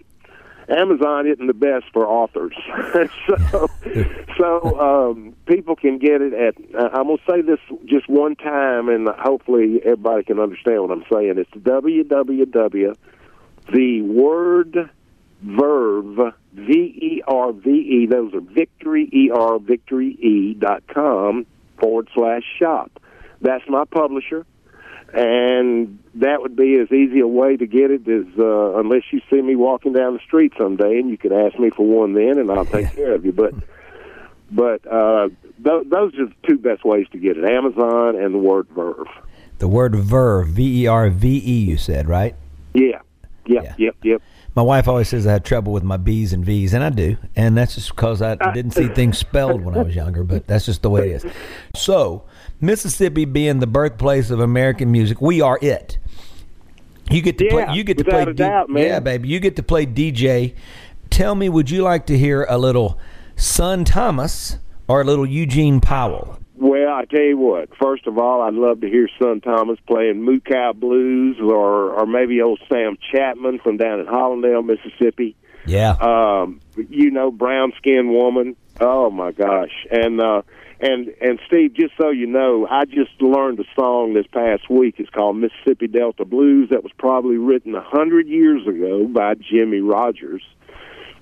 Amazon 0.67 1.25
isn't 1.25 1.47
the 1.47 1.53
best 1.53 1.85
for 1.93 2.05
authors, 2.05 2.53
so 3.27 3.67
so 4.37 4.79
um, 5.09 5.33
people 5.47 5.75
can 5.77 5.97
get 5.97 6.21
it 6.21 6.33
at. 6.33 6.55
Uh, 6.75 6.89
I'm 6.93 7.07
gonna 7.07 7.17
say 7.27 7.41
this 7.41 7.59
just 7.85 8.07
one 8.09 8.35
time, 8.35 8.89
and 8.89 9.07
hopefully 9.17 9.79
everybody 9.83 10.23
can 10.25 10.39
understand 10.39 10.81
what 10.83 10.91
I'm 10.91 11.05
saying. 11.11 11.35
It's 11.37 11.49
www. 11.51 12.95
The 13.73 14.01
word 14.01 14.89
verve 15.41 16.33
v 16.53 16.71
e 16.73 17.21
r 17.25 17.51
v 17.53 17.69
e. 17.69 18.05
Those 18.07 18.33
are 18.35 18.41
victory 18.41 19.09
e 19.11 19.31
r 19.33 19.57
victory 19.57 20.09
e 20.21 20.53
dot 20.53 20.83
com 20.87 21.45
forward 21.79 22.09
slash 22.13 22.43
shop. 22.59 22.91
That's 23.41 23.63
my 23.69 23.85
publisher 23.85 24.45
and 25.13 25.99
that 26.15 26.41
would 26.41 26.55
be 26.55 26.75
as 26.79 26.91
easy 26.91 27.19
a 27.19 27.27
way 27.27 27.57
to 27.57 27.65
get 27.65 27.91
it 27.91 28.07
as 28.07 28.25
uh, 28.37 28.77
unless 28.79 29.03
you 29.11 29.21
see 29.29 29.41
me 29.41 29.55
walking 29.55 29.93
down 29.93 30.13
the 30.13 30.19
street 30.19 30.53
someday, 30.57 30.99
and 30.99 31.09
you 31.09 31.17
could 31.17 31.33
ask 31.33 31.57
me 31.59 31.69
for 31.69 31.85
one 31.85 32.13
then, 32.13 32.37
and 32.37 32.51
I'll 32.51 32.65
take 32.65 32.93
care 32.95 33.13
of 33.13 33.25
you. 33.25 33.31
But 33.31 33.53
but 34.51 34.85
uh, 34.91 35.29
th- 35.63 35.83
those 35.89 36.13
are 36.15 36.25
the 36.25 36.33
two 36.47 36.57
best 36.57 36.83
ways 36.83 37.07
to 37.11 37.17
get 37.17 37.37
it: 37.37 37.45
Amazon 37.45 38.15
and 38.15 38.33
the 38.33 38.39
word 38.39 38.67
Verve. 38.69 39.07
The 39.59 39.67
word 39.67 39.93
verve, 39.95 40.47
V 40.47 40.83
E 40.83 40.87
R 40.87 41.09
V 41.09 41.41
E. 41.45 41.59
You 41.65 41.77
said 41.77 42.07
right. 42.07 42.35
Yeah, 42.73 43.01
yep, 43.45 43.63
Yeah. 43.63 43.75
yep, 43.77 43.95
yep. 44.03 44.21
My 44.55 44.61
wife 44.63 44.87
always 44.87 45.07
says 45.09 45.27
I 45.27 45.33
have 45.33 45.43
trouble 45.43 45.73
with 45.73 45.83
my 45.83 45.97
B's 45.97 46.33
and 46.33 46.43
V's, 46.43 46.73
and 46.73 46.83
I 46.83 46.89
do. 46.89 47.17
And 47.35 47.57
that's 47.57 47.75
just 47.75 47.89
because 47.89 48.21
I 48.21 48.35
didn't 48.53 48.71
see 48.71 48.87
things 48.87 49.17
spelled 49.17 49.61
when 49.61 49.77
I 49.77 49.83
was 49.83 49.95
younger, 49.95 50.23
but 50.23 50.47
that's 50.47 50.65
just 50.65 50.81
the 50.81 50.89
way 50.89 51.11
it 51.11 51.23
is. 51.23 51.31
So, 51.75 52.23
Mississippi 52.61 53.25
being 53.25 53.59
the 53.59 53.67
birthplace 53.67 54.29
of 54.31 54.39
American 54.39 54.91
music, 54.91 55.21
we 55.21 55.41
are 55.41 55.57
it. 55.61 55.97
You 57.09 57.21
get 57.21 57.37
to 57.39 57.45
Yeah, 57.45 57.51
play. 57.65 57.75
You 57.75 57.83
get 57.83 57.97
to 57.97 58.03
play. 58.03 58.23
a 58.23 58.33
doubt, 58.33 58.69
man. 58.69 58.83
Yeah, 58.83 58.99
baby. 58.99 59.29
You 59.29 59.39
get 59.39 59.55
to 59.55 59.63
play 59.63 59.85
DJ. 59.85 60.53
Tell 61.09 61.33
me, 61.35 61.49
would 61.49 61.69
you 61.71 61.81
like 61.81 62.05
to 62.07 62.17
hear 62.17 62.45
a 62.49 62.57
little 62.57 62.99
Son 63.35 63.83
Thomas 63.83 64.57
or 64.87 65.01
a 65.01 65.03
little 65.03 65.25
Eugene 65.25 65.79
Powell? 65.81 66.37
Well, 66.55 66.89
I 66.93 67.05
tell 67.05 67.21
you 67.21 67.37
what. 67.37 67.69
First 67.77 68.05
of 68.05 68.17
all, 68.17 68.41
I'd 68.41 68.53
love 68.53 68.81
to 68.81 68.87
hear 68.89 69.07
Son 69.19 69.39
Thomas 69.41 69.79
playing 69.87 70.21
Moo 70.21 70.39
Cow 70.41 70.73
Blues, 70.73 71.37
or 71.41 71.93
or 71.93 72.05
maybe 72.05 72.41
old 72.41 72.59
Sam 72.69 72.97
Chatmon 73.13 73.61
from 73.63 73.77
down 73.77 74.01
in 74.01 74.05
Hollandale, 74.05 74.61
Mississippi. 74.63 75.35
Yeah. 75.65 75.91
um, 75.91 76.59
you 76.89 77.11
know, 77.11 77.31
brown 77.31 77.71
skinned 77.77 78.09
woman. 78.09 78.55
Oh 78.81 79.09
my 79.09 79.31
gosh! 79.31 79.71
And 79.89 80.19
uh, 80.21 80.41
and 80.81 81.09
and 81.21 81.39
Steve, 81.47 81.73
just 81.73 81.93
so 81.99 82.09
you 82.09 82.25
know, 82.27 82.67
I 82.69 82.85
just 82.85 83.11
learned 83.21 83.59
a 83.59 83.65
song 83.79 84.13
this 84.13 84.27
past 84.27 84.69
week. 84.69 84.95
It's 84.97 85.09
called 85.09 85.37
Mississippi 85.37 85.87
Delta 85.87 86.25
Blues. 86.25 86.69
That 86.69 86.83
was 86.83 86.91
probably 86.97 87.37
written 87.37 87.75
a 87.75 87.81
hundred 87.83 88.27
years 88.27 88.65
ago 88.67 89.05
by 89.07 89.33
Jimmie 89.35 89.81
Rodgers, 89.81 90.41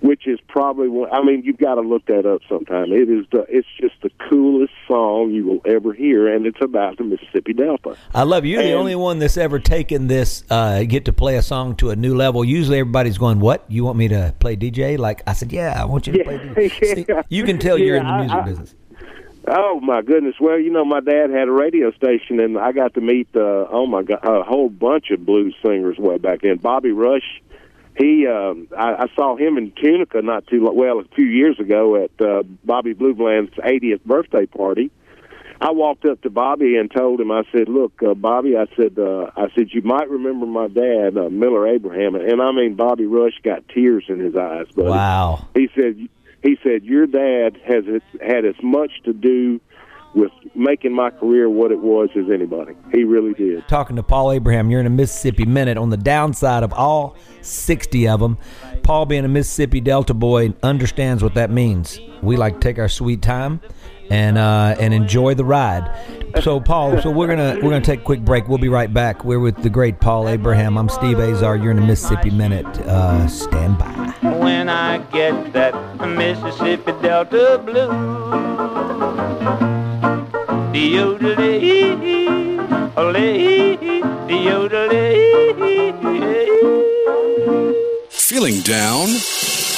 which 0.02 0.28
is 0.28 0.40
probably 0.48 0.90
one. 0.90 1.10
I 1.12 1.24
mean, 1.24 1.42
you've 1.44 1.58
got 1.58 1.76
to 1.76 1.82
look 1.82 2.06
that 2.06 2.26
up 2.28 2.42
sometime. 2.48 2.92
It 2.92 3.10
is 3.10 3.26
the. 3.32 3.46
It's 3.50 3.68
just 3.82 3.96
the 4.04 4.12
coolest 4.30 4.74
song 4.88 5.32
you 5.32 5.46
will 5.48 5.62
ever 5.66 5.92
hear, 5.92 6.32
and 6.32 6.46
it's 6.46 6.62
about 6.62 6.98
the 7.00 7.04
Mississippi 7.04 7.54
Delta. 7.54 7.98
I 8.14 8.24
love 8.24 8.46
you. 8.46 8.54
You're 8.60 8.64
the 8.64 8.74
only 8.74 8.96
one 8.96 9.18
that's 9.18 9.38
ever 9.38 9.60
taken 9.60 10.06
this, 10.06 10.44
uh, 10.52 10.84
get 10.84 11.06
to 11.06 11.14
play 11.14 11.36
a 11.38 11.42
song 11.42 11.76
to 11.78 11.90
a 11.90 11.96
new 11.96 12.16
level. 12.16 12.46
Usually 12.46 12.80
everybody's 12.80 13.18
going, 13.18 13.40
What? 13.40 13.66
You 13.70 13.86
want 13.86 13.98
me 13.98 14.08
to 14.10 14.36
play 14.40 14.56
DJ? 14.56 15.00
Like, 15.00 15.24
I 15.28 15.34
said, 15.34 15.52
Yeah, 15.52 15.82
I 15.82 15.86
want 15.86 16.06
you 16.06 16.14
to 16.14 16.24
play 16.24 16.38
DJ. 16.38 16.96
See, 16.96 17.06
you 17.30 17.44
can 17.44 17.58
tell 17.58 17.78
you're 17.80 17.96
in 17.98 18.04
the 18.04 18.10
Yeah, 18.10 18.16
I- 18.16 18.20
music 18.20 18.38
I- 18.38 18.42
business. 18.46 18.76
Oh 19.50 19.80
my 19.82 20.02
goodness! 20.02 20.36
Well, 20.42 20.60
you 20.60 20.70
know, 20.70 20.84
my 20.84 21.00
dad 21.00 21.30
had 21.30 21.48
a 21.48 21.52
radio 21.52 21.92
station, 21.92 22.42
and 22.42 22.58
I 22.58 22.74
got 22.74 22.96
to 22.96 23.02
meet 23.02 23.30
uh, 23.34 23.68
oh 23.72 23.88
my 23.88 24.04
god, 24.04 24.20
a 24.24 24.44
whole 24.44 24.70
bunch 24.70 25.10
of 25.12 25.26
blues 25.26 25.56
singers 25.66 25.98
way 25.98 26.18
back 26.18 26.42
then. 26.42 26.58
Bobby 26.58 26.92
Rush, 26.92 27.42
he 27.98 28.28
um, 28.28 28.68
I, 28.78 29.04
I 29.04 29.06
saw 29.16 29.38
him 29.38 29.58
in 29.58 29.72
Tunica 29.72 30.22
not 30.22 30.48
too 30.48 30.66
long, 30.66 30.76
well 30.76 31.00
a 31.00 31.06
few 31.16 31.26
years 31.26 31.60
ago 31.62 32.04
at 32.04 32.12
uh, 32.22 32.44
Bobby 32.66 32.92
Blue 32.92 33.14
Bland's 33.14 33.54
80th 33.54 34.04
birthday 34.04 34.46
party. 34.46 34.92
I 35.60 35.72
walked 35.72 36.06
up 36.06 36.22
to 36.22 36.30
Bobby 36.30 36.76
and 36.76 36.92
told 36.92 37.20
him, 37.20 37.32
I 37.32 37.44
said, 37.52 37.70
"Look, 37.70 38.04
uh, 38.04 38.14
Bobby," 38.14 38.58
I 38.58 38.66
said, 38.76 39.00
uh, 39.00 39.32
"I 39.36 39.48
said 39.56 39.70
you 39.72 39.82
might 39.82 40.10
remember 40.10 40.46
my 40.46 40.68
dad, 40.68 41.18
uh, 41.18 41.30
Miller 41.30 41.68
Abraham," 41.68 42.16
and 42.16 42.42
I 42.42 42.52
mean 42.52 42.76
Bobby 42.76 43.06
Rush 43.06 43.40
got 43.44 43.68
tears 43.70 44.04
in 44.10 44.20
his 44.20 44.36
eyes. 44.36 44.68
Buddy. 44.76 44.90
Wow. 44.90 45.48
He 45.56 45.70
said, 45.74 46.10
he 46.44 46.58
said, 46.64 46.84
your 46.84 47.08
dad 47.08 47.58
has 47.66 47.84
had 48.22 48.46
as 48.46 48.56
much 48.62 48.92
to 49.06 49.14
do 49.14 49.60
with 50.16 50.32
making 50.56 50.94
my 50.94 51.10
career 51.12 51.50
what 51.50 51.72
it 51.72 51.80
was 51.80 52.10
as 52.16 52.26
anybody. 52.34 52.74
He 52.92 53.04
really 53.04 53.34
did. 53.34 53.68
Talking 53.68 53.96
to 53.98 54.04
Paul 54.04 54.32
Abraham, 54.32 54.72
you're 54.72 54.80
in 54.80 54.86
a 54.86 54.92
Mississippi 54.92 55.46
Minute. 55.46 55.78
On 55.78 55.90
the 55.90 55.98
downside 55.98 56.64
of 56.64 56.74
all 56.74 57.16
60 57.42 58.08
of 58.08 58.20
them, 58.20 58.38
Paul, 58.84 59.06
being 59.06 59.26
a 59.26 59.30
Mississippi 59.30 59.82
Delta 59.82 60.14
boy, 60.14 60.54
understands 60.64 61.24
what 61.24 61.36
that 61.36 61.52
means. 61.52 62.00
We 62.22 62.38
like 62.38 62.56
to 62.56 62.60
take 62.60 62.80
our 62.80 62.90
sweet 62.90 63.22
time 63.22 63.62
and 64.10 64.38
uh, 64.38 64.76
and 64.80 64.94
enjoy 64.94 65.36
the 65.36 65.46
ride. 65.46 65.94
So, 66.42 66.60
Paul, 66.60 67.02
so 67.02 67.12
we're 67.12 67.28
gonna 67.28 67.56
we're 67.56 67.70
gonna 67.70 67.82
take 67.82 68.02
a 68.02 68.04
quick 68.04 68.22
break. 68.22 68.48
We'll 68.48 68.58
be 68.58 68.70
right 68.70 68.92
back. 68.92 69.24
We're 69.24 69.40
with 69.40 69.62
the 69.62 69.70
great 69.70 70.00
Paul 70.00 70.30
Abraham. 70.30 70.78
I'm 70.78 70.90
Steve 70.90 71.20
Azar. 71.20 71.58
You're 71.58 71.72
in 71.72 71.80
a 71.80 71.86
Mississippi 71.86 72.30
Minute. 72.30 72.66
Uh, 72.66 73.28
stand 73.28 73.78
by 73.78 74.37
when 74.68 74.76
I 74.76 74.98
get 75.14 75.54
that 75.54 75.74
Mississippi 76.06 76.92
Delta 77.02 77.62
blue. 77.64 77.88
Feeling 88.10 88.62
down? 88.62 89.37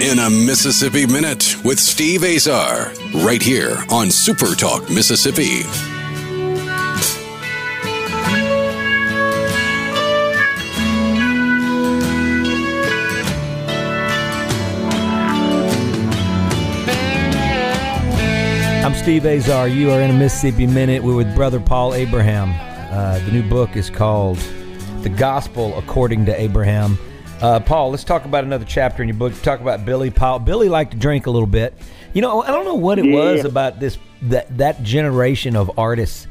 In 0.00 0.18
a 0.18 0.30
Mississippi 0.30 1.06
Minute 1.06 1.62
with 1.62 1.78
Steve 1.78 2.24
Azar, 2.24 2.90
right 3.22 3.42
here 3.42 3.76
on 3.90 4.10
Super 4.10 4.54
Talk 4.54 4.88
Mississippi. 4.88 5.60
I'm 18.82 18.94
Steve 18.94 19.26
Azar. 19.26 19.68
You 19.68 19.90
are 19.90 20.00
in 20.00 20.10
a 20.10 20.14
Mississippi 20.14 20.66
Minute. 20.66 21.02
We're 21.02 21.14
with 21.14 21.34
Brother 21.34 21.60
Paul 21.60 21.92
Abraham. 21.92 22.54
Uh, 22.90 23.18
the 23.26 23.32
new 23.32 23.46
book 23.46 23.76
is 23.76 23.90
called 23.90 24.38
The 25.02 25.10
Gospel 25.10 25.76
According 25.76 26.24
to 26.24 26.40
Abraham. 26.40 26.98
Uh, 27.40 27.58
Paul, 27.58 27.90
let's 27.90 28.04
talk 28.04 28.26
about 28.26 28.44
another 28.44 28.66
chapter 28.66 29.02
in 29.02 29.08
your 29.08 29.16
book. 29.16 29.32
Talk 29.42 29.60
about 29.60 29.84
Billy 29.86 30.10
Powell. 30.10 30.38
Billy 30.38 30.68
liked 30.68 30.90
to 30.92 30.98
drink 30.98 31.26
a 31.26 31.30
little 31.30 31.46
bit. 31.46 31.74
You 32.12 32.20
know, 32.20 32.42
I 32.42 32.48
don't 32.48 32.66
know 32.66 32.74
what 32.74 32.98
it 32.98 33.06
Yeah. 33.06 33.14
was 33.14 33.44
about 33.44 33.80
this 33.80 33.98
that 34.22 34.58
that 34.58 34.82
generation 34.82 35.56
of 35.56 35.70
artists. 35.78 36.26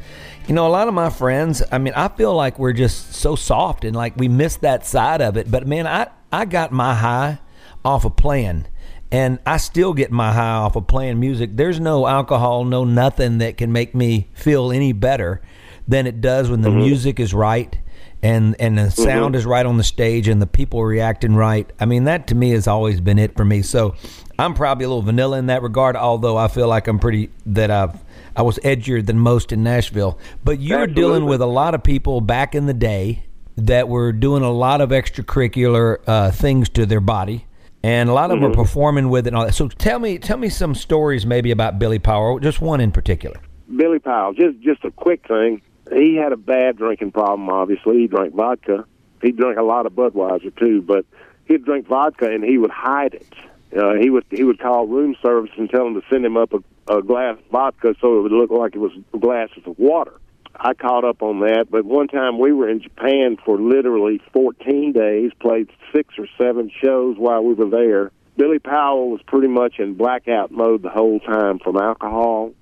You 0.47 0.53
know, 0.53 0.67
a 0.67 0.69
lot 0.69 0.87
of 0.87 0.93
my 0.93 1.09
friends. 1.09 1.63
I 1.71 1.79
mean, 1.79 1.93
I 1.95 2.09
feel 2.09 2.35
like 2.35 2.59
we're 2.59 2.73
just 2.73 3.13
so 3.15 3.35
soft 3.35 3.85
and 3.85 3.95
like 3.95 4.17
we 4.17 4.27
miss 4.27 4.57
that 4.57 4.85
side 4.85 5.21
of 5.21 5.35
it. 5.37 5.49
But 5.49 5.65
man, 5.67 5.87
I 5.87 6.07
I 6.31 6.45
got 6.45 6.71
my 6.71 6.93
high 6.93 7.39
off 7.83 8.05
of 8.05 8.15
playing. 8.15 8.65
And 9.11 9.39
I 9.43 9.57
still 9.57 9.93
get 9.95 10.11
my 10.11 10.31
high 10.31 10.51
off 10.51 10.75
of 10.75 10.85
playing 10.85 11.19
music. 11.19 11.51
There's 11.55 11.79
no 11.79 12.05
alcohol, 12.05 12.63
no 12.63 12.83
nothing 12.83 13.39
that 13.39 13.57
can 13.57 13.71
make 13.71 13.95
me 13.95 14.27
feel 14.33 14.71
any 14.71 14.91
better 14.93 15.41
than 15.87 16.05
it 16.05 16.21
does 16.21 16.51
when 16.51 16.61
the 16.61 16.69
music 16.69 17.19
is 17.19 17.33
right 17.33 17.75
and 18.21 18.55
and 18.59 18.77
the 18.77 18.91
sound 18.91 19.35
is 19.35 19.45
right 19.45 19.65
on 19.65 19.77
the 19.77 19.83
stage 19.83 20.27
and 20.27 20.41
the 20.41 20.47
people 20.47 20.83
reacting 20.83 21.35
right. 21.35 21.71
I 21.79 21.85
mean, 21.85 22.05
that 22.05 22.27
to 22.27 22.35
me 22.35 22.51
has 22.51 22.67
always 22.67 22.99
been 22.99 23.19
it 23.19 23.35
for 23.35 23.45
me. 23.45 23.61
So 23.61 23.95
I'm 24.37 24.53
probably 24.53 24.85
a 24.85 24.89
little 24.89 25.01
vanilla 25.01 25.37
in 25.37 25.47
that 25.47 25.61
regard, 25.61 25.95
although 25.95 26.37
I 26.37 26.47
feel 26.47 26.67
like 26.67 26.87
I'm 26.87 26.99
pretty 26.99 27.29
that 27.45 27.71
I've 27.71 27.97
I 28.35 28.41
was 28.41 28.57
edgier 28.59 29.05
than 29.05 29.19
most 29.19 29.51
in 29.51 29.63
Nashville. 29.63 30.19
But 30.43 30.59
you're 30.59 30.87
dealing 30.87 31.25
with 31.25 31.41
a 31.41 31.45
lot 31.45 31.75
of 31.75 31.83
people 31.83 32.21
back 32.21 32.55
in 32.55 32.65
the 32.65 32.73
day 32.73 33.23
that 33.57 33.89
were 33.89 34.11
doing 34.11 34.43
a 34.43 34.51
lot 34.51 34.81
of 34.81 34.89
extracurricular 34.91 35.97
uh, 36.07 36.31
things 36.31 36.69
to 36.69 36.85
their 36.85 37.01
body, 37.01 37.45
and 37.83 38.09
a 38.09 38.13
lot 38.13 38.31
of 38.31 38.39
them 38.39 38.51
are 38.51 38.55
performing 38.55 39.09
with 39.09 39.27
it. 39.27 39.29
And 39.29 39.37
all 39.37 39.45
that. 39.45 39.53
So 39.53 39.67
tell 39.67 39.99
me, 39.99 40.17
tell 40.17 40.37
me 40.37 40.49
some 40.49 40.75
stories 40.75 41.25
maybe 41.25 41.51
about 41.51 41.79
Billy 41.79 41.99
Powell, 41.99 42.39
just 42.39 42.61
one 42.61 42.81
in 42.81 42.91
particular. 42.91 43.39
Billy 43.75 43.99
Powell, 43.99 44.33
just 44.33 44.59
just 44.59 44.83
a 44.83 44.91
quick 44.91 45.27
thing. 45.27 45.61
He 45.91 46.15
had 46.15 46.31
a 46.31 46.37
bad 46.37 46.77
drinking 46.77 47.11
problem. 47.11 47.49
Obviously, 47.49 47.99
he 47.99 48.07
drank 48.07 48.33
vodka. 48.33 48.85
He 49.21 49.31
drank 49.31 49.57
a 49.57 49.63
lot 49.63 49.85
of 49.85 49.93
Budweiser 49.93 50.55
too, 50.55 50.81
but 50.81 51.05
he'd 51.45 51.65
drink 51.65 51.87
vodka 51.87 52.29
and 52.29 52.43
he 52.43 52.57
would 52.57 52.71
hide 52.71 53.15
it. 53.15 53.33
Uh, 53.77 53.93
he 53.95 54.09
would 54.09 54.25
he 54.31 54.43
would 54.43 54.59
call 54.59 54.87
room 54.87 55.15
service 55.21 55.51
and 55.57 55.69
tell 55.69 55.83
them 55.83 55.93
to 55.93 56.01
send 56.09 56.25
him 56.25 56.37
up 56.37 56.53
a, 56.53 56.97
a 56.97 57.03
glass 57.03 57.37
of 57.37 57.45
vodka 57.51 57.93
so 58.01 58.17
it 58.17 58.21
would 58.23 58.31
look 58.31 58.49
like 58.49 58.75
it 58.75 58.79
was 58.79 58.91
glasses 59.19 59.63
of 59.65 59.77
water. 59.77 60.13
I 60.55 60.73
caught 60.73 61.05
up 61.05 61.21
on 61.21 61.39
that, 61.41 61.67
but 61.69 61.85
one 61.85 62.07
time 62.07 62.39
we 62.39 62.51
were 62.51 62.67
in 62.67 62.81
Japan 62.81 63.37
for 63.45 63.57
literally 63.59 64.21
14 64.33 64.91
days, 64.91 65.31
played 65.39 65.69
six 65.93 66.15
or 66.17 66.27
seven 66.37 66.71
shows 66.81 67.17
while 67.17 67.43
we 67.43 67.53
were 67.53 67.69
there. 67.69 68.11
Billy 68.35 68.59
Powell 68.59 69.09
was 69.11 69.21
pretty 69.21 69.47
much 69.47 69.79
in 69.79 69.93
blackout 69.93 70.51
mode 70.51 70.81
the 70.81 70.89
whole 70.89 71.19
time 71.19 71.59
from 71.59 71.77
alcohol. 71.77 72.53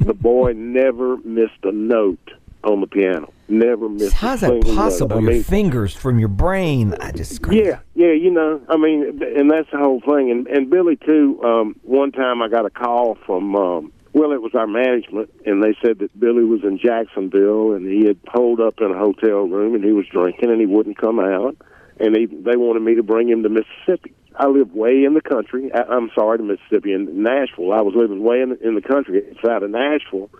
The 0.00 0.14
boy 0.14 0.52
never 0.56 1.16
missed 1.18 1.64
a 1.64 1.72
note 1.72 2.32
on 2.64 2.80
the 2.80 2.86
piano. 2.86 3.32
Never 3.48 3.88
missed. 3.88 4.12
How's 4.12 4.40
that 4.42 4.62
possible? 4.62 5.16
I 5.16 5.32
Your 5.32 5.42
fingers 5.42 5.94
from 5.94 6.18
your 6.18 6.28
brain. 6.28 6.94
I 7.00 7.12
just 7.12 7.40
yeah, 7.50 7.80
yeah, 7.94 8.12
you 8.12 8.30
know, 8.30 8.60
I 8.68 8.76
mean, 8.76 9.22
and 9.36 9.50
that's 9.50 9.70
the 9.70 9.78
whole 9.78 10.00
thing. 10.00 10.30
And 10.30 10.46
and 10.48 10.68
Billy 10.68 10.96
too. 10.96 11.40
Um, 11.42 11.76
one 11.82 12.12
time 12.12 12.42
I 12.42 12.48
got 12.48 12.66
a 12.66 12.70
call 12.70 13.16
from. 13.26 13.56
Um, 13.56 13.92
well, 14.14 14.32
it 14.32 14.40
was 14.40 14.54
our 14.54 14.66
management, 14.66 15.30
and 15.44 15.62
they 15.62 15.76
said 15.84 15.98
that 16.00 16.18
Billy 16.18 16.42
was 16.42 16.64
in 16.64 16.78
Jacksonville, 16.78 17.72
and 17.72 17.86
he 17.86 18.06
had 18.06 18.20
pulled 18.24 18.60
up 18.60 18.80
in 18.80 18.90
a 18.90 18.98
hotel 18.98 19.46
room, 19.46 19.74
and 19.74 19.84
he 19.84 19.92
was 19.92 20.06
drinking, 20.10 20.50
and 20.50 20.58
he 20.58 20.66
wouldn't 20.66 20.98
come 20.98 21.20
out, 21.20 21.56
and 22.00 22.16
he, 22.16 22.26
they 22.26 22.56
wanted 22.56 22.80
me 22.80 22.94
to 22.96 23.02
bring 23.02 23.28
him 23.28 23.42
to 23.42 23.48
Mississippi. 23.48 24.14
I 24.34 24.46
live 24.46 24.72
way 24.72 25.04
in 25.04 25.14
the 25.14 25.20
country. 25.20 25.70
I, 25.74 25.82
I'm 25.82 26.10
sorry, 26.14 26.38
to 26.38 26.44
Mississippi 26.44 26.92
in 26.92 27.22
Nashville. 27.22 27.72
I 27.72 27.82
was 27.82 27.94
living 27.94 28.22
way 28.22 28.40
in 28.40 28.50
the, 28.50 28.66
in 28.66 28.74
the 28.74 28.80
country. 28.80 29.18
It's 29.18 29.44
out 29.44 29.62
of 29.62 29.70
Nashville, 29.70 30.30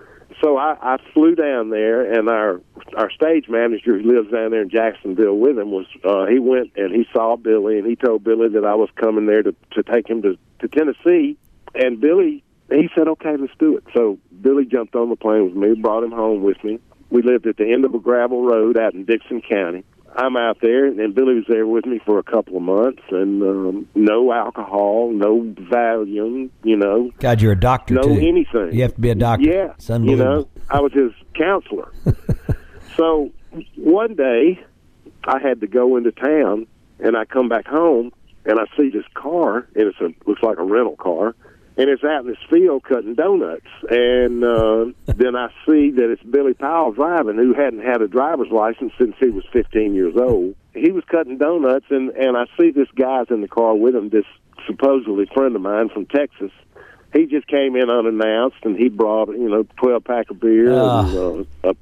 so 0.40 0.56
I, 0.56 0.76
I 0.80 0.98
flew 1.12 1.34
down 1.34 1.70
there, 1.70 2.12
and 2.12 2.28
our 2.28 2.60
our 2.96 3.10
stage 3.10 3.48
manager 3.48 3.98
who 3.98 4.12
lives 4.12 4.30
down 4.30 4.50
there 4.50 4.62
in 4.62 4.70
Jacksonville 4.70 5.36
with 5.36 5.58
him 5.58 5.70
was 5.70 5.86
uh, 6.04 6.26
he 6.26 6.38
went 6.38 6.72
and 6.76 6.94
he 6.94 7.06
saw 7.12 7.36
Billy, 7.36 7.78
and 7.78 7.86
he 7.86 7.96
told 7.96 8.24
Billy 8.24 8.48
that 8.50 8.64
I 8.64 8.74
was 8.74 8.88
coming 8.96 9.26
there 9.26 9.42
to 9.42 9.54
to 9.72 9.82
take 9.82 10.08
him 10.08 10.22
to 10.22 10.38
to 10.60 10.68
Tennessee, 10.68 11.36
and 11.74 12.00
Billy 12.00 12.44
he 12.70 12.88
said, 12.94 13.08
"Okay, 13.08 13.36
let's 13.36 13.52
do 13.58 13.76
it." 13.76 13.84
So 13.94 14.18
Billy 14.40 14.64
jumped 14.64 14.94
on 14.94 15.08
the 15.08 15.16
plane 15.16 15.44
with 15.44 15.54
me, 15.54 15.74
brought 15.80 16.04
him 16.04 16.12
home 16.12 16.42
with 16.42 16.62
me. 16.62 16.78
We 17.10 17.22
lived 17.22 17.46
at 17.46 17.56
the 17.56 17.70
end 17.70 17.84
of 17.84 17.94
a 17.94 17.98
gravel 17.98 18.44
road 18.44 18.78
out 18.78 18.94
in 18.94 19.04
Dickson 19.04 19.40
County. 19.40 19.84
I'm 20.16 20.36
out 20.36 20.58
there, 20.60 20.86
and 20.86 21.14
Billy 21.14 21.34
was 21.34 21.44
there 21.48 21.66
with 21.66 21.86
me 21.86 22.00
for 22.04 22.18
a 22.18 22.22
couple 22.22 22.56
of 22.56 22.62
months, 22.62 23.02
and 23.10 23.42
um, 23.42 23.88
no 23.94 24.32
alcohol, 24.32 25.12
no 25.12 25.42
Valium, 25.42 26.50
you 26.62 26.76
know, 26.76 27.10
God, 27.18 27.40
you're 27.40 27.52
a 27.52 27.60
doctor 27.60 27.94
no 27.94 28.02
too. 28.02 28.12
anything. 28.12 28.72
You 28.72 28.82
have 28.82 28.94
to 28.94 29.00
be 29.00 29.10
a 29.10 29.14
doctor. 29.14 29.48
Yeah, 29.48 29.74
you 29.98 30.16
know, 30.16 30.48
I 30.70 30.80
was 30.80 30.92
his 30.92 31.12
counselor. 31.34 31.92
so 32.96 33.30
one 33.76 34.14
day, 34.14 34.60
I 35.24 35.38
had 35.40 35.60
to 35.60 35.66
go 35.66 35.96
into 35.96 36.12
town, 36.12 36.66
and 36.98 37.16
I 37.16 37.24
come 37.24 37.48
back 37.48 37.66
home, 37.66 38.12
and 38.44 38.58
I 38.58 38.64
see 38.76 38.90
this 38.90 39.04
car, 39.14 39.68
and 39.74 39.88
it's 39.88 40.00
a 40.00 40.08
looks 40.28 40.42
like 40.42 40.58
a 40.58 40.64
rental 40.64 40.96
car, 40.96 41.34
and 41.78 41.88
it's 41.88 42.04
out 42.04 42.22
in 42.22 42.26
this 42.26 42.38
field 42.50 42.82
cutting 42.82 43.14
donuts, 43.14 43.66
and 43.88 44.44
uh, 44.44 44.86
then 45.06 45.34
I 45.36 45.48
see 45.66 45.92
that 45.92 46.10
it's 46.10 46.22
Billy 46.22 46.52
Powell 46.52 46.92
driving, 46.92 47.36
who 47.36 47.54
hadn't 47.54 47.82
had 47.82 48.02
a 48.02 48.08
driver's 48.08 48.50
license 48.50 48.92
since 48.98 49.14
he 49.18 49.30
was 49.30 49.44
15 49.52 49.94
years 49.94 50.16
old. 50.16 50.54
He 50.74 50.90
was 50.90 51.04
cutting 51.10 51.38
donuts, 51.38 51.86
and 51.90 52.10
and 52.10 52.36
I 52.36 52.44
see 52.58 52.70
this 52.70 52.88
guy's 52.94 53.26
in 53.30 53.40
the 53.40 53.48
car 53.48 53.74
with 53.74 53.94
him, 53.94 54.10
this 54.10 54.26
supposedly 54.66 55.26
friend 55.32 55.56
of 55.56 55.62
mine 55.62 55.88
from 55.88 56.04
Texas 56.04 56.50
he 57.12 57.26
just 57.26 57.46
came 57.46 57.74
in 57.76 57.88
unannounced 57.88 58.58
and 58.64 58.76
he 58.76 58.88
brought 58.88 59.28
you 59.28 59.48
know 59.48 59.64
twelve 59.76 60.04
pack 60.04 60.30
of 60.30 60.40
beer 60.40 60.72
Ah. 60.72 61.06
and, 61.06 61.46
uh, 61.64 61.70
a, 61.70 61.74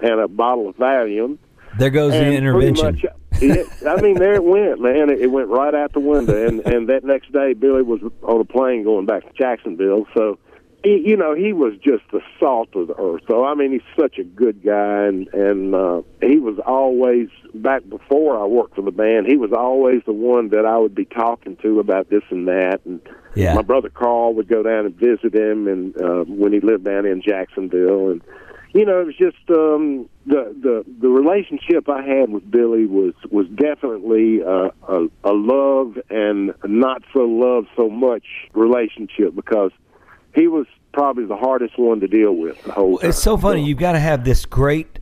and 0.00 0.20
a 0.20 0.28
bottle 0.28 0.68
of 0.68 0.76
Valium. 0.76 1.38
There 1.78 1.90
goes 1.90 2.12
the 2.12 2.32
intervention. 2.32 2.84
Much, 2.94 3.04
it, 3.40 3.66
I 3.86 4.00
mean, 4.00 4.14
there 4.18 4.34
it 4.34 4.44
went, 4.44 4.80
man. 4.80 5.10
It, 5.10 5.20
it 5.22 5.26
went 5.28 5.48
right 5.48 5.74
out 5.74 5.92
the 5.92 6.00
window. 6.00 6.46
And 6.46 6.60
and 6.60 6.88
that 6.88 7.04
next 7.04 7.32
day, 7.32 7.54
Billy 7.54 7.82
was 7.82 8.00
on 8.22 8.40
a 8.40 8.44
plane 8.44 8.84
going 8.84 9.06
back 9.06 9.24
to 9.24 9.32
Jacksonville. 9.32 10.06
So, 10.14 10.38
he, 10.84 11.02
you 11.06 11.16
know, 11.16 11.34
he 11.34 11.52
was 11.52 11.74
just 11.82 12.02
the 12.12 12.20
salt 12.38 12.68
of 12.74 12.88
the 12.88 12.94
earth. 13.00 13.22
So, 13.28 13.44
I 13.44 13.54
mean, 13.54 13.72
he's 13.72 13.80
such 13.98 14.18
a 14.18 14.24
good 14.24 14.62
guy, 14.62 15.06
and 15.06 15.28
and 15.32 15.74
uh, 15.74 16.02
he 16.20 16.38
was 16.38 16.58
always 16.66 17.28
back 17.54 17.88
before 17.88 18.40
I 18.40 18.44
worked 18.46 18.74
for 18.76 18.82
the 18.82 18.90
band. 18.90 19.26
He 19.26 19.36
was 19.36 19.52
always 19.52 20.02
the 20.06 20.12
one 20.12 20.48
that 20.50 20.66
I 20.66 20.78
would 20.78 20.94
be 20.94 21.04
talking 21.04 21.56
to 21.62 21.80
about 21.80 22.10
this 22.10 22.22
and 22.30 22.48
that, 22.48 22.80
and 22.84 23.00
Yeah. 23.34 23.54
my 23.54 23.62
brother 23.62 23.88
Carl 23.88 24.34
would 24.34 24.48
go 24.48 24.62
down 24.62 24.86
and 24.86 24.94
visit 24.94 25.34
him, 25.34 25.68
and 25.68 25.96
uh, 26.00 26.24
when 26.26 26.52
he 26.52 26.60
lived 26.60 26.84
down 26.84 27.06
in 27.06 27.22
Jacksonville, 27.22 28.10
and 28.10 28.20
you 28.74 28.86
know, 28.86 29.00
it 29.00 29.06
was 29.06 29.16
just 29.16 29.36
um, 29.50 30.08
the 30.26 30.54
the 30.60 30.84
the 31.00 31.08
relationship 31.08 31.88
I 31.88 32.02
had 32.02 32.30
with 32.30 32.50
Billy 32.50 32.86
was 32.86 33.14
was 33.30 33.46
definitely 33.48 34.42
uh, 34.42 34.70
a, 34.88 35.08
a 35.24 35.32
love 35.32 35.98
and 36.08 36.54
not 36.64 37.02
so 37.12 37.20
love 37.20 37.66
so 37.76 37.90
much 37.90 38.24
relationship 38.54 39.34
because 39.34 39.72
he 40.34 40.46
was 40.46 40.66
probably 40.94 41.26
the 41.26 41.36
hardest 41.36 41.78
one 41.78 42.00
to 42.00 42.08
deal 42.08 42.34
with 42.34 42.62
the 42.64 42.72
whole 42.72 42.98
time. 42.98 43.10
It's 43.10 43.22
so 43.22 43.36
funny. 43.36 43.64
You've 43.64 43.78
got 43.78 43.92
to 43.92 44.00
have 44.00 44.24
this 44.24 44.46
great 44.46 45.00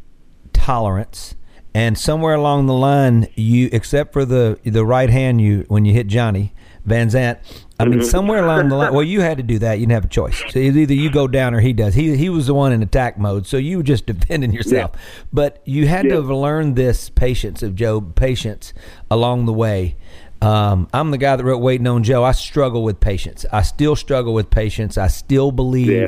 tolerance, 0.53 1.37
and 1.73 1.97
somewhere 1.97 2.35
along 2.35 2.67
the 2.67 2.75
line, 2.75 3.29
you 3.37 3.69
except 3.73 4.13
for 4.13 4.25
the 4.25 4.59
the 4.65 4.85
right 4.85 5.11
hand, 5.11 5.41
you 5.41 5.65
when 5.69 5.85
you 5.85 5.93
hit 5.93 6.09
Johnny 6.09 6.53
Van 6.85 7.09
Zant. 7.09 7.39
I 7.81 7.85
mean, 7.85 8.01
mm-hmm. 8.01 8.09
somewhere 8.09 8.45
along 8.45 8.69
the 8.69 8.77
line. 8.77 8.93
Well, 8.93 9.05
you 9.05 9.21
had 9.21 9.39
to 9.39 9.43
do 9.43 9.59
that. 9.61 9.75
You 9.75 9.87
didn't 9.87 9.95
have 9.95 10.05
a 10.05 10.09
choice. 10.09 10.43
So 10.51 10.59
either 10.59 10.93
you 10.93 11.11
go 11.11 11.27
down 11.27 11.55
or 11.55 11.61
he 11.61 11.73
does. 11.73 11.95
He 11.95 12.17
he 12.17 12.29
was 12.29 12.47
the 12.47 12.55
one 12.55 12.73
in 12.73 12.83
attack 12.83 13.19
mode, 13.19 13.47
so 13.47 13.57
you 13.57 13.79
were 13.79 13.83
just 13.83 14.07
defending 14.07 14.53
yourself. 14.53 14.93
But 15.33 15.63
you 15.65 15.87
had 15.87 16.03
to 16.03 16.17
have 16.17 16.29
learned 16.29 16.77
this 16.77 17.09
patience 17.09 17.63
of 17.63 17.75
Job, 17.75 18.15
patience 18.15 18.73
along 19.11 19.47
the 19.47 19.53
way. 19.53 19.97
Um, 20.43 20.89
I'm 20.95 21.11
the 21.11 21.19
guy 21.19 21.37
that 21.37 21.45
wrote 21.45 21.59
Waiting 21.59 21.87
on 21.87 22.03
Joe. 22.03 22.25
I 22.25 22.33
struggle 22.33 22.83
with 22.83 22.99
patience. 22.99 23.45
I 23.53 23.61
still 23.63 23.95
struggle 23.95 24.33
with 24.33 24.49
patience. 24.49 24.97
I 24.97 25.09
still 25.09 25.53
believe 25.53 25.89
Yeah. 25.89 26.07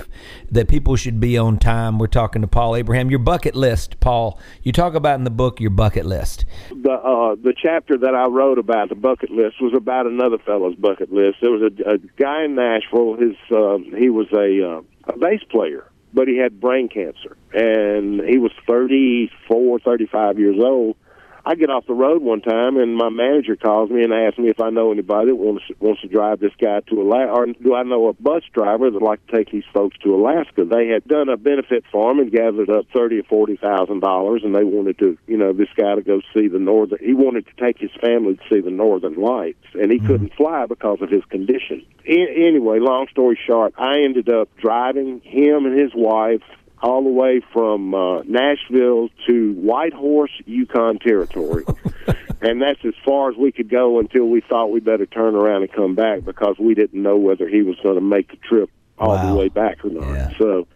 that 0.52 0.68
people 0.68 0.96
should 0.96 1.20
be 1.20 1.36
on 1.36 1.58
time. 1.58 1.98
We're 1.98 2.06
talking 2.06 2.40
to 2.40 2.48
Paul 2.48 2.74
Abraham. 2.76 3.10
Your 3.10 3.18
bucket 3.18 3.54
list, 3.54 4.00
Paul. 4.00 4.38
You 4.62 4.72
talk 4.72 4.94
about 4.94 5.18
in 5.18 5.24
the 5.24 5.30
book 5.30 5.60
your 5.60 5.70
bucket 5.70 6.06
list. 6.06 6.46
the 6.70 6.92
uh, 6.92 7.34
the 7.34 7.52
chapter 7.60 7.98
that 7.98 8.14
I 8.14 8.26
wrote 8.26 8.58
about 8.58 8.88
the 8.88 8.94
bucket 8.94 9.30
list 9.30 9.60
was 9.60 9.74
about 9.74 10.06
another 10.06 10.38
fellow's 10.38 10.76
bucket 10.76 11.12
list. 11.12 11.38
There 11.42 11.50
was 11.50 11.62
a, 11.62 11.90
a 11.94 11.98
guy 12.16 12.44
in 12.44 12.54
Nashville. 12.54 13.16
His 13.16 13.36
uh, 13.50 13.76
he 13.98 14.08
was 14.08 14.28
a 14.32 14.66
uh, 14.66 15.12
a 15.12 15.18
bass 15.18 15.42
player, 15.50 15.84
but 16.14 16.26
he 16.26 16.38
had 16.38 16.58
brain 16.58 16.88
cancer, 16.88 17.36
and 17.52 18.20
he 18.22 18.38
was 18.38 18.52
34, 18.66 19.78
35 19.80 20.38
years 20.38 20.56
old. 20.58 20.96
I 21.44 21.56
get 21.56 21.70
off 21.70 21.86
the 21.86 21.94
road 21.94 22.22
one 22.22 22.40
time, 22.40 22.76
and 22.76 22.96
my 22.96 23.08
manager 23.08 23.56
calls 23.56 23.90
me 23.90 24.04
and 24.04 24.12
asks 24.12 24.38
me 24.38 24.48
if 24.48 24.60
I 24.60 24.70
know 24.70 24.92
anybody 24.92 25.28
that 25.28 25.36
wants 25.36 25.64
wants 25.80 26.00
to 26.02 26.08
drive 26.08 26.38
this 26.38 26.52
guy 26.60 26.80
to 26.80 27.02
Alaska, 27.02 27.32
or 27.32 27.46
do 27.46 27.74
I 27.74 27.82
know 27.82 28.06
a 28.06 28.12
bus 28.12 28.44
driver 28.52 28.90
that'd 28.90 29.02
like 29.02 29.26
to 29.26 29.36
take 29.36 29.50
these 29.50 29.64
folks 29.74 29.98
to 29.98 30.14
Alaska? 30.14 30.64
They 30.64 30.86
had 30.86 31.04
done 31.04 31.28
a 31.28 31.36
benefit 31.36 31.84
for 31.90 32.12
him 32.12 32.20
and 32.20 32.30
gathered 32.30 32.70
up 32.70 32.86
thirty 32.94 33.18
or 33.18 33.24
forty 33.24 33.56
thousand 33.56 34.00
dollars, 34.00 34.42
and 34.44 34.54
they 34.54 34.62
wanted 34.62 34.98
to, 35.00 35.18
you 35.26 35.36
know, 35.36 35.52
this 35.52 35.68
guy 35.76 35.96
to 35.96 36.02
go 36.02 36.20
see 36.32 36.46
the 36.46 36.60
northern. 36.60 36.98
He 37.02 37.12
wanted 37.12 37.46
to 37.46 37.64
take 37.64 37.78
his 37.78 37.90
family 38.00 38.36
to 38.36 38.42
see 38.48 38.60
the 38.60 38.70
northern 38.70 39.14
lights, 39.14 39.66
and 39.74 39.90
he 39.90 39.98
mm-hmm. 39.98 40.06
couldn't 40.06 40.34
fly 40.34 40.66
because 40.66 41.02
of 41.02 41.10
his 41.10 41.24
condition. 41.24 41.84
A- 42.06 42.46
anyway, 42.46 42.78
long 42.78 43.08
story 43.10 43.38
short, 43.44 43.74
I 43.76 44.02
ended 44.02 44.28
up 44.28 44.48
driving 44.58 45.20
him 45.24 45.66
and 45.66 45.76
his 45.76 45.92
wife 45.92 46.42
all 46.82 47.02
the 47.04 47.10
way 47.10 47.40
from 47.52 47.94
uh, 47.94 48.22
Nashville 48.22 49.08
to 49.26 49.52
Whitehorse, 49.54 50.32
Yukon 50.46 50.98
Territory. 50.98 51.64
and 52.40 52.60
that's 52.60 52.84
as 52.84 52.94
far 53.04 53.30
as 53.30 53.36
we 53.36 53.52
could 53.52 53.68
go 53.70 54.00
until 54.00 54.24
we 54.28 54.40
thought 54.40 54.66
we 54.72 54.80
better 54.80 55.06
turn 55.06 55.34
around 55.36 55.62
and 55.62 55.72
come 55.72 55.94
back 55.94 56.24
because 56.24 56.56
we 56.58 56.74
didn't 56.74 57.00
know 57.00 57.16
whether 57.16 57.48
he 57.48 57.62
was 57.62 57.76
going 57.82 57.94
to 57.94 58.00
make 58.00 58.30
the 58.30 58.36
trip 58.38 58.68
all 58.98 59.10
Wow. 59.10 59.30
the 59.32 59.38
way 59.38 59.48
back 59.48 59.84
or 59.84 59.90
not. 59.90 60.12
Yeah. 60.12 60.30
So, 60.38 60.66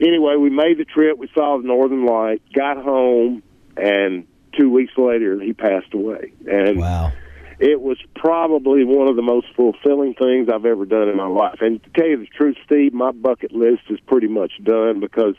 anyway, 0.00 0.36
we 0.36 0.50
made 0.50 0.78
the 0.78 0.84
trip. 0.84 1.18
We 1.18 1.28
saw 1.34 1.58
the 1.60 1.66
Northern 1.66 2.04
Light, 2.06 2.42
got 2.54 2.82
home, 2.82 3.42
and 3.76 4.26
two 4.58 4.70
weeks 4.70 4.92
later, 4.96 5.38
he 5.40 5.52
passed 5.52 5.92
away. 5.94 6.32
And 6.50 6.78
Wow. 6.78 7.12
It 7.58 7.80
was 7.80 7.98
probably 8.14 8.84
one 8.84 9.08
of 9.08 9.16
the 9.16 9.22
most 9.22 9.46
fulfilling 9.54 10.14
things 10.14 10.48
I've 10.52 10.66
ever 10.66 10.84
done 10.84 11.08
in 11.08 11.16
my 11.16 11.26
life. 11.26 11.58
And 11.60 11.82
to 11.82 11.90
tell 11.90 12.06
you 12.06 12.18
the 12.18 12.26
truth, 12.26 12.56
Steve, 12.64 12.92
my 12.92 13.12
bucket 13.12 13.52
list 13.52 13.82
is 13.90 14.00
pretty 14.00 14.28
much 14.28 14.52
done 14.62 15.00
because 15.00 15.36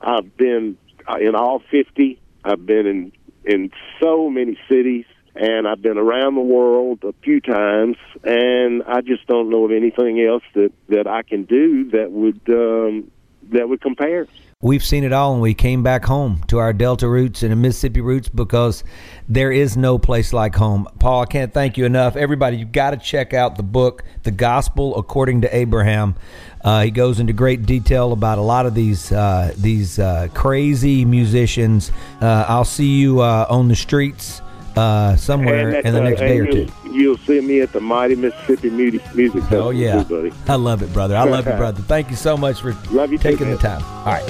I've 0.00 0.36
been 0.36 0.76
uh, 1.06 1.16
in 1.16 1.34
all 1.34 1.62
50. 1.70 2.20
I've 2.44 2.64
been 2.64 2.86
in 2.86 3.12
in 3.44 3.70
so 4.02 4.28
many 4.28 4.58
cities 4.68 5.06
and 5.34 5.66
I've 5.66 5.80
been 5.80 5.96
around 5.96 6.34
the 6.34 6.42
world 6.42 7.02
a 7.04 7.14
few 7.22 7.40
times 7.40 7.96
and 8.24 8.82
I 8.82 9.00
just 9.00 9.26
don't 9.26 9.48
know 9.48 9.64
of 9.64 9.70
anything 9.70 10.20
else 10.20 10.42
that 10.54 10.72
that 10.88 11.06
I 11.06 11.22
can 11.22 11.44
do 11.44 11.90
that 11.90 12.10
would 12.10 12.40
um 12.48 13.10
that 13.50 13.68
would 13.68 13.80
compare. 13.80 14.26
We've 14.60 14.82
seen 14.82 15.04
it 15.04 15.12
all, 15.12 15.34
and 15.34 15.40
we 15.40 15.54
came 15.54 15.84
back 15.84 16.04
home 16.04 16.42
to 16.48 16.58
our 16.58 16.72
Delta 16.72 17.08
roots 17.08 17.44
and 17.44 17.52
the 17.52 17.54
Mississippi 17.54 18.00
roots 18.00 18.28
because 18.28 18.82
there 19.28 19.52
is 19.52 19.76
no 19.76 20.00
place 20.00 20.32
like 20.32 20.56
home. 20.56 20.88
Paul, 20.98 21.22
I 21.22 21.26
can't 21.26 21.54
thank 21.54 21.78
you 21.78 21.84
enough. 21.84 22.16
Everybody, 22.16 22.56
you've 22.56 22.72
got 22.72 22.90
to 22.90 22.96
check 22.96 23.32
out 23.32 23.54
the 23.54 23.62
book, 23.62 24.02
The 24.24 24.32
Gospel 24.32 24.98
According 24.98 25.42
to 25.42 25.56
Abraham. 25.56 26.16
Uh, 26.64 26.82
he 26.82 26.90
goes 26.90 27.20
into 27.20 27.32
great 27.32 27.66
detail 27.66 28.10
about 28.12 28.38
a 28.38 28.42
lot 28.42 28.66
of 28.66 28.74
these 28.74 29.12
uh, 29.12 29.54
these 29.56 30.00
uh, 30.00 30.26
crazy 30.34 31.04
musicians. 31.04 31.92
Uh, 32.20 32.44
I'll 32.48 32.64
see 32.64 32.98
you 32.98 33.20
uh, 33.20 33.46
on 33.48 33.68
the 33.68 33.76
streets 33.76 34.42
uh, 34.78 35.16
somewhere 35.16 35.68
And 35.76 35.86
in 35.86 35.94
the 35.94 36.00
next 36.00 36.20
day 36.20 36.38
or 36.38 36.44
you'll, 36.44 36.66
two. 36.66 36.72
You'll 36.92 37.18
see 37.18 37.40
me 37.40 37.60
at 37.60 37.72
the 37.72 37.80
Mighty 37.80 38.14
Mississippi 38.14 38.70
Music 38.70 39.02
Music 39.14 39.40
Festival, 39.42 39.66
Oh 39.68 39.70
yeah, 39.70 40.02
too, 40.02 40.08
buddy. 40.16 40.32
I 40.48 40.54
love 40.54 40.82
it, 40.82 40.92
brother. 40.92 41.16
I 41.16 41.24
love 41.24 41.46
you, 41.46 41.52
brother. 41.56 41.82
Thank 41.82 42.10
you 42.10 42.16
so 42.16 42.36
much 42.36 42.60
for 42.60 42.72
Love 42.90 43.10
you 43.12 43.18
too, 43.18 43.30
taking 43.30 43.50
the 43.50 43.56
time. 43.58 43.82
All 43.84 44.06
right, 44.06 44.26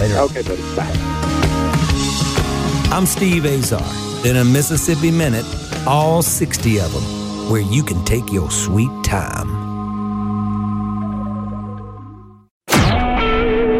later. 0.00 0.16
on. 0.18 0.24
Okay, 0.30 0.42
buddy. 0.42 0.62
Bye. 0.76 0.90
I'm 2.92 3.06
Steve 3.06 3.44
Azar. 3.46 3.82
In 4.26 4.36
a 4.36 4.44
Mississippi 4.44 5.10
Minute, 5.10 5.46
all 5.86 6.20
60 6.22 6.78
of 6.80 6.92
them, 6.92 7.50
where 7.50 7.62
you 7.62 7.82
can 7.82 8.04
take 8.04 8.30
your 8.32 8.50
sweet 8.50 8.90
time. 9.04 9.48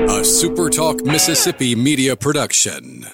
A 0.08 0.22
SuperTalk 0.22 1.04
Mississippi 1.04 1.74
media 1.74 2.14
production. 2.16 3.06